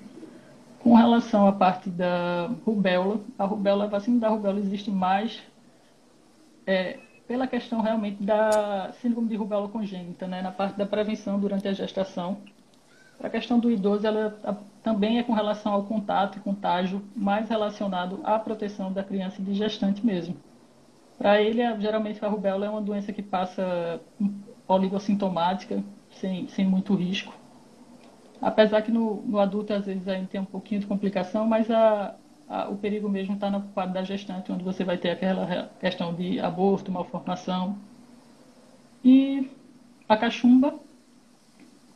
Com 0.79 0.95
relação 0.95 1.47
à 1.47 1.51
parte 1.51 1.89
da 1.89 2.49
rubéola, 2.65 3.19
a 3.37 3.45
rubéola, 3.45 3.85
a 3.85 3.87
vacina 3.87 4.19
da 4.19 4.29
rubéola 4.29 4.59
existe 4.59 4.89
mais 4.89 5.41
é, 6.65 6.99
pela 7.27 7.47
questão 7.47 7.81
realmente 7.81 8.23
da 8.23 8.91
síndrome 9.01 9.27
de 9.27 9.35
rubéola 9.35 9.67
congênita, 9.67 10.27
né, 10.27 10.41
na 10.41 10.51
parte 10.51 10.77
da 10.77 10.85
prevenção 10.85 11.39
durante 11.39 11.67
a 11.67 11.73
gestação 11.73 12.37
a 13.21 13.29
questão 13.29 13.59
do 13.59 13.69
idoso, 13.69 14.07
ela 14.07 14.37
também 14.81 15.19
é 15.19 15.23
com 15.23 15.33
relação 15.33 15.73
ao 15.73 15.83
contato 15.83 16.37
e 16.37 16.41
contágio, 16.41 17.01
mais 17.15 17.49
relacionado 17.49 18.19
à 18.23 18.39
proteção 18.39 18.93
da 18.93 19.03
criança 19.03 19.41
e 19.41 19.43
de 19.43 19.53
gestante 19.53 20.05
mesmo. 20.05 20.37
Para 21.17 21.41
ele, 21.41 21.61
geralmente 21.81 22.23
a 22.23 22.29
rubéola 22.29 22.65
é 22.65 22.69
uma 22.69 22.81
doença 22.81 23.11
que 23.11 23.21
passa 23.21 23.99
oligossintomática, 24.67 25.83
sem, 26.11 26.47
sem 26.47 26.65
muito 26.65 26.93
risco. 26.95 27.33
Apesar 28.41 28.81
que 28.81 28.91
no, 28.91 29.21
no 29.25 29.39
adulto, 29.39 29.73
às 29.73 29.85
vezes, 29.85 30.07
ainda 30.07 30.27
tem 30.27 30.39
um 30.39 30.45
pouquinho 30.45 30.79
de 30.81 30.87
complicação, 30.87 31.45
mas 31.45 31.69
a, 31.69 32.15
a, 32.47 32.69
o 32.69 32.75
perigo 32.77 33.09
mesmo 33.09 33.33
está 33.33 33.49
no 33.49 33.61
quadro 33.73 33.93
da 33.93 34.03
gestante, 34.03 34.51
onde 34.51 34.63
você 34.63 34.83
vai 34.83 34.97
ter 34.97 35.09
aquela 35.09 35.69
questão 35.79 36.13
de 36.13 36.39
aborto, 36.39 36.91
malformação. 36.91 37.75
E 39.03 39.49
a 40.09 40.17
cachumba, 40.17 40.73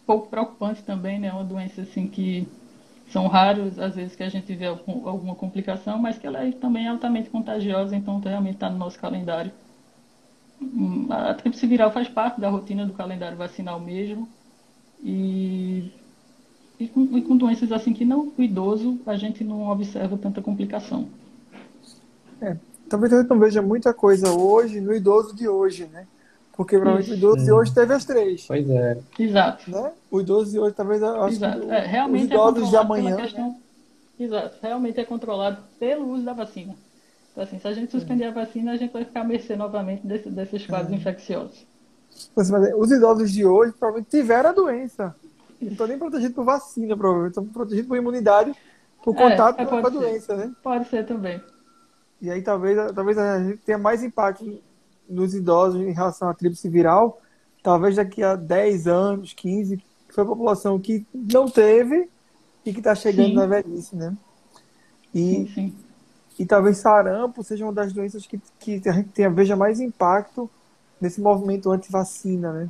pouco 0.06 0.28
preocupante 0.30 0.82
também, 0.84 1.20
né? 1.20 1.32
Uma 1.32 1.44
doença 1.44 1.82
assim 1.82 2.08
que 2.08 2.48
são 3.08 3.28
raros, 3.28 3.80
às 3.80 3.96
vezes, 3.96 4.16
que 4.16 4.24
a 4.24 4.30
gente 4.30 4.54
vê 4.56 4.66
alguma 4.68 5.36
complicação, 5.36 6.00
mas 6.00 6.18
que 6.18 6.28
ela 6.28 6.46
é 6.46 6.52
também 6.52 6.88
altamente 6.88 7.30
contagiosa, 7.30 7.96
então 7.96 8.20
realmente 8.20 8.56
está 8.56 8.70
no 8.70 8.78
nosso 8.78 9.00
calendário. 9.00 9.52
Hum, 10.64 11.08
a 11.10 11.34
tríplice 11.34 11.68
viral 11.68 11.92
faz 11.92 12.08
parte 12.08 12.40
da 12.40 12.50
rotina 12.50 12.86
do 12.86 12.94
calendário 12.94 13.38
vacinal 13.38 13.80
mesmo. 13.80 14.28
E, 15.04 15.92
e, 16.80 16.88
com, 16.88 17.18
e 17.18 17.22
com 17.22 17.36
doenças 17.36 17.72
assim 17.72 17.94
que 17.94 18.06
não, 18.06 18.32
o 18.38 18.42
idoso, 18.42 19.00
a 19.06 19.16
gente 19.16 19.44
não 19.44 19.70
observa 19.70 20.18
tanta 20.18 20.42
complicação. 20.42 21.08
É, 22.42 22.56
talvez 22.90 23.14
a 23.14 23.22
gente 23.22 23.30
não 23.30 23.40
veja 23.40 23.62
muita 23.62 23.94
coisa 23.94 24.32
hoje 24.32 24.80
no 24.80 24.94
idoso 24.94 25.36
de 25.36 25.48
hoje, 25.48 25.86
né? 25.92 26.08
Porque 26.56 26.78
provavelmente 26.78 27.12
o 27.12 27.16
idoso 27.16 27.44
de 27.44 27.52
hoje 27.52 27.74
teve 27.74 27.94
as 27.94 28.06
três. 28.06 28.46
Pois 28.48 28.70
é. 28.70 28.98
Exato. 29.18 29.72
Né? 29.72 29.92
O 30.12 30.22
idoso 30.22 30.52
de 30.52 30.60
hoje 30.60 30.76
talvez 30.76 31.02
acho 31.02 31.36
Exato. 31.36 31.72
É, 31.72 31.86
realmente 31.86 32.26
os 32.26 32.32
é 32.32 32.34
idosos 32.34 32.68
é 32.68 32.70
de 32.70 32.78
amanhã. 32.78 33.16
Questão... 33.18 33.50
Né? 33.50 33.56
Exato. 34.20 34.58
Realmente 34.62 35.00
é 35.00 35.06
controlado 35.06 35.58
pelo 35.80 36.12
uso 36.12 36.24
da 36.24 36.34
vacina. 36.34 36.76
Então, 37.34 37.44
assim, 37.44 37.60
se 37.60 37.68
a 37.68 37.74
gente 37.74 37.92
suspender 37.92 38.26
a 38.26 38.32
vacina, 38.32 38.72
a 38.72 38.78
gente 38.78 38.94
vai 38.94 39.04
ficar 39.04 39.22
à 39.22 39.24
mercê 39.24 39.56
novamente 39.56 40.06
desse, 40.06 40.30
desses 40.30 40.66
quadros 40.68 40.92
uhum. 40.92 40.98
infecciosos. 40.98 41.66
Mas, 42.36 42.50
os 42.78 42.92
idosos 42.92 43.32
de 43.32 43.44
hoje 43.44 43.74
provavelmente 43.74 44.12
tiveram 44.12 44.52
a 44.52 44.54
doença. 44.54 45.16
Não 45.60 45.72
estão 45.72 45.88
nem 45.88 45.98
protegidos 45.98 46.36
por 46.36 46.46
vacina, 46.46 46.96
provavelmente. 46.96 47.32
Estão 47.32 47.46
protegidos 47.46 47.88
por 47.88 47.98
imunidade, 47.98 48.54
por 49.04 49.16
é, 49.16 49.18
contato 49.18 49.60
é, 49.60 49.66
com 49.66 49.76
a 49.76 49.90
doença, 49.90 50.36
né? 50.38 50.52
Pode 50.62 50.88
ser 50.90 51.08
também. 51.08 51.42
E 52.22 52.30
aí 52.30 52.42
talvez, 52.42 52.78
talvez 52.94 53.18
a 53.18 53.44
gente 53.44 53.58
tenha 53.58 53.80
mais 53.80 54.04
impacto 54.04 54.62
nos 55.10 55.34
idosos 55.34 55.82
em 55.82 55.92
relação 55.92 56.30
à 56.30 56.34
tríplice 56.34 56.70
viral, 56.70 57.20
talvez 57.62 57.96
daqui 57.96 58.22
a 58.22 58.36
10 58.36 58.88
anos, 58.88 59.34
15, 59.34 59.78
que 59.78 60.14
foi 60.14 60.24
a 60.24 60.28
população 60.28 60.80
que 60.80 61.06
não 61.14 61.50
teve 61.50 62.10
e 62.66 62.72
que 62.72 62.80
está 62.80 62.94
chegando 62.94 63.30
sim. 63.30 63.36
na 63.36 63.46
velhice, 63.46 63.96
né? 63.96 64.16
E, 65.14 65.20
sim, 65.20 65.48
sim. 65.54 65.76
E 66.38 66.46
talvez 66.46 66.78
sarampo 66.78 67.44
seja 67.44 67.64
uma 67.64 67.74
das 67.74 67.94
doenças 67.94 68.26
que, 68.26 68.42
que 68.60 68.82
a 68.90 68.92
gente 68.92 69.10
tenha, 69.10 69.30
veja 69.30 69.56
mais 69.56 69.80
impacto 69.80 70.50
nesse 71.00 71.22
movimento 71.22 71.72
anti-vacina, 71.72 72.52
né? 72.52 72.70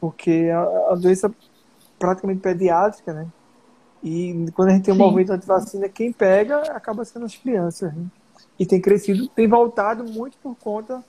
Porque 0.00 0.50
a, 0.52 0.92
a, 0.92 0.94
doença 0.94 1.32
praticamente 1.98 2.40
pediátrica, 2.40 3.12
né? 3.12 3.26
E 4.02 4.46
quando 4.54 4.68
a 4.68 4.72
gente 4.72 4.84
tem 4.84 4.94
um 4.94 4.96
Sim. 4.96 5.02
movimento 5.02 5.32
anti-vacina, 5.32 5.88
quem 5.88 6.12
pega 6.12 6.60
acaba 6.72 7.04
sendo 7.04 7.24
as 7.24 7.34
crianças. 7.34 7.92
Né? 7.94 8.06
E 8.58 8.66
tem 8.66 8.80
crescido, 8.80 9.26
tem 9.28 9.48
voltado 9.48 10.04
muito 10.04 10.36
por 10.38 10.54
conta 10.56 11.02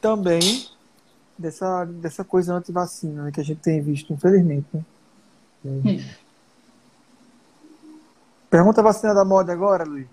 também 0.00 0.68
dessa, 1.36 1.84
dessa 1.84 2.22
coisa 2.22 2.54
anti-vacina 2.54 3.24
né, 3.24 3.32
que 3.32 3.40
a 3.40 3.44
gente 3.44 3.60
tem 3.60 3.80
visto, 3.80 4.12
infelizmente. 4.12 4.66
Né? 5.64 5.92
Isso. 5.92 6.18
Pergunta 8.50 8.80
a 8.80 8.84
vacina 8.84 9.14
da 9.14 9.24
moda 9.24 9.52
agora, 9.52 9.82
Luiz. 9.82 10.06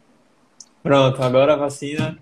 Pronto, 0.83 1.21
agora 1.21 1.53
a 1.53 1.57
vacina. 1.57 2.17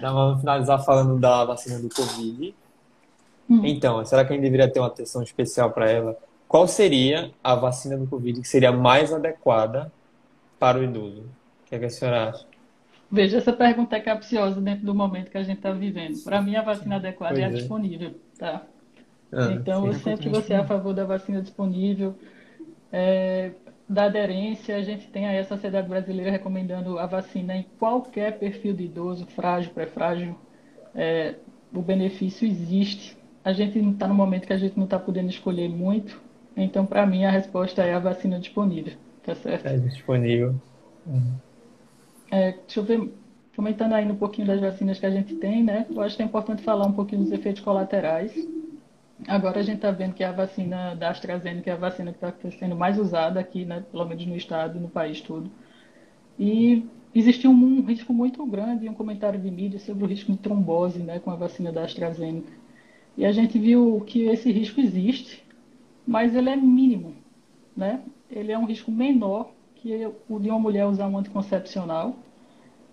Vamos 0.00 0.40
finalizar 0.40 0.84
falando 0.84 1.18
da 1.18 1.44
vacina 1.44 1.78
do 1.78 1.88
Covid. 1.88 2.54
Hum. 3.50 3.60
Então, 3.64 4.04
será 4.04 4.24
que 4.24 4.32
a 4.32 4.36
gente 4.36 4.44
deveria 4.44 4.70
ter 4.70 4.80
uma 4.80 4.88
atenção 4.88 5.22
especial 5.22 5.70
para 5.70 5.90
ela? 5.90 6.16
Qual 6.46 6.68
seria 6.68 7.32
a 7.42 7.54
vacina 7.54 7.96
do 7.96 8.06
Covid 8.06 8.40
que 8.40 8.48
seria 8.48 8.70
mais 8.70 9.12
adequada 9.12 9.92
para 10.58 10.78
o 10.78 10.84
idoso? 10.84 11.22
O 11.22 11.68
que, 11.68 11.74
é 11.74 11.78
que 11.78 11.84
a 11.86 11.90
senhora 11.90 12.30
acha? 12.30 12.46
Veja, 13.10 13.38
essa 13.38 13.52
pergunta 13.52 13.96
é 13.96 14.00
capciosa 14.00 14.60
dentro 14.60 14.84
do 14.86 14.94
momento 14.94 15.30
que 15.30 15.38
a 15.38 15.42
gente 15.42 15.58
está 15.58 15.72
vivendo. 15.72 16.22
Para 16.22 16.40
mim, 16.40 16.56
a 16.56 16.62
vacina 16.62 16.96
adequada 16.96 17.38
é 17.40 17.44
a 17.44 17.48
é. 17.48 17.50
disponível, 17.50 18.14
tá? 18.38 18.62
Ah, 19.32 19.52
Então, 19.52 19.82
sim. 19.82 19.88
eu 19.88 19.94
sempre 19.94 20.28
vou 20.28 20.42
ser 20.42 20.54
a 20.54 20.64
favor 20.64 20.94
da 20.94 21.04
vacina 21.04 21.42
disponível. 21.42 22.16
É, 22.92 23.52
da 23.88 24.04
aderência, 24.04 24.76
a 24.76 24.82
gente 24.82 25.08
tem 25.08 25.26
aí 25.26 25.38
a 25.38 25.44
Sociedade 25.44 25.88
Brasileira 25.88 26.30
recomendando 26.30 26.98
a 26.98 27.06
vacina 27.06 27.54
em 27.54 27.66
qualquer 27.78 28.38
perfil 28.38 28.72
de 28.72 28.84
idoso, 28.84 29.26
frágil, 29.26 29.72
pré-frágil. 29.72 30.34
É, 30.94 31.34
o 31.72 31.82
benefício 31.82 32.46
existe. 32.46 33.16
A 33.44 33.52
gente 33.52 33.78
está 33.78 34.08
no 34.08 34.14
momento 34.14 34.46
que 34.46 34.52
a 34.52 34.58
gente 34.58 34.76
não 34.76 34.84
está 34.84 34.98
podendo 34.98 35.28
escolher 35.28 35.68
muito. 35.68 36.22
Então, 36.56 36.86
para 36.86 37.04
mim, 37.04 37.24
a 37.24 37.30
resposta 37.30 37.82
é 37.82 37.92
a 37.92 37.98
vacina 37.98 38.38
disponível, 38.38 38.94
tá 39.22 39.34
certo? 39.34 39.66
É 39.66 39.76
disponível. 39.76 40.54
É, 42.30 42.52
deixa 42.52 42.80
eu 42.80 42.84
ver, 42.84 43.12
comentando 43.54 43.92
aí 43.92 44.10
um 44.10 44.16
pouquinho 44.16 44.46
das 44.46 44.60
vacinas 44.60 44.98
que 44.98 45.06
a 45.06 45.10
gente 45.10 45.34
tem, 45.36 45.62
né? 45.62 45.84
Eu 45.90 46.00
acho 46.00 46.16
que 46.16 46.22
é 46.22 46.26
importante 46.26 46.62
falar 46.62 46.86
um 46.86 46.92
pouquinho 46.92 47.22
dos 47.22 47.32
efeitos 47.32 47.60
colaterais. 47.60 48.32
Agora 49.28 49.60
a 49.60 49.62
gente 49.62 49.76
está 49.76 49.90
vendo 49.90 50.14
que 50.14 50.24
a 50.24 50.32
vacina 50.32 50.94
da 50.94 51.10
AstraZeneca 51.10 51.70
é 51.70 51.74
a 51.74 51.76
vacina 51.76 52.12
que 52.12 52.24
está 52.24 52.50
sendo 52.58 52.74
mais 52.76 52.98
usada 52.98 53.38
aqui, 53.38 53.64
né? 53.64 53.84
Pelo 53.90 54.04
menos 54.04 54.26
no 54.26 54.36
estado, 54.36 54.80
no 54.80 54.88
país 54.88 55.20
todo. 55.20 55.50
E 56.38 56.84
existiu 57.14 57.50
um, 57.50 57.78
um 57.78 57.82
risco 57.82 58.12
muito 58.12 58.44
grande, 58.44 58.88
um 58.88 58.94
comentário 58.94 59.40
de 59.40 59.50
mídia 59.50 59.78
sobre 59.78 60.04
o 60.04 60.06
risco 60.06 60.32
de 60.32 60.38
trombose, 60.38 60.98
né? 60.98 61.20
Com 61.20 61.30
a 61.30 61.36
vacina 61.36 61.70
da 61.72 61.84
AstraZeneca. 61.84 62.52
E 63.16 63.24
a 63.24 63.30
gente 63.32 63.58
viu 63.58 64.02
que 64.06 64.24
esse 64.24 64.50
risco 64.50 64.80
existe, 64.80 65.44
mas 66.06 66.34
ele 66.34 66.50
é 66.50 66.56
mínimo, 66.56 67.14
né? 67.76 68.02
Ele 68.30 68.50
é 68.50 68.58
um 68.58 68.66
risco 68.66 68.90
menor 68.90 69.52
que 69.76 70.10
o 70.28 70.40
de 70.40 70.50
uma 70.50 70.58
mulher 70.58 70.86
usar 70.86 71.06
um 71.06 71.18
anticoncepcional. 71.18 72.16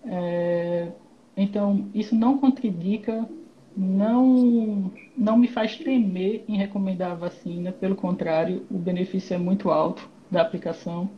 É, 0.04 0.88
então, 1.36 1.88
isso 1.94 2.14
não 2.14 2.38
contraindica, 2.38 3.28
não, 3.76 4.90
não 5.16 5.36
me 5.36 5.48
faz 5.48 5.76
temer 5.76 6.44
em 6.48 6.56
recomendar 6.56 7.12
a 7.12 7.14
vacina, 7.14 7.72
pelo 7.72 7.94
contrário, 7.94 8.66
o 8.70 8.78
benefício 8.78 9.34
é 9.34 9.38
muito 9.38 9.70
alto 9.70 10.08
da 10.30 10.42
aplicação. 10.42 11.08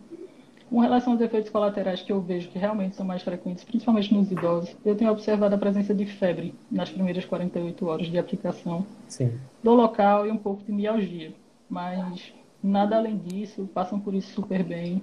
Com 0.70 0.80
relação 0.80 1.12
aos 1.12 1.22
efeitos 1.22 1.50
colaterais 1.50 2.02
que 2.02 2.10
eu 2.10 2.20
vejo 2.20 2.48
que 2.48 2.58
realmente 2.58 2.96
são 2.96 3.04
mais 3.06 3.22
frequentes, 3.22 3.62
principalmente 3.64 4.12
nos 4.12 4.30
idosos, 4.30 4.74
eu 4.84 4.96
tenho 4.96 5.10
observado 5.10 5.54
a 5.54 5.58
presença 5.58 5.94
de 5.94 6.06
febre 6.06 6.54
nas 6.70 6.90
primeiras 6.90 7.24
48 7.24 7.86
horas 7.86 8.06
de 8.08 8.18
aplicação 8.18 8.84
Sim. 9.06 9.38
do 9.62 9.72
local 9.72 10.26
e 10.26 10.30
um 10.30 10.36
pouco 10.36 10.64
de 10.64 10.72
mialgia. 10.72 11.32
Mas 11.68 12.32
nada 12.62 12.96
além 12.96 13.18
disso, 13.18 13.68
passam 13.72 14.00
por 14.00 14.14
isso 14.14 14.32
super 14.32 14.62
bem. 14.62 15.02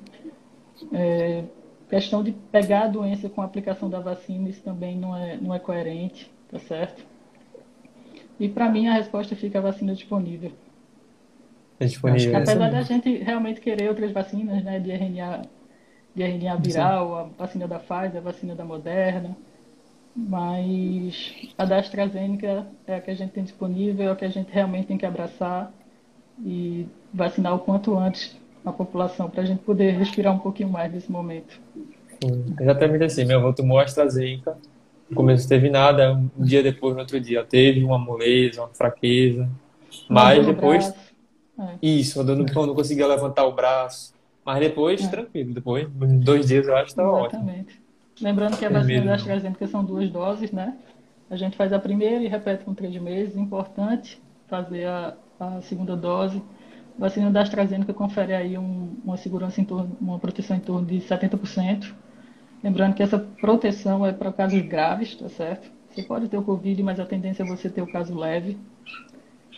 É, 0.91 1.43
questão 1.89 2.23
de 2.23 2.31
pegar 2.51 2.85
a 2.85 2.87
doença 2.87 3.29
com 3.29 3.41
a 3.41 3.45
aplicação 3.45 3.89
da 3.89 3.99
vacina, 3.99 4.49
isso 4.49 4.63
também 4.63 4.97
não 4.97 5.15
é, 5.15 5.37
não 5.37 5.53
é 5.53 5.59
coerente, 5.59 6.31
tá 6.49 6.57
certo? 6.59 7.10
E 8.41 8.49
para 8.49 8.67
mim 8.67 8.87
a 8.87 8.93
resposta 8.93 9.35
fica 9.35 9.59
a 9.59 9.61
vacina 9.61 9.93
disponível. 9.93 10.51
É 11.79 11.85
disponível. 11.85 12.35
Apesar 12.35 12.55
mesmo. 12.55 12.71
da 12.71 12.81
gente 12.81 13.17
realmente 13.17 13.61
querer 13.61 13.87
outras 13.87 14.11
vacinas, 14.11 14.63
né, 14.63 14.79
de 14.79 14.89
RNA, 14.91 15.43
de 16.15 16.23
RNA 16.23 16.55
viral, 16.55 17.15
a 17.19 17.23
vacina 17.37 17.67
da 17.67 17.77
Pfizer, 17.77 18.17
a 18.17 18.21
vacina 18.21 18.55
da 18.55 18.65
Moderna, 18.65 19.37
mas 20.15 21.33
a 21.55 21.65
da 21.65 21.77
AstraZeneca 21.77 22.65
é 22.87 22.95
a 22.95 22.99
que 22.99 23.11
a 23.11 23.13
gente 23.13 23.29
tem 23.29 23.43
disponível, 23.43 24.09
é 24.09 24.11
a 24.11 24.15
que 24.15 24.25
a 24.25 24.29
gente 24.29 24.51
realmente 24.51 24.87
tem 24.87 24.97
que 24.97 25.05
abraçar 25.05 25.71
e 26.43 26.87
vacinar 27.13 27.53
o 27.53 27.59
quanto 27.59 27.95
antes 27.95 28.35
a 28.65 28.71
população 28.71 29.29
para 29.29 29.43
a 29.43 29.45
gente 29.45 29.61
poder 29.61 29.91
respirar 29.91 30.33
um 30.33 30.39
pouquinho 30.39 30.69
mais 30.69 30.91
nesse 30.91 31.11
momento. 31.11 31.61
Sim, 32.23 32.55
Exatamente 32.59 33.03
assim. 33.03 33.23
Meu 33.23 33.37
avô 33.37 33.53
tomou 33.53 33.77
AstraZeneca. 33.77 34.57
No 35.11 35.15
começo 35.17 35.47
teve 35.47 35.69
nada. 35.69 36.13
Um 36.13 36.43
dia 36.43 36.63
depois, 36.63 36.93
no 36.95 37.01
outro 37.01 37.19
dia, 37.19 37.43
teve 37.43 37.83
uma 37.83 37.99
moleza, 37.99 38.61
uma 38.61 38.69
fraqueza. 38.69 39.47
Mas 40.09 40.39
no 40.45 40.53
depois. 40.53 40.93
É. 41.59 41.75
isso, 41.81 42.15
quando 42.15 42.35
não, 42.35 42.65
não 42.65 42.73
conseguia 42.73 43.05
levantar 43.05 43.45
o 43.45 43.51
braço. 43.51 44.13
Mas 44.43 44.59
depois, 44.61 45.03
É. 45.03 45.07
tranquilo. 45.07 45.53
Depois, 45.53 45.87
dois 46.23 46.47
dias, 46.47 46.65
eu 46.67 46.75
acho 46.75 46.95
que 46.95 47.01
ótimo. 47.01 47.41
Exatamente. 47.43 47.81
Lembrando 48.21 48.57
que 48.57 48.65
a 48.65 48.69
Tem 48.69 48.77
vacina 48.77 49.05
da. 49.05 49.13
AstraZeneca 49.15 49.67
são 49.67 49.83
duas 49.83 50.09
doses, 50.09 50.51
né? 50.51 50.75
A 51.29 51.35
gente 51.35 51.55
faz 51.57 51.71
a 51.73 51.79
primeira 51.79 52.23
e 52.23 52.27
repete 52.27 52.63
com 52.63 52.73
três 52.73 52.95
meses. 53.01 53.35
Importante 53.35 54.19
fazer 54.47 54.85
a, 54.85 55.13
a 55.39 55.61
segunda 55.61 55.95
dose. 55.95 56.41
A 56.97 57.01
vacina 57.01 57.29
da 57.29 57.41
AstraZeneca 57.41 57.93
confere 57.93 58.33
aí 58.33 58.57
um- 58.57 58.95
uma 59.03 59.17
segurança 59.17 59.59
em 59.61 59.63
torno, 59.65 59.95
uma 59.99 60.17
proteção 60.19 60.55
em 60.57 60.59
torno 60.59 60.85
de 60.87 60.99
70%. 61.01 61.93
Lembrando 62.63 62.93
que 62.93 63.01
essa 63.01 63.17
proteção 63.17 64.05
é 64.05 64.13
para 64.13 64.31
casos 64.31 64.61
graves, 64.61 65.15
tá 65.15 65.27
certo? 65.29 65.71
Você 65.89 66.03
pode 66.03 66.29
ter 66.29 66.37
o 66.37 66.43
Covid, 66.43 66.81
mas 66.83 66.99
a 66.99 67.05
tendência 67.05 67.43
é 67.43 67.45
você 67.45 67.69
ter 67.69 67.81
o 67.81 67.91
caso 67.91 68.15
leve. 68.15 68.57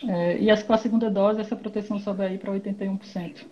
É, 0.08 0.38
e 0.38 0.62
com 0.64 0.72
a 0.72 0.78
segunda 0.78 1.10
dose, 1.10 1.40
essa 1.40 1.54
proteção 1.54 1.98
sobe 1.98 2.24
aí 2.24 2.38
para 2.38 2.52
81%. 2.52 3.44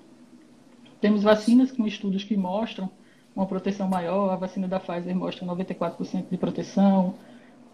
Temos 1.01 1.23
vacinas 1.23 1.71
com 1.71 1.87
estudos 1.87 2.25
que 2.25 2.37
mostram 2.37 2.91
uma 3.37 3.47
proteção 3.47 3.89
maior. 3.89 4.31
A 4.31 4.37
vacina 4.37 4.67
da 4.67 4.81
Pfizer 4.81 5.15
mostra 5.15 5.47
94% 5.47 6.27
de 6.31 6.37
proteção. 6.37 7.15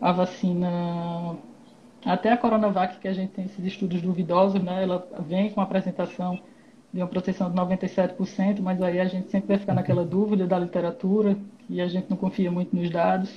A 0.01 0.13
vacina, 0.13 1.37
até 2.05 2.33
a 2.33 2.37
Coronavac, 2.37 2.99
que 2.99 3.09
a 3.09 3.13
gente 3.13 3.33
tem 3.33 3.45
esses 3.45 3.65
estudos 3.65 4.03
duvidosos, 4.03 4.63
né? 4.63 4.83
Ela 4.83 5.07
vem 5.21 5.51
com 5.51 5.61
a 5.61 5.65
apresentação 5.65 6.41
de 6.93 7.01
uma 7.01 7.09
proteção 7.09 7.51
de 7.51 7.57
97%, 7.57 8.61
mas 8.61 8.81
aí 8.83 9.01
a 9.01 9.07
gente 9.07 9.31
sempre 9.31 9.49
vai 9.49 9.59
ficar 9.59 9.75
naquela 9.75 10.05
dúvida 10.05 10.47
da 10.47 10.59
literatura 10.59 11.37
e 11.69 11.81
a 11.81 11.89
gente 11.89 12.09
não 12.09 12.17
confia 12.17 12.51
muito 12.51 12.75
nos 12.75 12.91
dados. 12.91 13.31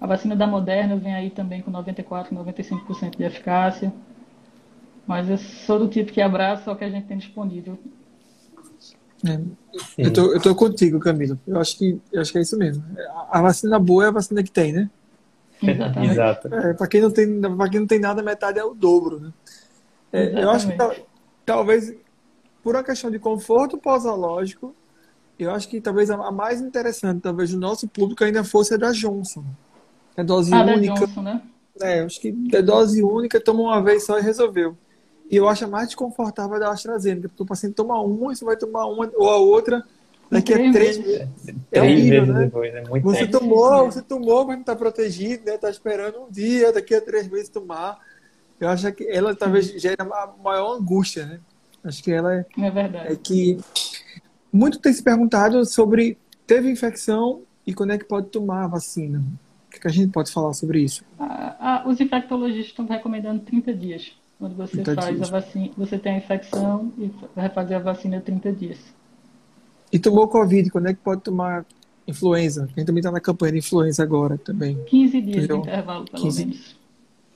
A 0.00 0.06
vacina 0.06 0.34
da 0.34 0.46
Moderna 0.46 0.96
vem 0.96 1.14
aí 1.14 1.30
também 1.30 1.60
com 1.60 1.70
94%, 1.70 2.32
95% 2.32 3.18
de 3.18 3.24
eficácia. 3.24 3.92
Mas 5.06 5.28
eu 5.28 5.36
sou 5.36 5.78
do 5.78 5.88
tipo 5.88 6.12
que 6.12 6.20
abraça 6.20 6.70
o 6.70 6.76
que 6.76 6.84
a 6.84 6.90
gente 6.90 7.06
tem 7.06 7.18
disponível. 7.18 7.78
É, 9.26 9.38
eu, 9.98 10.12
tô, 10.12 10.32
eu 10.32 10.40
tô 10.40 10.54
contigo, 10.54 10.98
Camilo. 10.98 11.38
Eu 11.46 11.60
acho 11.60 11.76
que, 11.76 12.00
eu 12.10 12.20
acho 12.22 12.32
que 12.32 12.38
é 12.38 12.40
isso 12.40 12.56
mesmo. 12.56 12.82
A, 13.30 13.42
vacina 13.42 13.78
boa 13.78 14.04
é 14.04 14.08
a 14.08 14.12
vacina 14.12 14.42
que 14.42 14.50
tem, 14.50 14.72
né? 14.72 14.90
Exatamente. 15.62 16.12
Exato. 16.12 16.54
É, 16.54 16.72
para 16.74 16.86
quem 16.86 17.00
não 17.02 17.10
tem, 17.10 17.40
para 17.40 17.68
quem 17.68 17.80
não 17.80 17.86
tem 17.86 18.00
nada, 18.00 18.22
metade 18.22 18.58
é 18.58 18.64
o 18.64 18.74
dobro, 18.74 19.20
né? 19.20 19.32
É, 20.12 20.42
eu 20.42 20.50
acho 20.50 20.66
que 20.66 20.76
tal- 20.76 20.94
talvez 21.44 21.94
por 22.62 22.74
uma 22.74 22.84
questão 22.84 23.10
de 23.10 23.18
conforto 23.18 23.78
posológico, 23.78 24.74
eu 25.44 25.50
acho 25.52 25.68
que 25.68 25.80
talvez 25.80 26.10
a, 26.10 26.30
mais 26.30 26.60
interessante, 26.60 27.20
talvez 27.20 27.50
do 27.50 27.58
nosso 27.58 27.88
público 27.88 28.22
ainda 28.24 28.44
fosse 28.44 28.74
a 28.74 28.76
da 28.76 28.92
Johnson. 28.92 29.44
É 30.16 30.24
dose 30.24 30.54
Ah, 30.54 30.62
da 30.64 30.74
única. 30.74 30.94
Johnson, 31.06 31.22
né? 31.22 31.42
É, 31.80 32.00
eu 32.00 32.06
acho 32.06 32.20
que 32.20 32.34
é 32.52 32.60
dose 32.62 33.02
única, 33.02 33.40
toma 33.40 33.62
uma 33.62 33.82
vez 33.82 34.04
só 34.04 34.18
e 34.18 34.22
resolveu. 34.22 34.76
E 35.30 35.36
eu 35.36 35.48
acho 35.48 35.64
a 35.64 35.68
mais 35.68 35.86
desconfortável 35.88 36.58
da 36.58 36.70
AstraZeneca, 36.70 37.28
porque 37.28 37.42
o 37.42 37.46
paciente 37.46 37.74
toma 37.74 38.00
uma 38.02 38.32
e 38.32 38.36
você 38.36 38.44
vai 38.44 38.56
tomar 38.56 38.86
uma 38.86 39.10
ou 39.14 39.30
a 39.30 39.36
outra 39.36 39.84
daqui 40.30 40.52
a 40.52 40.56
Três 40.72 40.98
meses. 40.98 41.20
É 41.72 41.80
Três 41.80 41.92
horrível, 42.00 42.26
né? 42.26 42.44
depois, 42.44 42.74
é 42.74 42.82
muito 42.88 43.04
Você 43.04 43.26
tempo. 43.26 43.38
tomou, 43.38 43.84
você 43.86 44.02
tomou, 44.02 44.44
mas 44.44 44.56
não 44.56 44.60
está 44.62 44.74
protegido, 44.76 45.44
né? 45.46 45.54
Está 45.54 45.70
esperando 45.70 46.20
um 46.22 46.30
dia, 46.30 46.72
daqui 46.72 46.94
a 46.94 47.00
três 47.00 47.28
meses 47.28 47.48
tomar. 47.48 47.98
Eu 48.58 48.68
acho 48.68 48.92
que 48.92 49.08
ela 49.08 49.34
talvez 49.34 49.66
gera 49.80 50.02
a 50.02 50.26
maior 50.42 50.76
angústia, 50.76 51.24
né? 51.26 51.40
Acho 51.82 52.02
que 52.02 52.12
ela 52.12 52.34
é, 52.34 52.44
É 52.58 52.66
é 52.66 52.70
verdade. 52.70 53.16
que 53.16 53.58
muito 54.52 54.78
tem 54.78 54.92
se 54.92 55.02
perguntado 55.02 55.64
sobre 55.64 56.18
teve 56.46 56.70
infecção 56.70 57.42
e 57.66 57.74
quando 57.74 57.92
é 57.92 57.98
que 57.98 58.04
pode 58.04 58.28
tomar 58.28 58.64
a 58.64 58.66
vacina. 58.66 59.22
O 59.68 59.70
que, 59.70 59.80
que 59.80 59.86
a 59.86 59.90
gente 59.90 60.10
pode 60.10 60.32
falar 60.32 60.52
sobre 60.52 60.82
isso? 60.82 61.04
Ah, 61.18 61.56
ah, 61.60 61.88
os 61.88 62.00
infectologistas 62.00 62.70
estão 62.70 62.86
recomendando 62.86 63.40
30 63.42 63.72
dias. 63.72 64.12
Quando 64.38 64.56
você 64.56 64.82
30 64.82 64.94
faz 64.94 65.14
dias. 65.14 65.28
a 65.28 65.30
vacina, 65.30 65.70
você 65.76 65.98
tem 65.98 66.14
a 66.14 66.18
infecção 66.18 66.92
e 66.98 67.12
vai 67.36 67.48
fazer 67.50 67.74
a 67.74 67.78
vacina 67.78 68.20
30 68.20 68.52
dias. 68.52 68.78
E 69.92 69.98
tomou 69.98 70.26
Covid, 70.26 70.70
quando 70.70 70.88
é 70.88 70.94
que 70.94 71.00
pode 71.00 71.20
tomar 71.20 71.64
influenza? 72.08 72.64
A 72.64 72.66
gente 72.66 72.86
também 72.86 73.00
está 73.00 73.12
na 73.12 73.20
campanha 73.20 73.52
de 73.52 73.58
influenza 73.58 74.02
agora 74.02 74.38
também. 74.38 74.82
15 74.86 75.20
dias 75.20 75.46
de 75.46 75.54
intervalo, 75.54 76.04
pelo 76.06 76.22
15 76.22 76.44
menos. 76.44 76.76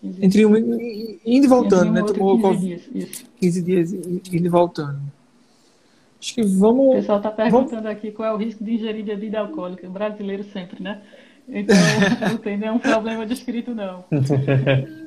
15 0.00 0.26
Entre 0.26 0.46
um 0.46 0.56
indo 0.56 1.44
e 1.44 1.46
voltando, 1.46 1.92
né? 1.92 2.02
Tomou 2.02 2.36
15 2.36 2.42
Covid 2.42 2.66
dias, 2.66 3.10
isso. 3.10 3.24
15 3.38 3.62
dias 3.62 3.92
indo 3.92 4.46
e 4.46 4.48
voltando. 4.48 5.00
Acho 6.24 6.36
que 6.36 6.42
vamos. 6.42 6.86
O 6.86 6.92
pessoal 6.92 7.18
está 7.18 7.30
perguntando 7.30 7.86
aqui 7.86 8.10
qual 8.10 8.26
é 8.26 8.32
o 8.32 8.38
risco 8.38 8.64
de 8.64 8.76
ingerir 8.76 9.04
bebida 9.04 9.40
alcoólica. 9.40 9.86
Brasileiro 9.90 10.42
sempre, 10.42 10.82
né? 10.82 11.02
Então, 11.46 11.76
não 12.32 12.38
tem 12.38 12.56
nenhum 12.56 12.78
problema 12.78 13.26
descrito, 13.26 13.74
não. 13.74 14.04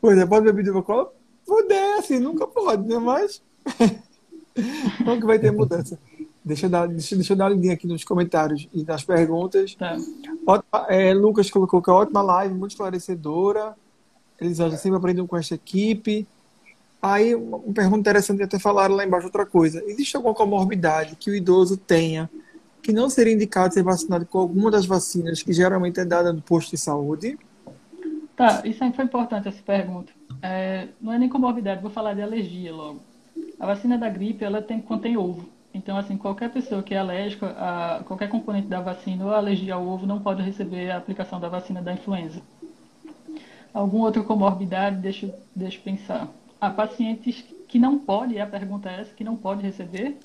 Pois 0.00 0.16
é, 0.16 0.24
pode 0.24 0.44
beber 0.44 0.58
bebida 0.58 0.76
alcoólica? 0.76 1.10
Pudesse, 1.44 2.20
nunca 2.20 2.46
pode, 2.46 2.86
né? 2.86 2.98
Mas. 2.98 3.42
Como 5.04 5.20
que 5.20 5.26
vai 5.26 5.40
ter 5.40 5.50
mudança? 5.50 5.98
Deixa 6.44 6.66
eu, 6.66 6.70
dar, 6.70 6.86
deixa, 6.86 7.16
deixa 7.16 7.32
eu 7.32 7.36
dar 7.36 7.46
uma 7.46 7.50
lidinha 7.50 7.74
aqui 7.74 7.86
nos 7.86 8.04
comentários 8.04 8.68
e 8.72 8.84
nas 8.84 9.02
perguntas. 9.02 9.74
Tá. 9.74 9.96
Ótima, 10.46 10.86
é, 10.88 11.12
Lucas 11.12 11.50
colocou 11.50 11.82
que 11.82 11.90
é 11.90 11.92
ótima 11.92 12.22
live, 12.22 12.54
muito 12.54 12.72
esclarecedora. 12.72 13.74
Eles 14.40 14.56
sempre 14.80 14.98
aprendem 14.98 15.26
com 15.26 15.36
esta 15.36 15.56
equipe. 15.56 16.28
Aí, 17.00 17.34
uma 17.34 17.60
pergunta 17.72 18.00
interessante, 18.00 18.42
até 18.42 18.58
falaram 18.58 18.94
lá 18.94 19.04
embaixo 19.04 19.26
outra 19.26 19.46
coisa. 19.46 19.82
Existe 19.86 20.16
alguma 20.16 20.34
comorbidade 20.34 21.16
que 21.16 21.30
o 21.30 21.34
idoso 21.34 21.76
tenha 21.76 22.28
que 22.82 22.92
não 22.92 23.10
seria 23.10 23.34
indicado 23.34 23.74
ser 23.74 23.82
vacinado 23.82 24.24
com 24.24 24.38
alguma 24.38 24.70
das 24.70 24.86
vacinas 24.86 25.42
que 25.42 25.52
geralmente 25.52 26.00
é 26.00 26.04
dada 26.04 26.32
no 26.32 26.40
posto 26.40 26.70
de 26.70 26.78
saúde? 26.78 27.38
Tá, 28.34 28.62
isso 28.64 28.82
aí 28.82 28.92
foi 28.92 29.04
importante 29.04 29.48
essa 29.48 29.62
pergunta. 29.62 30.12
É, 30.40 30.88
não 31.00 31.12
é 31.12 31.18
nem 31.18 31.28
comorbidade, 31.28 31.82
vou 31.82 31.90
falar 31.90 32.14
de 32.14 32.22
alergia 32.22 32.74
logo. 32.74 33.00
A 33.58 33.66
vacina 33.66 33.98
da 33.98 34.08
gripe, 34.08 34.44
ela 34.44 34.62
tem, 34.62 34.80
contém 34.80 35.16
ovo. 35.16 35.48
Então, 35.74 35.96
assim, 35.96 36.16
qualquer 36.16 36.50
pessoa 36.50 36.82
que 36.82 36.94
é 36.94 36.98
alérgica 36.98 37.48
a 37.58 38.02
qualquer 38.04 38.28
componente 38.28 38.68
da 38.68 38.80
vacina 38.80 39.24
ou 39.24 39.32
alergia 39.32 39.74
ao 39.74 39.86
ovo 39.86 40.06
não 40.06 40.20
pode 40.20 40.42
receber 40.42 40.90
a 40.90 40.96
aplicação 40.96 41.38
da 41.38 41.48
vacina 41.48 41.82
da 41.82 41.92
influenza. 41.92 42.40
Alguma 43.74 44.06
outra 44.06 44.22
comorbidade? 44.22 44.96
Deixa, 44.96 45.34
deixa 45.54 45.76
eu 45.76 45.82
pensar. 45.82 46.28
Há 46.60 46.70
pacientes 46.70 47.44
que 47.68 47.78
não 47.78 47.98
podem, 47.98 48.40
a 48.40 48.46
pergunta 48.46 48.90
é 48.90 49.00
essa, 49.00 49.14
que 49.14 49.22
não 49.22 49.36
pode 49.36 49.62
receber? 49.62 50.16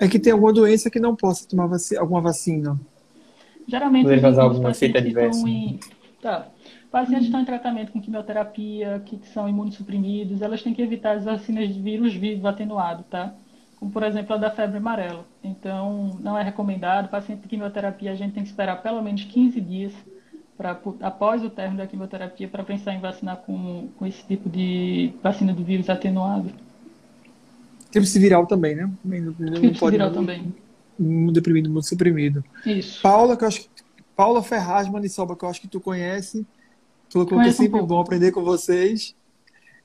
É 0.00 0.08
que 0.08 0.18
tem 0.18 0.32
alguma 0.32 0.52
doença 0.52 0.90
que 0.90 0.98
não 0.98 1.14
possa 1.14 1.46
tomar 1.48 1.66
vac 1.66 1.96
alguma 1.98 2.20
vacina. 2.20 2.78
Geralmente, 3.68 4.06
os 4.06 4.38
algum 4.38 4.68
efeito 4.68 4.94
pacientes 4.94 5.16
estão 5.16 5.48
em... 5.48 5.80
Tá. 6.20 6.48
Pacientes 6.90 7.26
estão 7.26 7.40
em 7.40 7.44
tratamento 7.44 7.92
com 7.92 8.00
quimioterapia, 8.00 9.02
que 9.04 9.20
são 9.32 9.48
imunossuprimidos, 9.48 10.40
elas 10.40 10.62
têm 10.62 10.72
que 10.72 10.80
evitar 10.80 11.16
as 11.16 11.24
vacinas 11.24 11.72
de 11.72 11.80
vírus 11.80 12.14
vivo 12.14 12.46
atenuado, 12.48 13.04
tá? 13.10 13.34
Como, 13.78 13.90
por 13.90 14.02
exemplo, 14.02 14.34
a 14.34 14.38
da 14.38 14.50
febre 14.50 14.78
amarela. 14.78 15.26
Então, 15.44 16.18
não 16.20 16.38
é 16.38 16.42
recomendado. 16.42 17.08
Paciente 17.08 17.42
de 17.42 17.48
quimioterapia, 17.48 18.12
a 18.12 18.14
gente 18.14 18.32
tem 18.32 18.42
que 18.42 18.48
esperar 18.48 18.82
pelo 18.82 19.02
menos 19.02 19.24
15 19.24 19.60
dias 19.60 19.92
pra, 20.56 20.80
após 21.00 21.44
o 21.44 21.50
término 21.50 21.78
da 21.78 21.86
quimioterapia 21.86 22.48
para 22.48 22.64
pensar 22.64 22.94
em 22.94 23.00
vacinar 23.00 23.38
com, 23.38 23.88
com 23.96 24.06
esse 24.06 24.24
tipo 24.24 24.48
de 24.48 25.12
vacina 25.22 25.52
de 25.52 25.62
vírus 25.62 25.88
atenuado. 25.88 26.50
Tríplice 27.90 28.18
viral 28.18 28.46
também, 28.46 28.74
né? 28.74 28.90
Não, 29.04 29.20
não 29.20 29.34
Tríplice 29.34 29.80
pode 29.80 29.96
viral 29.96 30.12
também. 30.12 30.54
Imuno 30.98 31.32
deprimido, 31.32 31.66
imuno 31.66 31.82
suprimido. 31.82 32.44
Isso. 32.64 33.02
Paula, 33.02 33.36
que 33.36 33.44
eu 33.44 33.48
acho 33.48 33.60
que, 33.60 33.68
Paula 34.14 34.42
Ferraz 34.42 34.88
Maniçoba, 34.88 35.36
que 35.36 35.44
eu 35.44 35.48
acho 35.48 35.60
que 35.60 35.68
tu 35.68 35.80
conhece. 35.80 36.46
Colocou 37.12 37.38
que 37.38 37.46
é 37.46 37.48
um 37.48 37.52
sempre 37.52 37.70
pouco. 37.70 37.86
bom 37.86 38.00
aprender 38.00 38.32
com 38.32 38.42
vocês. 38.42 39.14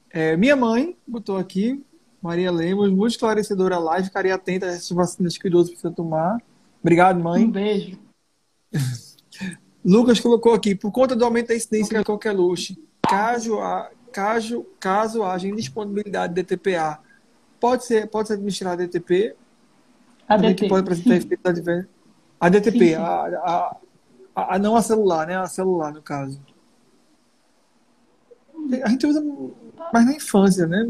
É, 0.10 0.36
minha 0.36 0.56
mãe 0.56 0.96
botou 1.08 1.38
aqui, 1.38 1.82
Maria 2.22 2.52
Lemos, 2.52 2.90
muito 2.90 3.12
esclarecedora 3.12 3.78
live, 3.78 4.08
ficaria 4.08 4.36
atenta 4.36 4.66
a 4.66 4.70
essas 4.70 4.90
vacinas 4.90 5.38
que 5.38 5.46
o 5.46 5.48
idoso 5.48 5.70
precisa 5.70 5.92
tomar. 5.92 6.42
Obrigado, 6.82 7.22
mãe. 7.22 7.46
Um 7.46 7.52
beijo. 7.52 7.98
Lucas 9.84 10.20
colocou 10.20 10.54
aqui, 10.54 10.76
por 10.76 10.92
conta 10.92 11.16
do 11.16 11.26
aumento 11.26 11.48
da 11.48 11.56
incidência 11.56 11.98
de 11.98 12.04
qualquer 12.06 12.32
luxo, 12.34 12.76
caso, 13.02 13.60
ha- 13.60 13.90
caso, 14.12 14.66
caso 14.80 15.24
haja 15.24 15.48
indisponibilidade 15.48 16.34
de 16.34 16.44
DTPA, 16.44 17.00
pode 17.60 17.86
ser, 17.86 18.08
pode 18.08 18.28
ser 18.28 18.36
administrado 18.36 18.78
DTP, 18.84 19.36
também 20.28 20.56
que 20.56 20.66
ADT. 20.66 20.70
pode 20.70 20.82
apresentar 20.82 21.50
adversos. 21.50 21.90
A 22.40 22.50
DTP, 22.50 22.80
Sim, 22.80 22.86
sim. 22.90 22.94
A, 22.96 23.04
a, 23.06 23.78
a, 24.36 24.56
a- 24.56 24.60
não 24.60 24.76
a 24.76 24.82
celular, 24.82 25.28
né? 25.28 25.36
A 25.38 25.46
celular, 25.48 25.92
no 25.94 26.02
caso. 26.02 26.40
A 28.84 28.90
gente 28.90 29.06
usa 29.06 29.24
mais 29.92 30.06
na 30.06 30.14
infância, 30.14 30.66
né? 30.68 30.90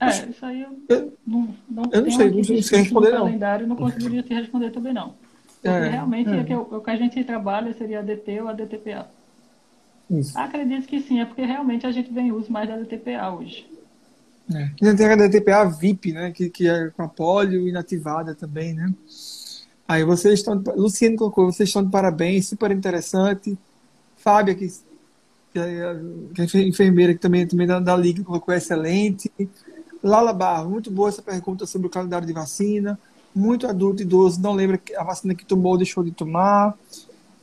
É, 0.00 0.08
isso 0.30 0.46
aí 0.46 0.62
eu 0.62 0.78
Eu- 0.88 1.12
não, 1.26 1.54
não 1.68 1.82
eu 1.90 2.02
não 2.02 2.10
sei, 2.12 2.30
não 2.30 2.44
sei 2.44 2.78
responder, 2.78 3.10
não. 3.10 3.18
calendário, 3.26 3.66
não 3.66 3.74
conseguiria 3.74 4.22
te 4.22 4.32
responder 4.32 4.70
também 4.70 4.92
não. 4.92 5.14
Porque 5.70 5.86
É, 5.86 5.88
realmente 5.88 6.34
é. 6.34 6.40
é 6.40 6.44
que 6.44 6.54
o, 6.54 6.62
o 6.62 6.80
que 6.82 6.90
a 6.90 6.96
gente 6.96 7.22
trabalha 7.24 7.72
seria 7.74 8.00
a 8.00 8.02
DT 8.02 8.40
ou 8.40 8.48
a 8.48 8.52
DTPA. 8.52 9.08
Isso. 10.10 10.32
Acredito 10.34 10.86
que 10.88 11.00
sim, 11.00 11.20
é 11.20 11.26
porque 11.26 11.44
realmente 11.44 11.86
a 11.86 11.92
gente 11.92 12.10
vem 12.12 12.28
em 12.28 12.32
uso 12.32 12.50
mais 12.50 12.68
da 12.68 12.76
DTPA 12.76 13.30
hoje. 13.30 13.66
É. 14.52 14.70
Ainda 14.80 14.96
tem 14.96 15.06
a 15.06 15.16
DTPA 15.16 15.64
VIP, 15.68 16.12
né? 16.12 16.32
Que, 16.32 16.48
que 16.48 16.66
é 16.68 16.88
com 16.90 17.02
a 17.02 17.08
polio 17.08 17.68
inativada 17.68 18.34
também, 18.34 18.72
né? 18.74 18.92
Aí 19.86 20.04
vocês 20.04 20.40
estão. 20.40 20.62
Luciano 20.76 21.16
colocou, 21.16 21.50
vocês 21.52 21.68
estão 21.68 21.84
de 21.84 21.90
parabéns, 21.90 22.48
super 22.48 22.70
interessante. 22.70 23.58
Fábia, 24.16 24.54
que, 24.54 24.66
que 25.52 25.58
é 25.58 25.94
é 26.38 26.44
enfer- 26.44 26.66
enfermeira 26.66 27.14
que 27.14 27.20
também, 27.20 27.46
também 27.46 27.66
da, 27.66 27.80
da 27.80 27.96
Liga, 27.96 28.24
colocou 28.24 28.54
excelente. 28.54 29.30
Lala 30.02 30.32
Barro, 30.32 30.70
muito 30.70 30.90
boa 30.90 31.08
essa 31.08 31.22
pergunta 31.22 31.66
sobre 31.66 31.86
o 31.88 31.90
calendário 31.90 32.26
de 32.26 32.32
vacina. 32.32 32.98
Muito 33.38 33.68
adulto, 33.68 34.02
idoso, 34.02 34.40
não 34.40 34.52
lembra 34.52 34.80
a 34.96 35.04
vacina 35.04 35.32
que 35.32 35.44
tomou 35.44 35.72
ou 35.72 35.78
deixou 35.78 36.02
de 36.02 36.10
tomar. 36.10 36.76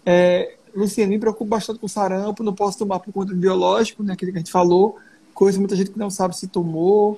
É, 0.06 0.58
Luciano, 0.76 1.12
me 1.14 1.18
preocupo 1.18 1.46
bastante 1.46 1.80
com 1.80 1.88
sarampo, 1.88 2.44
não 2.44 2.54
posso 2.54 2.78
tomar 2.78 3.00
por 3.00 3.14
conta 3.14 3.34
do 3.34 3.40
biológico, 3.40 4.04
né? 4.04 4.12
Aquilo 4.12 4.34
que 4.34 4.38
a 4.38 4.42
gente 4.42 4.52
falou. 4.52 4.98
Coisa, 5.34 5.58
muita 5.58 5.74
gente 5.74 5.92
que 5.92 5.98
não 5.98 6.10
sabe 6.10 6.36
se 6.36 6.48
tomou. 6.48 7.18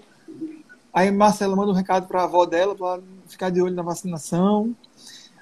Aí 0.94 1.10
Marcela 1.10 1.56
manda 1.56 1.72
um 1.72 1.76
recado 1.76 2.08
para 2.08 2.22
a 2.22 2.26
avó 2.26 2.46
dela, 2.46 2.76
para 2.76 3.02
ficar 3.28 3.50
de 3.50 3.60
olho 3.60 3.74
na 3.74 3.82
vacinação. 3.82 4.76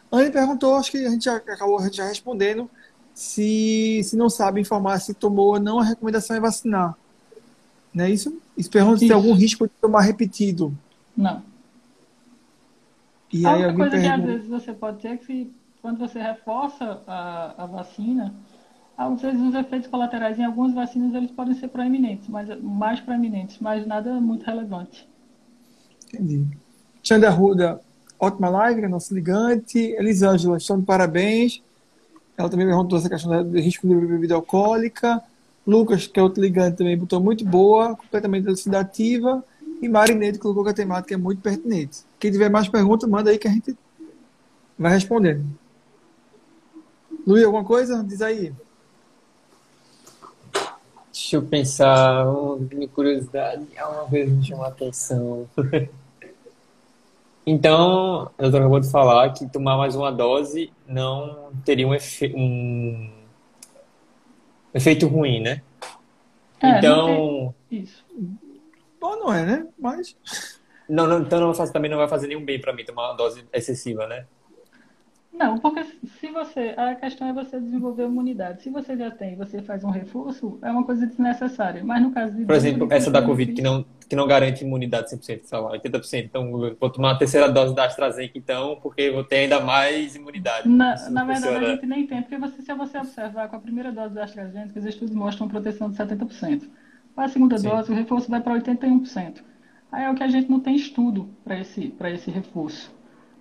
Anne 0.09 0.31
perguntou, 0.31 0.75
acho 0.75 0.91
que 0.91 1.05
a 1.05 1.09
gente 1.09 1.25
já 1.25 1.35
acabou 1.35 1.77
já 1.91 2.07
respondendo, 2.07 2.69
se, 3.13 4.01
se 4.03 4.15
não 4.15 4.29
sabe 4.29 4.61
informar 4.61 4.99
se 4.99 5.13
tomou 5.13 5.55
ou 5.55 5.59
não, 5.59 5.79
a 5.79 5.83
recomendação 5.83 6.37
é 6.37 6.39
vacinar. 6.39 6.95
Não 7.93 8.05
é 8.05 8.09
isso? 8.09 8.37
Isso 8.57 8.69
pergunta 8.69 8.99
se 8.99 9.07
tem 9.07 9.15
algum 9.15 9.33
risco 9.33 9.67
de 9.67 9.73
tomar 9.81 10.01
repetido. 10.01 10.73
Não. 11.15 11.41
E 13.31 13.45
a 13.45 13.53
aí 13.53 13.63
alguém 13.63 13.77
coisa 13.77 13.99
que 13.99 14.07
às 14.07 14.11
pergunta. 14.11 14.27
vezes 14.27 14.47
você 14.47 14.73
pode 14.73 15.01
ter 15.01 15.07
é 15.09 15.17
que 15.17 15.25
se, 15.25 15.51
quando 15.81 15.99
você 15.99 16.19
reforça 16.19 17.01
a, 17.07 17.63
a 17.63 17.65
vacina, 17.65 18.33
às 18.97 19.21
vezes 19.21 19.41
os 19.41 19.55
efeitos 19.55 19.89
colaterais 19.89 20.39
em 20.39 20.45
algumas 20.45 20.73
vacinas 20.73 21.13
eles 21.13 21.31
podem 21.31 21.53
ser 21.55 21.67
proeminentes, 21.67 22.29
mas 22.29 22.47
mais 22.61 22.99
proeminentes, 22.99 23.57
mas 23.59 23.85
nada 23.85 24.19
muito 24.21 24.45
relevante. 24.45 25.07
Entendi. 26.13 26.45
Xanda 27.03 27.29
Ruda, 27.29 27.81
ótima 28.19 28.49
live, 28.49 28.81
né, 28.81 28.87
nosso 28.87 29.13
ligante. 29.13 29.77
Elisângela, 29.77 30.57
estão 30.57 30.79
de 30.79 30.85
parabéns. 30.85 31.61
Ela 32.37 32.49
também 32.49 32.65
perguntou 32.65 32.97
essa 32.97 33.09
questão 33.09 33.43
do 33.43 33.59
risco 33.59 33.87
de 33.87 33.95
bebida 33.95 34.35
alcoólica. 34.35 35.21
Lucas, 35.65 36.07
que 36.07 36.19
é 36.19 36.23
outro 36.23 36.41
ligante, 36.41 36.77
também 36.77 36.97
botou 36.97 37.19
muito 37.19 37.43
boa, 37.45 37.95
completamente 37.95 38.45
elucidativa. 38.47 39.43
E 39.81 39.87
Marinete 39.89 40.39
colocou 40.39 40.63
que 40.63 40.69
a 40.71 40.73
temática 40.73 41.13
é 41.13 41.17
muito 41.17 41.41
pertinente. 41.41 41.99
Quem 42.19 42.31
tiver 42.31 42.49
mais 42.49 42.67
perguntas, 42.67 43.09
manda 43.09 43.29
aí 43.29 43.37
que 43.37 43.47
a 43.47 43.51
gente 43.51 43.75
vai 44.77 44.91
respondendo. 44.93 45.45
Luiz, 47.25 47.43
alguma 47.43 47.63
coisa? 47.63 48.03
Diz 48.03 48.21
aí. 48.21 48.53
Deixa 51.11 51.37
eu 51.37 51.41
pensar, 51.41 52.25
minha 52.71 52.87
curiosidade, 52.87 53.65
há 53.77 53.89
uma 53.89 54.05
vez 54.05 54.29
me 54.29 54.45
chamou 54.45 54.65
a 54.65 54.69
atenção. 54.69 55.47
Então, 57.47 58.31
doutora 58.39 58.63
acabou 58.63 58.79
de 58.79 58.89
falar 58.89 59.31
que 59.31 59.47
tomar 59.47 59.77
mais 59.77 59.95
uma 59.95 60.11
dose 60.11 60.73
não 60.87 61.51
teria 61.63 61.87
um, 61.87 61.93
efe- 61.93 62.33
um 62.35 63.07
efeito 64.73 65.07
ruim, 65.07 65.41
né? 65.41 65.61
É, 66.59 66.67
não 66.67 66.77
Então, 66.79 67.55
Isso. 67.69 68.03
Bom, 69.05 69.17
não 69.17 69.31
é, 69.31 69.45
né? 69.45 69.67
Mas. 69.77 70.17
não, 70.89 71.05
não, 71.05 71.19
então 71.21 71.39
não 71.39 71.53
fazer- 71.53 71.71
também 71.71 71.91
não 71.91 71.97
vai 71.97 72.07
fazer 72.07 72.25
nenhum 72.25 72.43
bem 72.43 72.59
para 72.59 72.73
mim 72.73 72.83
tomar 72.83 73.09
uma 73.09 73.15
dose 73.15 73.45
excessiva, 73.53 74.07
né? 74.07 74.25
Não, 75.31 75.59
porque 75.59 75.83
se 75.83 76.31
você. 76.31 76.73
A 76.75 76.95
questão 76.95 77.27
é 77.27 77.33
você 77.33 77.59
desenvolver 77.59 78.05
imunidade. 78.05 78.63
Se 78.63 78.69
você 78.71 78.97
já 78.97 79.11
tem 79.11 79.33
e 79.33 79.35
você 79.35 79.61
faz 79.61 79.83
um 79.83 79.91
reforço, 79.91 80.57
é 80.63 80.71
uma 80.71 80.83
coisa 80.83 81.05
desnecessária. 81.05 81.83
Mas 81.83 82.01
no 82.01 82.11
caso 82.11 82.33
de 82.35 82.45
Por 82.45 82.55
exemplo, 82.55 82.87
essa 82.89 83.11
da 83.11 83.21
Covid 83.21 83.53
que 83.53 83.61
não, 83.61 83.85
que 84.09 84.15
não 84.15 84.25
garante 84.25 84.63
imunidade 84.63 85.11
100%, 85.11 85.41
sei 85.43 85.59
lá, 85.59 85.71
80%. 85.73 86.25
Então, 86.25 86.65
eu 86.65 86.75
vou 86.79 86.89
tomar 86.89 87.11
a 87.11 87.17
terceira 87.17 87.51
dose 87.51 87.75
da 87.75 87.85
AstraZeneca, 87.85 88.37
então, 88.39 88.79
porque 88.81 89.01
eu 89.01 89.13
vou 89.13 89.23
ter 89.23 89.35
ainda 89.35 89.59
mais 89.59 90.15
imunidade. 90.15 90.67
Na, 90.67 90.95
na 91.09 91.25
verdade, 91.25 91.65
a 91.65 91.69
gente 91.75 91.85
nem 91.85 92.07
tem, 92.07 92.21
porque 92.23 92.37
você, 92.37 92.61
se 92.61 92.73
você 92.73 92.97
observar 92.97 93.49
com 93.49 93.57
a 93.57 93.59
primeira 93.59 93.91
dose 93.91 94.15
da 94.15 94.23
AstraZeneca, 94.23 94.79
os 94.79 94.85
estudos 94.85 95.13
mostram 95.13 95.47
proteção 95.47 95.91
de 95.91 95.97
70%. 95.97 96.63
A 97.15 97.27
segunda 97.27 97.57
Sim. 97.57 97.69
dose, 97.69 97.91
o 97.91 97.95
reforço 97.95 98.29
vai 98.29 98.41
para 98.41 98.53
81%. 98.53 99.43
Aí 99.91 100.03
é 100.05 100.11
o 100.11 100.15
que 100.15 100.23
a 100.23 100.27
gente 100.27 100.49
não 100.49 100.59
tem 100.59 100.75
estudo 100.75 101.29
para 101.43 101.57
esse, 101.59 101.93
esse 102.13 102.31
reforço. 102.31 102.93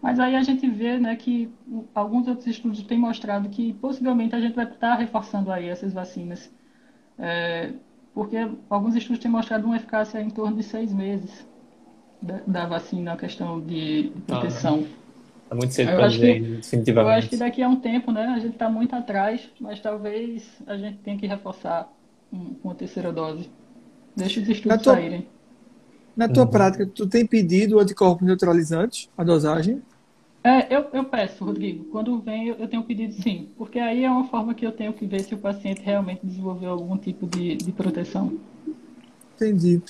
Mas 0.03 0.21
aí 0.21 0.37
a 0.37 0.43
gente 0.43 0.69
vê 0.69 0.99
né, 0.99 1.17
que 1.17 1.51
alguns 1.95 2.29
outros 2.29 2.47
estudos 2.47 2.83
têm 2.83 2.99
mostrado 2.99 3.49
que 3.49 3.73
possivelmente 3.75 4.35
a 4.37 4.41
gente 4.41 4.55
vai 4.55 4.67
estar 4.67 4.95
reforçando 4.97 5.51
aí 5.51 5.69
essas 5.69 5.93
vacinas. 5.93 6.53
É, 7.19 7.73
porque 8.15 8.37
alguns 8.71 8.95
estudos 8.97 9.21
têm 9.23 9.31
mostrado 9.31 9.67
uma 9.67 9.77
eficácia 9.77 10.21
em 10.21 10.31
torno 10.31 10.57
de 10.57 10.63
seis 10.63 10.93
meses. 10.93 11.47
da, 12.23 12.41
da 12.47 12.67
vacina, 12.67 13.13
a 13.15 13.17
questão 13.17 13.61
de, 13.61 14.11
de 14.11 14.21
proteção. 14.23 14.85
É 15.51 15.55
muito 15.55 15.73
cedo 15.75 15.95
para 15.95 16.09
dizer, 16.09 16.41
que- 16.41 16.47
Eu 16.47 16.57
definitivamente. 16.57 17.19
acho 17.19 17.29
que 17.31 17.37
daqui 17.37 17.63
a 17.63 17.69
um 17.69 17.77
tempo, 17.81 18.13
né, 18.13 18.27
a 18.27 18.39
gente 18.39 18.55
está 18.55 18.69
muito 18.71 18.95
atrás, 18.97 19.51
mas 19.61 19.81
talvez 19.81 20.63
a 20.67 20.77
gente 20.77 20.99
tenha 20.99 21.19
que 21.19 21.27
reforçar 21.27 21.89
com 22.63 22.71
a 22.71 22.75
terceira 22.75 23.13
dose. 23.13 23.51
Deixa 24.17 24.41
os 24.41 24.49
estudos 24.49 24.77
Na 24.77 24.79
tua- 24.79 24.95
saírem. 24.95 25.27
Na 26.17 26.29
tua 26.29 26.45
Uhum. 26.45 26.51
prática, 26.51 26.87
tu 26.87 27.09
tem 27.09 27.27
pedido 27.27 27.79
anticorpos 27.81 28.25
neutralizantes, 28.27 29.09
a 29.19 29.25
dosagem? 29.25 29.83
É, 30.45 30.75
eu, 30.75 30.87
eu 30.93 31.05
peço, 31.05 31.45
Rodrigo, 31.45 31.85
quando 31.87 32.21
vem 32.21 32.49
eu, 32.49 32.55
eu 32.57 32.69
tenho 32.69 32.85
pedido 32.85 33.15
sim, 33.15 33.49
porque 33.57 33.79
aí 33.79 34.05
é 34.05 34.11
uma 34.11 34.29
forma 34.29 34.55
que 34.55 34.65
eu 34.65 34.71
tenho 34.71 34.93
que 34.93 35.07
ver 35.07 35.21
se 35.23 35.35
o 35.35 35.39
paciente 35.39 35.81
realmente 35.83 36.25
desenvolveu 36.25 36.71
algum 36.71 36.97
tipo 36.99 37.27
de, 37.27 37.57
de 37.57 37.73
proteção. 37.73 38.39
Entendi. 39.35 39.83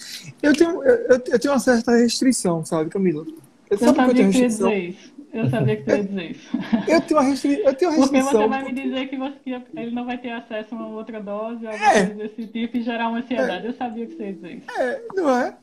Eu 0.43 0.55
tenho, 0.57 0.83
eu, 0.83 0.95
eu- 1.09 1.39
tenho 1.39 1.53
uma 1.53 1.59
certa 1.61 1.93
restrição, 1.97 2.65
sabe, 2.65 2.89
Camila? 2.89 3.27
Eu, 3.27 3.37
Eu 3.71 3.79
sabe 3.79 3.95
por 3.95 3.95
que 3.95 4.01
eu 4.01 4.07
sabia 4.07 4.15
tenho 4.15 4.33
que 4.33 4.39
restrição? 4.39 4.71
dizer 4.71 4.89
isso. 4.91 5.14
Eu 5.35 5.51
sabia 5.51 5.77
que 5.77 5.83
tu 5.83 5.91
ia 5.91 6.05
dizer 6.05 6.31
isso. 6.31 6.57
Eu 6.89 7.01
tenho 7.01 7.21
uma, 7.21 7.29
restri... 7.29 7.61
eu 7.65 7.75
tenho 7.75 7.91
uma 7.91 8.01
Porque 8.01 8.17
restrição. 8.17 8.43
você 8.43 8.49
vai 8.49 8.65
me 8.65 8.73
dizer 8.73 9.09
que, 9.09 9.17
você, 9.17 9.35
ele 9.77 9.91
não 9.91 10.05
vai 10.07 10.17
ter 10.17 10.31
acesso 10.31 10.75
a 10.75 10.79
uma 10.79 10.87
outra 10.89 11.21
dose, 11.21 11.67
alguma 11.67 11.85
É. 11.93 12.07
coisa 12.07 12.15
desse 12.15 12.47
tipo, 12.47 12.77
e 12.77 12.83
gerar 12.83 13.09
uma 13.09 13.19
ansiedade. 13.19 13.67
Eu 13.67 13.75
sabia 13.75 14.07
que 14.07 14.15
você 14.17 14.27
ia 14.27 14.33
dizer 14.33 14.53
isso. 14.59 14.81
É, 14.81 15.03
não 15.15 15.29
é? 15.29 15.57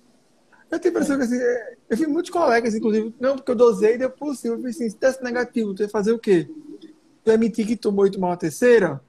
Eu 0.70 0.80
tenho 0.80 0.94
a 0.94 0.96
impressão 0.96 1.18
que 1.18 1.24
assim, 1.24 1.38
é, 1.42 1.74
eu 1.90 1.98
vi 1.98 2.08
muitos 2.08 2.32
colegas, 2.32 2.76
inclusive, 2.76 3.14
não, 3.20 3.36
porque 3.36 3.52
eu 3.52 3.56
dosei 3.56 3.96
e 3.96 3.98
deu 3.98 4.10
possível. 4.10 4.54
Eu 4.54 4.60
falei 4.60 4.72
assim, 4.72 4.90
se 4.90 4.98
desse 5.00 5.24
negativo, 5.24 5.74
tu 5.74 5.84
ia 5.84 5.90
fazer 5.90 6.12
o 6.12 6.20
quê? 6.20 6.50
Tu 7.24 7.32
ia 7.32 7.38
que 7.52 7.76
tomou 7.78 8.06
e 8.08 8.12
tomar 8.12 8.28
uma 8.30 8.38
terceira? 8.38 9.02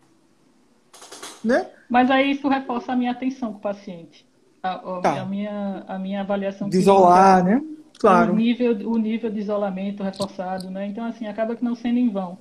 Né? 1.44 1.66
Mas 1.88 2.10
aí 2.10 2.30
isso 2.32 2.46
reforça 2.48 2.92
a 2.92 2.96
minha 2.96 3.10
atenção 3.10 3.52
com 3.52 3.58
o 3.58 3.60
paciente. 3.60 4.24
A, 4.62 4.74
a- 4.74 5.00
Tá. 5.00 5.24
minha, 5.24 5.84
a 5.88 5.98
minha 5.98 6.20
avaliação 6.20 6.68
De 6.68 6.78
isolar, 6.78 7.44
né? 7.44 7.60
O 8.02 8.10
Claro. 8.10 8.34
nível, 8.34 8.72
o 8.90 8.98
nível 8.98 9.30
de 9.30 9.38
isolamento 9.40 10.02
reforçado, 10.02 10.68
né? 10.70 10.86
Então, 10.86 11.04
assim, 11.04 11.26
acaba 11.26 11.54
que 11.54 11.62
não 11.64 11.74
sendo 11.74 11.98
em 11.98 12.10
vão. 12.10 12.36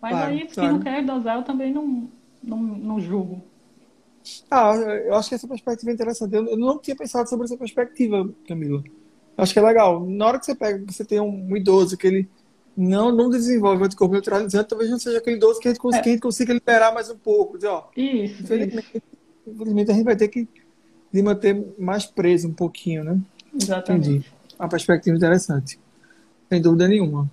Mas 0.00 0.12
Claro, 0.12 0.30
aí, 0.30 0.48
se 0.48 0.54
claro. 0.54 0.72
não 0.74 0.80
quer 0.80 1.04
dosar, 1.04 1.36
eu 1.36 1.42
também 1.42 1.72
não, 1.72 2.08
não, 2.42 2.56
não 2.62 3.00
julgo. 3.00 3.42
Ah, 4.50 4.74
eu 4.76 5.14
acho 5.14 5.28
que 5.28 5.34
essa 5.34 5.48
perspectiva 5.48 5.90
é 5.90 5.94
interessante. 5.94 6.34
Eu 6.34 6.56
não 6.56 6.78
tinha 6.78 6.94
pensado 6.94 7.28
sobre 7.28 7.44
essa 7.46 7.56
perspectiva, 7.56 8.28
Camila. 8.46 8.82
Eu 9.36 9.42
acho 9.42 9.52
que 9.52 9.58
é 9.58 9.62
legal. 9.62 10.06
Na 10.06 10.26
hora 10.26 10.38
que 10.38 10.46
você 10.46 10.54
pega, 10.54 10.78
que 10.84 10.92
você 10.92 11.04
tem 11.04 11.18
um 11.20 11.56
idoso 11.56 11.96
que 11.96 12.06
ele 12.06 12.28
não, 12.76 13.10
não 13.14 13.28
desenvolve 13.28 13.82
o 13.82 13.86
anticorpo 13.86 14.12
neutralizante, 14.12 14.68
talvez 14.68 14.90
não 14.90 14.98
seja 14.98 15.18
aquele 15.18 15.36
idoso 15.36 15.58
que 15.58 15.68
a 15.68 15.70
gente, 15.72 15.80
cons- 15.80 15.96
É. 15.96 16.00
que 16.02 16.08
a 16.08 16.12
gente 16.12 16.22
consiga 16.22 16.52
liberar 16.54 16.94
mais 16.94 17.10
um 17.10 17.16
pouco. 17.18 17.56
Dizer, 17.56 17.68
ó, 17.68 17.84
Isso, 17.96 18.34
isso. 18.34 18.42
infelizmente, 18.44 19.02
infelizmente 19.46 19.90
a 19.90 19.94
gente 19.94 20.04
vai 20.04 20.16
ter 20.16 20.28
que 20.28 20.46
manter 21.22 21.66
mais 21.78 22.06
preso 22.06 22.46
um 22.48 22.52
pouquinho, 22.54 23.02
né? 23.02 23.18
Exatamente. 23.60 24.08
Entendi. 24.10 24.26
Uma 24.60 24.68
perspectiva 24.68 25.16
interessante. 25.16 25.80
Sem 26.50 26.60
dúvida 26.60 26.86
nenhuma. 26.86 27.30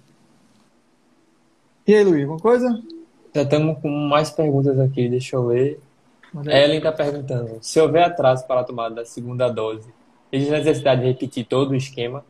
E 1.86 1.94
aí, 1.94 2.02
Luiz, 2.02 2.22
alguma 2.22 2.40
coisa? 2.40 2.82
Já 3.36 3.42
estamos 3.42 3.80
com 3.82 3.90
mais 3.90 4.32
perguntas 4.32 4.80
aqui, 4.80 5.10
deixa 5.10 5.36
eu 5.36 5.46
ler. 5.46 5.78
Ellen 6.46 6.78
está 6.78 6.90
perguntando: 6.94 7.58
se 7.62 7.82
houver 7.82 8.06
atraso 8.06 8.48
para 8.48 8.62
a 8.62 8.64
tomada 8.64 8.96
da 8.96 9.06
segunda 9.06 9.50
dose, 9.50 9.90
existe 10.32 10.52
necessidade 10.54 11.02
de 11.02 11.08
repetir 11.08 11.46
todo 11.46 11.72
o 11.72 11.76
esquema? 11.76 12.24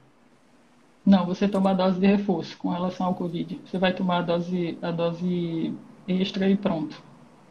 Não, 1.06 1.28
você 1.28 1.48
toma 1.48 1.70
a 1.70 1.74
dose 1.76 2.00
de 2.00 2.08
reforço 2.08 2.58
com 2.58 2.70
relação 2.70 3.06
ao 3.06 3.14
Covid. 3.14 3.62
Você 3.68 3.78
vai 3.78 3.94
tomar 3.94 4.18
a 4.18 4.22
dose, 4.24 4.80
a 4.82 4.90
dose 4.90 5.76
extra 6.08 6.50
e 6.50 6.58
pronto. 6.58 7.00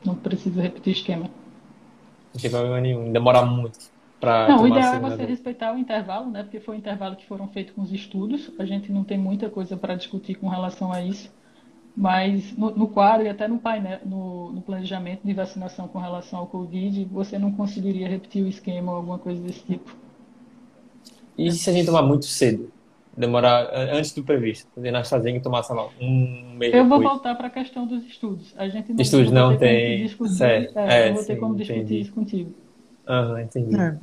Não 0.05 0.17
precisa 0.17 0.61
repetir 0.61 0.95
esquema. 0.95 1.31
Não 2.35 2.41
tem 2.41 2.51
problema 2.51 2.81
nenhum, 2.81 3.13
demora 3.13 3.47
muito 3.47 3.96
para 4.27 4.47
Não, 4.47 4.63
o 4.63 4.69
ideal 4.69 4.95
é 4.95 5.01
você 5.01 5.25
respeitar 5.25 5.75
o 5.75 5.79
intervalo, 5.79 6.31
né? 6.31 6.43
Porque 6.43 6.61
foi 6.61 6.77
o 6.77 6.79
intervalo 6.79 7.17
que 7.17 7.27
foram 7.27 7.49
feitos 7.49 7.75
com 7.75 7.83
os 7.83 7.93
estudos. 7.93 8.51
A 8.59 8.65
gente 8.65 8.91
não 8.93 9.05
tem 9.05 9.19
muita 9.19 9.51
coisa 9.51 9.77
para 9.77 9.95
discutir 9.95 10.35
com 10.37 10.49
relação 10.49 10.93
a 10.93 11.03
isso. 11.03 11.31
Mas 11.97 12.57
no, 12.57 12.71
no 12.73 12.89
quadro 12.89 13.27
e 13.27 13.31
até 13.31 13.49
no 13.49 13.59
painel, 13.59 14.01
no, 14.07 14.53
no 14.53 14.63
planejamento 14.63 15.23
de 15.25 15.35
vacinação 15.35 15.89
com 15.89 15.99
relação 15.99 16.41
ao 16.41 16.47
Covid, 16.49 17.05
você 17.07 17.39
não 17.39 17.53
conseguiria 17.53 18.09
repetir 18.09 18.45
o 18.45 18.49
esquema 18.49 18.93
ou 18.93 18.99
alguma 18.99 19.19
coisa 19.19 19.43
desse 19.43 19.65
tipo. 19.65 19.95
E 21.37 21.51
se 21.53 21.69
a 21.71 21.73
gente 21.73 21.87
tomar 21.87 22.03
muito 22.03 22.27
cedo? 22.27 22.73
Demorar 23.17 23.67
a- 23.67 23.95
antes 23.97 24.13
do 24.13 24.25
previsto? 24.25 24.69
Fazer 24.75 24.91
na 24.91 25.01
AstraZeneca 25.01 25.39
e 25.39 25.43
tomar, 25.43 25.63
sei 25.63 25.75
lá, 25.77 25.89
um 26.01 26.55
mês 26.57 26.73
Eu 26.73 26.85
vou 26.89 27.01
depois. 27.01 27.11
voltar 27.11 27.35
para 27.35 27.49
a 27.49 27.51
questão 27.51 27.87
dos 27.87 28.05
estudos. 28.05 28.55
A 28.57 28.69
gente 28.69 28.93
não, 28.93 29.03
Estudos 29.03 29.31
não 29.33 29.57
ter 29.57 29.59
tem- 29.59 29.99
discutir, 29.99 30.35
certo. 30.37 30.79
é, 30.79 30.91
É, 30.91 31.09
não 31.09 31.15
vou 31.15 31.25
ter 31.25 31.35
sim, 31.35 31.41
como 31.41 31.57
discutir 31.57 31.95
entendi. 31.95 32.03
isso 32.03 32.13
contigo. 32.13 32.55
Aham, 33.07 33.41
entendi. 33.43 33.77
É. 33.77 33.99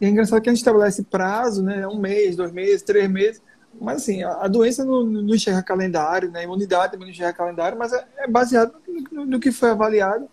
E 0.00 0.06
é 0.06 0.08
engraçado 0.08 0.40
que 0.40 0.48
a 0.48 0.52
gente 0.52 0.60
estabelece 0.60 1.02
prazo, 1.04 1.62
né? 1.62 1.86
Um 1.86 1.98
mês, 1.98 2.36
dois 2.36 2.52
meses, 2.52 2.82
três 2.82 3.10
meses. 3.10 3.42
Mas 3.80 3.98
assim, 4.02 4.22
a, 4.22 4.48
doença 4.48 4.84
não, 4.84 5.04
não 5.04 5.34
enxerga 5.34 5.62
calendário, 5.62 6.30
né? 6.30 6.40
A 6.40 6.44
imunidade 6.44 6.92
também 6.92 7.06
não 7.06 7.12
enxerga 7.12 7.32
calendário, 7.36 7.78
mas 7.78 7.92
é, 7.92 8.06
é 8.18 8.28
baseado 8.28 8.74
no, 8.86 9.02
no- 9.20 9.26
no 9.26 9.40
que 9.40 9.52
foi 9.52 9.70
avaliado. 9.70 10.28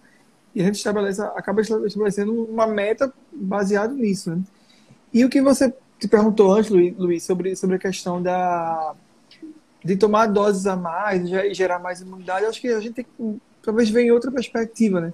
E 0.56 0.62
a 0.62 0.66
gente 0.66 0.76
estabelece, 0.78 1.22
acaba 1.22 1.62
estabelecendo 1.62 2.34
uma 2.46 2.68
meta 2.68 3.14
baseado 3.32 3.94
nisso, 3.96 4.32
né? 4.36 4.42
E 5.14 5.26
o 5.26 5.30
que 5.30 5.42
você 5.42 5.74
te 6.00 6.08
perguntou 6.08 6.52
antes, 6.54 6.72
Luiz, 6.72 7.24
sobre, 7.24 7.56
sobre 7.56 7.78
a 7.78 7.80
questão 7.80 8.22
da 8.22 8.96
de 9.84 9.96
tomar 9.96 10.28
doses 10.28 10.66
a 10.66 10.76
mais 10.76 11.24
e 11.24 11.28
ge- 11.28 11.54
gerar 11.54 11.80
mais 11.80 12.02
imunidade, 12.02 12.46
acho 12.46 12.60
que 12.62 12.68
a 12.70 12.80
gente 12.80 12.94
tem 12.96 13.06
que 13.06 13.40
talvez 13.62 13.94
em 13.96 14.12
outra 14.12 14.32
perspectiva, 14.32 15.00
né? 15.02 15.14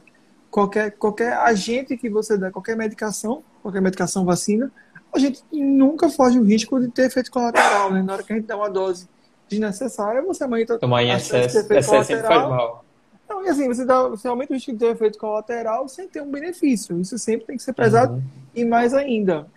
Qualquer, 0.52 0.92
qualquer 0.92 1.34
agente 1.34 1.98
que 1.98 2.10
você 2.10 2.38
dá, 2.38 2.52
qualquer 2.52 2.76
medicação, 2.76 3.42
qualquer 3.64 3.82
medicação, 3.82 4.26
vacina, 4.26 4.72
a 5.14 5.18
gente 5.18 5.42
nunca 5.52 6.10
foge 6.10 6.38
o 6.38 6.44
risco 6.44 6.80
de 6.80 6.90
ter 6.90 7.08
efeito 7.08 7.32
colateral, 7.32 7.92
né? 7.92 8.04
Na 8.04 8.14
hora 8.14 8.24
que 8.24 8.32
a 8.32 8.36
gente 8.36 8.46
dá 8.46 8.58
uma 8.58 8.70
dose 8.70 9.08
desnecessária, 9.50 10.22
você 10.22 10.44
aumenta 10.44 10.78
Tomar 10.78 11.04
em 11.04 11.12
excesso, 11.12 11.58
efeito 11.58 11.74
excesso 11.74 12.06
sempre 12.06 12.28
faz 12.28 12.44
colateral. 12.44 12.50
mal. 12.50 12.86
Não, 13.30 13.46
e 13.46 13.50
assim, 13.50 13.68
você, 13.68 13.86
dá, 13.86 14.08
você 14.10 14.28
aumenta 14.28 14.52
o 14.52 14.56
risco 14.56 14.72
de 14.74 14.78
ter 14.78 14.88
efeito 14.88 15.18
colateral 15.18 15.88
sem 15.88 16.08
ter 16.08 16.22
um 16.22 16.30
benefício. 16.30 17.00
Isso 17.00 17.18
sempre 17.18 17.48
tem 17.48 17.58
que 17.58 17.64
ser 17.64 17.74
pesado. 17.74 18.16
Uhum. 18.16 18.24
E 18.54 18.66
mais 18.66 18.94
ainda, 18.94 19.48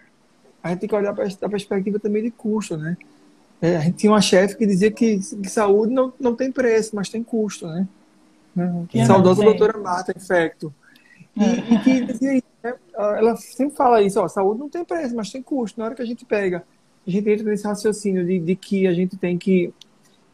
a 0.62 0.70
gente 0.70 0.80
tem 0.80 0.88
que 0.88 0.94
olhar 0.94 1.12
para 1.12 1.26
a 1.26 1.48
perspectiva 1.48 1.98
também 1.98 2.22
de 2.22 2.30
custo, 2.30 2.76
né? 2.76 2.96
É, 3.60 3.76
a 3.76 3.80
gente 3.80 3.96
tinha 3.96 4.12
uma 4.12 4.20
chefe 4.20 4.56
que 4.56 4.66
dizia 4.66 4.90
que, 4.90 5.18
que 5.18 5.48
saúde 5.48 5.92
não, 5.92 6.12
não 6.20 6.36
tem 6.36 6.52
preço, 6.52 6.94
mas 6.94 7.08
tem 7.08 7.22
custo, 7.22 7.66
né? 7.66 7.88
né? 8.54 8.84
Que 8.88 9.04
Saudosa 9.04 9.42
doutora 9.42 9.78
Marta 9.78 10.12
Infecto. 10.16 10.72
E, 11.36 11.74
e 11.74 11.78
que 11.80 12.04
dizia 12.04 12.36
isso, 12.36 12.46
né? 12.62 12.74
Ela 12.94 13.36
sempre 13.36 13.76
fala 13.76 14.02
isso, 14.02 14.20
ó, 14.20 14.28
saúde 14.28 14.60
não 14.60 14.68
tem 14.68 14.84
preço, 14.84 15.14
mas 15.14 15.30
tem 15.30 15.42
custo. 15.42 15.78
Na 15.78 15.86
hora 15.86 15.94
que 15.94 16.02
a 16.02 16.06
gente 16.06 16.24
pega, 16.24 16.64
a 17.06 17.10
gente 17.10 17.28
entra 17.28 17.44
nesse 17.44 17.66
raciocínio 17.66 18.24
de, 18.24 18.38
de 18.38 18.56
que 18.56 18.86
a 18.86 18.92
gente 18.92 19.16
tem 19.16 19.36
que, 19.36 19.72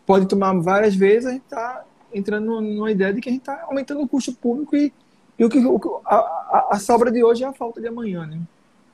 pode 0.06 0.26
tomar 0.26 0.52
várias 0.60 0.94
vezes, 0.94 1.26
a 1.26 1.32
gente 1.32 1.44
está 1.44 1.84
entrando 2.12 2.60
numa 2.60 2.90
ideia 2.90 3.12
de 3.12 3.20
que 3.20 3.28
a 3.28 3.32
gente 3.32 3.42
está 3.42 3.64
aumentando 3.64 4.02
o 4.02 4.08
custo 4.08 4.32
público 4.32 4.76
e, 4.76 4.92
e 5.38 5.44
o 5.44 5.48
que 5.48 5.58
o 5.58 6.00
a, 6.04 6.68
a, 6.72 6.78
sobra 6.78 7.10
de 7.10 7.22
hoje 7.24 7.44
é 7.44 7.46
a 7.46 7.52
falta 7.52 7.80
de 7.80 7.86
amanhã, 7.86 8.26
né? 8.26 8.40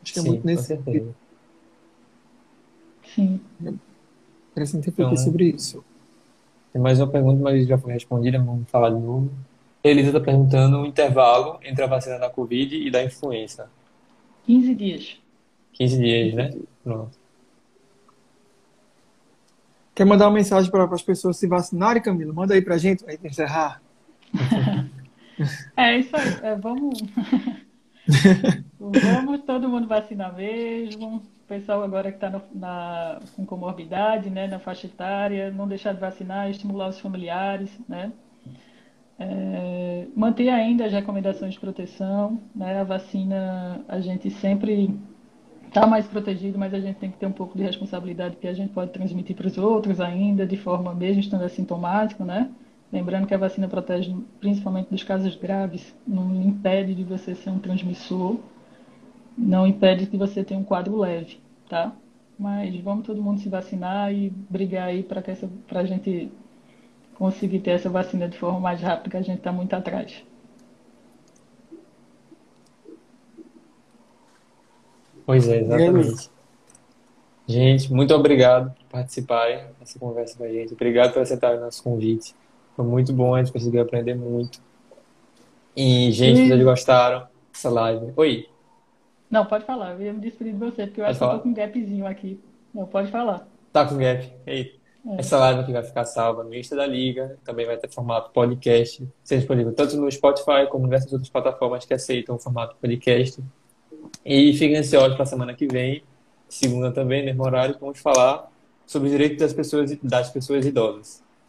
Acho 0.02 0.12
que 0.12 0.18
é 0.18 0.22
Sim, 0.22 0.28
muito 0.28 0.46
nesse 0.46 0.64
sentido. 0.64 1.14
Sim. 3.14 3.40
Interessante 4.52 4.86
refletir 4.86 5.12
Então, 5.12 5.24
sobre 5.24 5.44
isso. 5.50 5.84
Tem 6.72 6.80
mais 6.80 7.00
uma 7.00 7.08
pergunta, 7.08 7.42
mas 7.42 7.66
já 7.66 7.78
foi 7.78 7.92
respondida, 7.92 8.38
vamos 8.38 8.68
falar 8.70 8.90
de 8.90 9.00
novo. 9.00 9.30
Elisa 9.86 10.08
está 10.08 10.20
perguntando 10.20 10.80
o 10.80 10.86
intervalo 10.86 11.58
entre 11.62 11.84
a 11.84 11.86
vacina 11.86 12.18
da 12.18 12.30
Covid 12.30 12.76
e 12.76 12.90
da 12.90 13.02
influenza. 13.02 13.70
15 14.44 14.74
dias. 14.74 15.20
15 15.72 15.98
dias, 15.98 16.34
né? 16.34 16.54
Pronto. 16.82 17.18
Quer 19.94 20.04
mandar 20.04 20.26
uma 20.26 20.34
mensagem 20.34 20.70
para 20.70 20.84
as 20.84 21.02
pessoas 21.02 21.38
se 21.38 21.46
vacinarem, 21.46 22.02
Camila? 22.02 22.32
Manda 22.32 22.54
aí 22.54 22.62
pra 22.62 22.76
gente, 22.76 23.02
pra 23.02 23.12
gente 23.12 23.26
encerrar. 23.26 23.80
É 25.76 25.98
isso 25.98 26.16
aí. 26.16 26.28
É, 26.42 26.56
vamos. 26.56 26.98
vamos 28.80 29.42
todo 29.42 29.68
mundo 29.68 29.86
vacinar 29.86 30.34
mesmo. 30.34 31.16
O 31.16 31.46
pessoal 31.46 31.82
agora 31.82 32.10
que 32.10 32.16
está 32.16 32.42
na, 32.54 33.20
com 33.36 33.44
comorbidade, 33.44 34.30
né, 34.30 34.46
na 34.46 34.58
faixa 34.58 34.86
etária, 34.86 35.50
não 35.50 35.68
deixar 35.68 35.92
de 35.92 36.00
vacinar, 36.00 36.50
estimular 36.50 36.88
os 36.88 36.98
familiares, 36.98 37.70
né? 37.86 38.12
É, 39.18 40.06
manter 40.14 40.48
ainda 40.50 40.84
as 40.84 40.92
recomendações 40.92 41.54
de 41.54 41.60
proteção, 41.60 42.40
né? 42.54 42.80
A 42.80 42.84
vacina, 42.84 43.80
a 43.88 44.00
gente 44.00 44.30
sempre 44.30 44.94
está 45.66 45.86
mais 45.86 46.06
protegido, 46.06 46.58
mas 46.58 46.72
a 46.74 46.80
gente 46.80 46.96
tem 46.96 47.10
que 47.10 47.18
ter 47.18 47.26
um 47.26 47.32
pouco 47.32 47.56
de 47.56 47.62
responsabilidade 47.62 48.36
porque 48.36 48.48
a 48.48 48.54
gente 48.54 48.72
pode 48.72 48.92
transmitir 48.92 49.36
para 49.36 49.46
os 49.46 49.58
outros 49.58 50.00
ainda, 50.00 50.46
de 50.46 50.56
forma 50.56 50.94
mesmo 50.94 51.20
estando 51.20 51.44
assintomático, 51.44 52.24
né? 52.24 52.50
Lembrando 52.92 53.26
que 53.26 53.34
a 53.34 53.38
vacina 53.38 53.68
protege 53.68 54.14
principalmente 54.40 54.90
dos 54.90 55.02
casos 55.02 55.34
graves, 55.34 55.94
não 56.06 56.34
impede 56.42 56.94
de 56.94 57.04
você 57.04 57.34
ser 57.34 57.50
um 57.50 57.58
transmissor, 57.58 58.38
não 59.36 59.66
impede 59.66 60.06
que 60.06 60.16
você 60.16 60.44
tenha 60.44 60.60
um 60.60 60.64
quadro 60.64 60.96
leve, 60.96 61.38
tá? 61.68 61.92
Mas 62.38 62.78
vamos 62.80 63.06
todo 63.06 63.22
mundo 63.22 63.40
se 63.40 63.48
vacinar 63.48 64.12
e 64.12 64.30
brigar 64.30 64.88
aí 64.88 65.02
para 65.02 65.22
que 65.22 65.30
essa, 65.30 65.48
para 65.66 65.80
a 65.80 65.84
gente 65.84 66.30
conseguir 67.18 67.60
ter 67.60 67.72
essa 67.72 67.90
vacina 67.90 68.28
de 68.28 68.38
forma 68.38 68.60
mais 68.60 68.80
rápida, 68.80 69.10
que 69.10 69.16
a 69.16 69.22
gente 69.22 69.38
está 69.38 69.52
muito 69.52 69.74
atrás. 69.74 70.24
Pois 75.24 75.48
é, 75.48 75.60
E 75.60 75.60
exatamente. 75.60 76.30
Gente, 77.48 77.92
muito 77.92 78.12
obrigado 78.14 78.74
por 78.74 78.84
participarem 78.86 79.66
dessa 79.78 79.98
conversa 79.98 80.36
com 80.36 80.44
a 80.44 80.48
gente. 80.48 80.74
Obrigado 80.74 81.12
por 81.12 81.22
aceitar 81.22 81.56
o 81.56 81.60
nosso 81.60 81.82
convite. 81.82 82.34
Foi 82.74 82.84
muito 82.84 83.12
bom, 83.12 83.34
a 83.34 83.42
gente 83.42 83.52
conseguiu 83.52 83.82
aprender 83.82 84.14
muito. 84.14 84.60
E, 85.76 86.10
gente, 86.12 86.40
Sim. 86.40 86.48
vocês 86.48 86.62
gostaram 86.64 87.28
dessa 87.52 87.70
live? 87.70 88.12
Oi, 88.16 88.48
Não, 89.30 89.46
pode 89.46 89.64
falar. 89.64 89.92
Eu 89.94 90.02
ia 90.02 90.12
me 90.12 90.20
despedir 90.20 90.52
de 90.52 90.58
você, 90.58 90.86
porque 90.86 91.00
eu 91.00 91.04
Pode 91.04 91.16
acho 91.16 91.18
que 91.20 91.24
eu 91.24 91.28
falar? 91.28 91.38
tô 91.38 91.40
com 91.40 91.48
um 91.50 91.54
gapzinho 91.54 92.06
aqui. 92.06 92.40
Não, 92.74 92.86
pode 92.86 93.10
falar. 93.10 93.48
tá 93.72 93.86
com 93.86 93.96
gap? 93.98 94.32
Ei, 94.46 94.80
É. 95.08 95.20
essa 95.20 95.38
live 95.38 95.60
aqui 95.60 95.72
vai 95.72 95.82
ficar 95.82 96.04
salva 96.04 96.42
no 96.42 96.54
Insta 96.54 96.74
da 96.74 96.86
Liga, 96.86 97.38
também 97.44 97.64
vai 97.64 97.76
ter 97.76 97.88
formato 97.90 98.30
podcast, 98.32 99.06
ser 99.22 99.38
disponível 99.38 99.72
tanto 99.72 99.96
no 99.96 100.10
Spotify 100.10 100.66
como 100.68 100.84
em 100.84 100.88
diversas 100.88 101.12
outras 101.12 101.30
plataformas 101.30 101.84
que 101.84 101.94
aceitam 101.94 102.36
o 102.36 102.38
formato 102.38 102.76
podcast. 102.80 103.42
E 104.24 104.52
fiquem 104.54 104.76
ansiosos 104.76 105.14
para 105.14 105.22
a 105.22 105.26
semana 105.26 105.54
que 105.54 105.66
vem, 105.66 106.02
segunda 106.48 106.90
também, 106.90 107.24
mesmo 107.24 107.44
horário, 107.44 107.74
que 107.74 107.80
vamos 107.80 107.98
falar 107.98 108.50
sobre 108.86 109.08
os 109.08 109.12
direitos 109.12 109.38
das 109.38 109.52
pessoas, 109.52 109.96
das 110.02 110.30
pessoas 110.30 110.64
idosas. 110.66 111.25